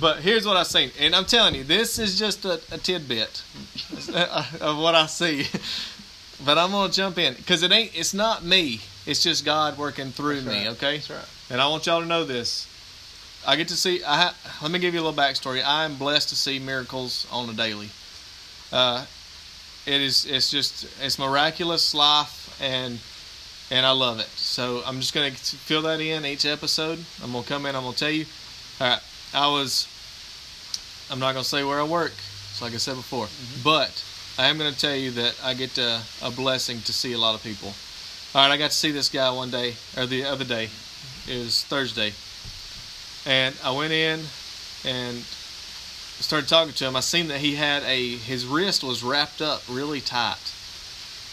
But 0.00 0.20
here's 0.20 0.46
what 0.46 0.56
I 0.56 0.62
seen, 0.62 0.92
and 1.00 1.16
I'm 1.16 1.24
telling 1.24 1.56
you, 1.56 1.64
this 1.64 1.98
is 1.98 2.16
just 2.16 2.44
a, 2.44 2.60
a 2.70 2.78
tidbit 2.78 3.42
of 4.60 4.78
what 4.78 4.94
I 4.94 5.06
see. 5.06 5.46
But 6.44 6.58
I'm 6.58 6.70
gonna 6.70 6.92
jump 6.92 7.18
in 7.18 7.34
because 7.34 7.64
it 7.64 7.72
ain't. 7.72 7.90
It's 7.98 8.14
not 8.14 8.44
me. 8.44 8.80
It's 9.04 9.20
just 9.22 9.44
God 9.44 9.76
working 9.76 10.10
through 10.12 10.42
me. 10.42 10.68
Okay. 10.68 10.98
That's 10.98 11.10
right. 11.10 11.24
And 11.50 11.60
I 11.60 11.66
want 11.66 11.86
y'all 11.86 12.00
to 12.00 12.06
know 12.06 12.24
this. 12.24 12.66
I 13.46 13.56
get 13.56 13.68
to 13.68 13.76
see. 13.76 14.02
I 14.04 14.16
ha, 14.16 14.34
let 14.62 14.70
me 14.70 14.78
give 14.78 14.94
you 14.94 15.00
a 15.00 15.04
little 15.04 15.18
backstory. 15.18 15.64
I 15.64 15.84
am 15.84 15.96
blessed 15.96 16.28
to 16.30 16.36
see 16.36 16.58
miracles 16.58 17.26
on 17.30 17.48
a 17.48 17.52
daily. 17.52 17.88
Uh, 18.72 19.06
it 19.86 20.00
is. 20.00 20.26
It's 20.26 20.50
just. 20.50 20.86
It's 21.02 21.18
miraculous 21.18 21.94
life, 21.94 22.56
and 22.60 22.98
and 23.70 23.86
I 23.86 23.92
love 23.92 24.20
it. 24.20 24.28
So 24.28 24.82
I'm 24.86 25.00
just 25.00 25.14
gonna 25.14 25.30
fill 25.30 25.82
that 25.82 26.00
in 26.00 26.24
each 26.24 26.44
episode. 26.44 27.04
I'm 27.22 27.32
gonna 27.32 27.46
come 27.46 27.66
in. 27.66 27.74
I'm 27.74 27.82
gonna 27.82 27.96
tell 27.96 28.10
you. 28.10 28.26
All 28.80 28.88
right. 28.88 29.00
I 29.32 29.46
was. 29.46 29.88
I'm 31.10 31.18
not 31.18 31.32
gonna 31.32 31.44
say 31.44 31.64
where 31.64 31.80
I 31.80 31.84
work. 31.84 32.12
It's 32.12 32.60
like 32.60 32.74
I 32.74 32.78
said 32.78 32.96
before, 32.96 33.28
but 33.64 34.04
I 34.38 34.46
am 34.46 34.58
gonna 34.58 34.72
tell 34.72 34.94
you 34.94 35.10
that 35.12 35.40
I 35.42 35.54
get 35.54 35.78
uh, 35.78 36.00
a 36.22 36.30
blessing 36.30 36.80
to 36.82 36.92
see 36.92 37.12
a 37.12 37.18
lot 37.18 37.34
of 37.34 37.42
people. 37.42 37.72
All 38.32 38.42
right, 38.42 38.52
I 38.52 38.58
got 38.58 38.70
to 38.70 38.76
see 38.76 38.92
this 38.92 39.08
guy 39.08 39.28
one 39.32 39.50
day, 39.50 39.74
or 39.96 40.06
the 40.06 40.24
other 40.24 40.44
day. 40.44 40.68
It 41.26 41.38
was 41.38 41.64
Thursday, 41.64 42.12
and 43.26 43.54
I 43.62 43.70
went 43.72 43.92
in 43.92 44.20
and 44.84 45.24
started 46.20 46.48
talking 46.48 46.74
to 46.74 46.86
him. 46.86 46.96
I 46.96 47.00
seen 47.00 47.28
that 47.28 47.40
he 47.40 47.54
had 47.54 47.82
a 47.84 48.16
his 48.16 48.46
wrist 48.46 48.84
was 48.84 49.02
wrapped 49.02 49.42
up 49.42 49.62
really 49.68 50.00
tight, 50.00 50.36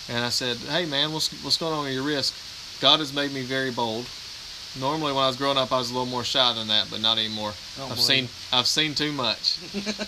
and 0.10 0.24
I 0.24 0.30
said, 0.30 0.58
"Hey 0.58 0.86
man, 0.86 1.12
what's 1.12 1.32
what's 1.44 1.58
going 1.58 1.74
on 1.74 1.86
with 1.86 1.94
your 1.94 2.04
wrist?" 2.04 2.34
God 2.80 3.00
has 3.00 3.14
made 3.14 3.32
me 3.32 3.42
very 3.42 3.72
bold. 3.72 4.06
Normally, 4.80 5.12
when 5.12 5.24
I 5.24 5.28
was 5.28 5.38
growing 5.38 5.58
up, 5.58 5.72
I 5.72 5.80
was 5.80 5.90
a 5.90 5.94
little 5.94 6.06
more 6.06 6.24
shy 6.24 6.54
than 6.54 6.68
that, 6.68 6.88
but 6.92 7.02
not 7.02 7.18
anymore. 7.18 7.54
Don't 7.78 7.92
I've 7.92 8.00
seen 8.00 8.30
I've 8.52 8.68
seen 8.68 8.94
too 8.94 9.12
much. 9.12 9.58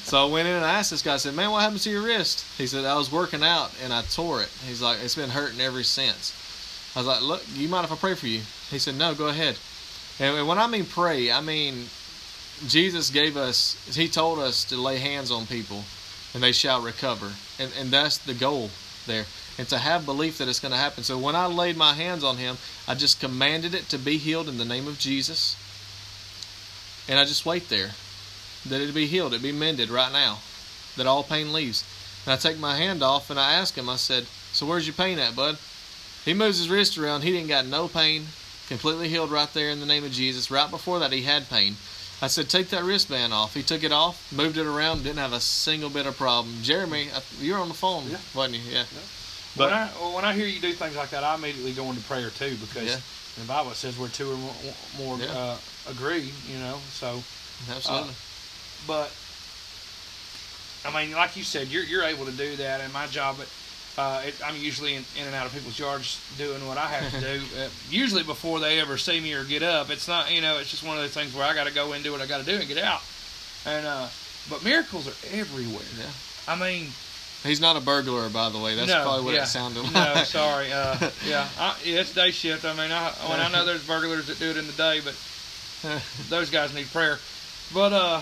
so 0.04 0.28
I 0.28 0.30
went 0.30 0.48
in 0.48 0.56
and 0.56 0.66
I 0.66 0.74
asked 0.74 0.92
this 0.92 1.02
guy. 1.02 1.16
I 1.16 1.18
said, 1.18 1.34
"Man, 1.34 1.52
what 1.52 1.62
happened 1.62 1.82
to 1.82 1.90
your 1.90 2.04
wrist?" 2.04 2.46
He 2.58 2.68
said, 2.68 2.86
"I 2.86 2.96
was 2.96 3.12
working 3.12 3.44
out 3.44 3.72
and 3.84 3.94
I 3.94 4.04
tore 4.04 4.42
it." 4.42 4.50
He's 4.68 4.82
like, 4.82 5.00
"It's 5.02 5.16
been 5.16 5.32
hurting 5.32 5.62
ever 5.62 5.84
since." 5.84 6.34
I 6.96 7.00
was 7.00 7.08
like, 7.08 7.22
"Look, 7.22 7.44
you 7.56 7.68
mind 7.68 7.86
if 7.86 7.92
I 7.92 7.96
pray 7.96 8.16
for 8.16 8.28
you?" 8.28 8.42
He 8.70 8.80
said, 8.80 8.96
"No, 8.96 9.16
go 9.16 9.28
ahead." 9.28 9.58
And 10.20 10.48
when 10.48 10.58
I 10.58 10.68
mean 10.68 10.86
pray, 10.86 11.32
I 11.32 11.42
mean 11.42 11.86
Jesus 12.68 13.10
gave 13.10 13.38
us. 13.38 13.78
He 13.96 14.08
told 14.08 14.40
us 14.40 14.66
to 14.66 14.76
lay 14.76 14.98
hands 14.98 15.32
on 15.32 15.48
people, 15.48 15.84
and 16.34 16.44
they 16.44 16.52
shall 16.52 16.82
recover, 16.82 17.32
and 17.58 17.72
and 17.80 17.90
that's 17.90 18.18
the 18.18 18.34
goal 18.34 18.70
there. 19.06 19.26
And 19.58 19.68
to 19.70 19.78
have 19.78 20.06
belief 20.06 20.38
that 20.38 20.48
it's 20.48 20.60
going 20.60 20.72
to 20.72 20.78
happen. 20.78 21.04
So 21.04 21.18
when 21.18 21.36
I 21.36 21.46
laid 21.46 21.76
my 21.76 21.94
hands 21.94 22.24
on 22.24 22.38
him, 22.38 22.58
I 22.88 22.96
just 22.96 23.20
commanded 23.20 23.74
it 23.74 23.90
to 23.90 23.98
be 23.98 24.18
healed 24.18 24.48
in 24.48 24.58
the 24.58 24.64
name 24.64 24.88
of 24.88 24.98
Jesus. 24.98 25.58
And 27.10 27.20
I 27.20 27.26
just 27.26 27.46
wait 27.46 27.68
there 27.68 27.92
that 28.68 28.82
it 28.82 28.94
be 28.94 29.08
healed, 29.08 29.34
it 29.34 29.42
be 29.42 29.52
mended 29.52 29.90
right 29.90 30.12
now, 30.12 30.40
that 30.96 31.08
all 31.08 31.24
pain 31.24 31.52
leaves. 31.52 31.84
And 32.26 32.34
I 32.34 32.38
take 32.38 32.60
my 32.60 32.78
hand 32.78 33.02
off 33.02 33.30
and 33.30 33.40
I 33.40 33.54
ask 33.54 33.76
him, 33.76 33.90
I 33.90 33.96
said, 33.96 34.26
So 34.54 34.66
where's 34.66 34.88
your 34.88 34.94
pain 34.94 35.20
at, 35.20 35.36
bud? 35.36 35.58
He 36.24 36.34
moves 36.34 36.60
his 36.60 36.70
wrist 36.70 36.98
around, 36.98 37.24
he 37.24 37.32
didn't 37.32 37.48
got 37.48 37.66
no 37.66 37.88
pain, 37.88 38.28
completely 38.70 39.10
healed 39.10 39.32
right 39.32 39.52
there 39.54 39.70
in 39.72 39.80
the 39.82 39.86
name 39.86 40.06
of 40.06 40.12
Jesus. 40.12 40.50
Right 40.50 40.70
before 40.72 41.00
that, 41.00 41.12
he 41.12 41.24
had 41.24 41.50
pain. 41.50 41.76
I 42.22 42.28
said, 42.28 42.50
Take 42.50 42.70
that 42.70 42.84
wristband 42.84 43.34
off. 43.34 43.54
He 43.54 43.64
took 43.64 43.84
it 43.84 43.92
off, 43.92 44.32
moved 44.32 44.58
it 44.58 44.66
around, 44.66 45.04
didn't 45.04 45.18
have 45.20 45.34
a 45.34 45.40
single 45.40 45.90
bit 45.90 46.06
of 46.06 46.16
problem. 46.18 46.56
Jeremy, 46.62 47.10
you 47.42 47.54
were 47.54 47.60
on 47.60 47.68
the 47.68 47.74
phone, 47.74 48.10
Yeah. 48.10 48.18
wasn't 48.34 48.58
you? 48.58 48.72
Yeah. 48.72 48.84
when 49.56 49.70
But- 49.70 49.74
I 49.74 49.88
when 50.14 50.24
I 50.26 50.34
hear 50.34 50.46
you 50.46 50.60
do 50.62 50.72
things 50.74 50.96
like 50.96 51.10
that, 51.10 51.24
I 51.24 51.36
immediately 51.36 51.74
go 51.74 51.90
into 51.90 52.02
prayer 52.02 52.30
too 52.30 52.56
because 52.58 52.88
Yeah. 52.88 53.00
the 53.38 53.46
Bible 53.46 53.74
says 53.74 53.98
where 53.98 54.10
two 54.10 54.32
or 54.32 54.38
more, 54.38 54.56
more 54.98 55.18
Yeah. 55.20 55.26
uh, 55.34 55.58
agree, 55.90 56.32
you 56.48 56.58
know. 56.60 56.80
So, 56.94 57.24
Absolutely. 57.72 58.14
but 58.86 59.12
I 60.86 60.92
mean, 60.94 61.14
like 61.16 61.36
you 61.36 61.44
said, 61.44 61.68
you're 61.70 61.84
you're 61.84 62.04
able 62.04 62.26
to 62.26 62.32
do 62.32 62.56
that, 62.58 62.80
and 62.82 62.94
my 62.94 63.08
job, 63.08 63.38
uh, 64.00 64.22
it, 64.26 64.36
I'm 64.46 64.56
usually 64.56 64.96
in, 64.96 65.04
in 65.20 65.26
and 65.26 65.36
out 65.36 65.46
of 65.46 65.54
people's 65.54 65.78
yards 65.78 66.22
doing 66.38 66.66
what 66.66 66.78
I 66.78 66.88
have 66.88 67.12
to 67.12 67.20
do. 67.20 67.42
Uh, 67.60 67.68
usually 67.90 68.24
before 68.24 68.60
they 68.60 68.80
ever 68.80 68.98
see 68.98 69.20
me 69.20 69.34
or 69.34 69.44
get 69.44 69.64
up, 69.64 69.90
it's 69.90 70.08
not 70.08 70.32
you 70.34 70.40
know, 70.40 70.60
it's 70.60 70.70
just 70.70 70.84
one 70.84 70.96
of 70.96 71.04
those 71.04 71.14
things 71.14 71.34
where 71.34 71.46
I 71.46 71.54
got 71.54 71.68
to 71.68 71.74
go 71.74 71.88
in 71.88 71.96
and 71.96 72.04
do 72.04 72.12
what 72.12 72.22
I 72.22 72.26
got 72.28 72.40
to 72.40 72.46
do 72.46 72.56
and 72.58 72.68
get 72.68 72.78
out. 72.78 73.02
And 73.66 73.86
uh, 73.86 74.08
but 74.50 74.64
miracles 74.64 75.08
are 75.08 75.38
everywhere. 75.38 75.84
yeah. 75.98 76.06
I 76.48 76.56
mean, 76.56 76.88
He's 77.44 77.62
not 77.62 77.78
a 77.78 77.82
burglar, 77.82 78.30
by 78.30 78.50
the 78.50 78.60
way. 78.60 78.76
That's 78.76 78.90
no, 78.90 79.02
probably 79.02 79.26
what 79.26 79.36
yeah. 79.36 79.44
it 79.44 79.48
sounded 79.48 79.84
like. 79.84 79.94
No, 79.94 80.14
sorry. 80.24 80.72
Uh, 80.72 81.10
yeah, 81.28 81.48
I, 81.58 81.76
it's 81.84 82.14
day 82.14 82.32
shift. 82.32 82.66
I 82.66 82.74
mean, 82.74 82.92
I, 82.92 83.12
when 83.30 83.40
I 83.40 83.50
know 83.52 83.66
there's 83.66 83.86
burglars 83.86 84.28
that 84.28 84.40
do 84.40 84.50
it 84.50 84.58
in 84.58 84.68
the 84.68 84.74
day, 84.74 85.00
but 85.04 85.16
those 86.30 86.50
guys 86.50 86.74
need 86.74 86.88
prayer. 86.92 87.18
But 87.74 87.94
uh, 87.94 88.22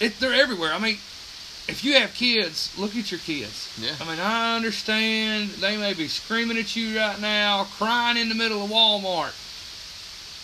it, 0.00 0.18
they're 0.20 0.34
everywhere. 0.34 0.72
I 0.72 0.78
mean, 0.78 0.98
if 1.68 1.84
you 1.84 1.94
have 1.94 2.12
kids, 2.14 2.76
look 2.78 2.96
at 2.96 3.10
your 3.10 3.20
kids. 3.20 3.76
Yeah. 3.80 3.94
I 4.00 4.08
mean, 4.08 4.18
I 4.20 4.56
understand 4.56 5.50
they 5.50 5.76
may 5.76 5.94
be 5.94 6.08
screaming 6.08 6.58
at 6.58 6.74
you 6.74 6.98
right 6.98 7.20
now, 7.20 7.64
crying 7.64 8.16
in 8.16 8.28
the 8.28 8.34
middle 8.34 8.64
of 8.64 8.70
Walmart. 8.70 9.32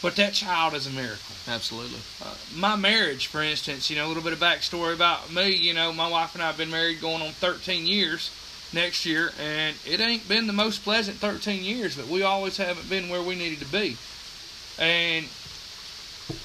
but 0.00 0.14
that 0.16 0.32
child 0.32 0.74
is 0.74 0.86
a 0.86 0.90
miracle. 0.90 1.34
Absolutely. 1.48 1.98
Uh, 2.22 2.34
my 2.54 2.76
marriage, 2.76 3.26
for 3.26 3.42
instance, 3.42 3.90
you 3.90 3.96
know, 3.96 4.06
a 4.06 4.08
little 4.08 4.22
bit 4.22 4.32
of 4.32 4.38
backstory 4.38 4.94
about 4.94 5.32
me. 5.32 5.50
You 5.50 5.74
know, 5.74 5.92
my 5.92 6.08
wife 6.08 6.34
and 6.34 6.42
I 6.42 6.46
have 6.46 6.56
been 6.56 6.70
married 6.70 7.00
going 7.00 7.22
on 7.22 7.32
13 7.32 7.86
years 7.86 8.30
next 8.72 9.04
year, 9.06 9.32
and 9.40 9.76
it 9.86 9.98
ain't 9.98 10.28
been 10.28 10.46
the 10.46 10.52
most 10.52 10.84
pleasant 10.84 11.16
13 11.16 11.64
years, 11.64 11.96
but 11.96 12.06
we 12.06 12.22
always 12.22 12.58
haven't 12.58 12.88
been 12.88 13.08
where 13.08 13.22
we 13.22 13.34
needed 13.34 13.58
to 13.60 13.72
be. 13.72 13.96
And 14.78 15.26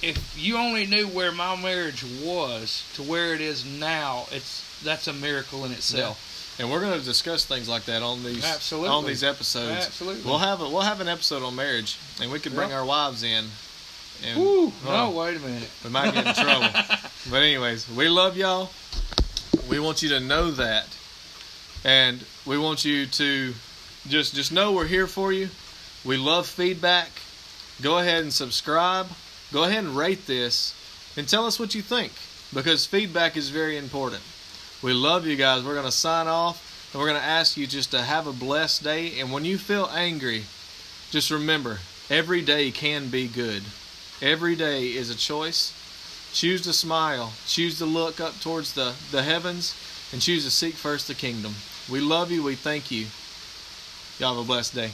if 0.01 0.35
you 0.37 0.57
only 0.57 0.85
knew 0.85 1.07
where 1.07 1.31
my 1.31 1.55
marriage 1.61 2.03
was 2.23 2.83
to 2.95 3.03
where 3.03 3.33
it 3.33 3.41
is 3.41 3.65
now, 3.65 4.25
it's 4.31 4.81
that's 4.83 5.07
a 5.07 5.13
miracle 5.13 5.65
in 5.65 5.71
itself. 5.71 6.29
And 6.59 6.69
we're 6.69 6.81
going 6.81 6.99
to 6.99 7.03
discuss 7.05 7.45
things 7.45 7.67
like 7.67 7.85
that 7.85 8.03
on 8.03 8.23
these 8.23 8.45
Absolutely. 8.45 8.89
on 8.89 9.05
these 9.05 9.23
episodes. 9.23 9.85
Absolutely. 9.87 10.23
We'll 10.23 10.37
have 10.39 10.61
a 10.61 10.69
we'll 10.69 10.81
have 10.81 11.01
an 11.01 11.07
episode 11.07 11.41
on 11.43 11.55
marriage, 11.55 11.97
and 12.21 12.31
we 12.31 12.39
could 12.39 12.53
bring 12.53 12.69
Yep. 12.69 12.77
our 12.79 12.85
wives 12.85 13.23
in. 13.23 13.45
And 14.25 14.39
Woo! 14.39 14.67
Oh, 14.67 14.73
No, 14.85 14.91
uh, 14.91 15.09
wait 15.25 15.37
a 15.37 15.39
minute. 15.39 15.69
we 15.83 15.89
might 15.89 16.13
get 16.13 16.27
in 16.27 16.33
trouble. 16.35 16.69
But 17.31 17.37
anyways, 17.41 17.89
we 17.89 18.09
love 18.09 18.35
y'all. 18.37 18.69
We 19.69 19.79
want 19.79 20.03
you 20.03 20.09
to 20.09 20.19
know 20.19 20.51
that, 20.51 20.87
and 21.85 22.23
we 22.45 22.57
want 22.57 22.83
you 22.85 23.05
to 23.07 23.53
just 24.09 24.35
just 24.35 24.51
know 24.51 24.73
we're 24.73 24.87
here 24.87 25.07
for 25.07 25.31
you. 25.33 25.49
We 26.05 26.17
love 26.17 26.45
feedback. 26.47 27.09
Go 27.81 27.97
ahead 27.97 28.23
and 28.23 28.33
subscribe. 28.33 29.07
Go 29.53 29.65
ahead 29.65 29.83
and 29.83 29.95
rate 29.95 30.25
this, 30.25 30.73
and 31.15 31.29
tell 31.29 31.45
us 31.45 31.59
what 31.59 31.75
you 31.75 31.83
think 31.83 32.11
because 32.53 32.87
feedback 32.87 33.37
is 33.37 33.49
very 33.49 33.77
important. 33.77 34.23
We 34.81 34.93
love 34.93 35.27
you 35.27 35.35
guys. 35.35 35.63
We're 35.63 35.75
gonna 35.75 35.91
sign 35.91 36.27
off, 36.27 36.89
and 36.91 36.99
we're 36.99 37.07
gonna 37.07 37.19
ask 37.19 37.55
you 37.55 37.67
just 37.67 37.91
to 37.91 38.01
have 38.01 38.25
a 38.25 38.33
blessed 38.33 38.83
day. 38.83 39.19
And 39.19 39.31
when 39.31 39.45
you 39.45 39.59
feel 39.59 39.89
angry, 39.93 40.45
just 41.11 41.29
remember 41.29 41.77
every 42.09 42.41
day 42.41 42.71
can 42.71 43.09
be 43.09 43.27
good. 43.27 43.61
Every 44.23 44.55
day 44.55 44.87
is 44.87 45.11
a 45.11 45.15
choice. 45.15 45.71
Choose 46.33 46.61
to 46.63 46.73
smile. 46.73 47.33
Choose 47.45 47.77
to 47.77 47.85
look 47.85 48.19
up 48.19 48.39
towards 48.41 48.73
the, 48.73 48.93
the 49.11 49.21
heavens 49.21 49.75
and 50.11 50.19
choose 50.19 50.45
to 50.45 50.51
seek 50.51 50.73
first 50.73 51.07
the 51.07 51.13
kingdom. 51.13 51.53
We 51.91 51.99
love 51.99 52.31
you. 52.31 52.41
We 52.41 52.55
thank 52.55 52.89
you. 52.89 53.05
Y'all 54.17 54.35
have 54.35 54.43
a 54.43 54.47
blessed 54.47 54.73
day. 54.73 54.91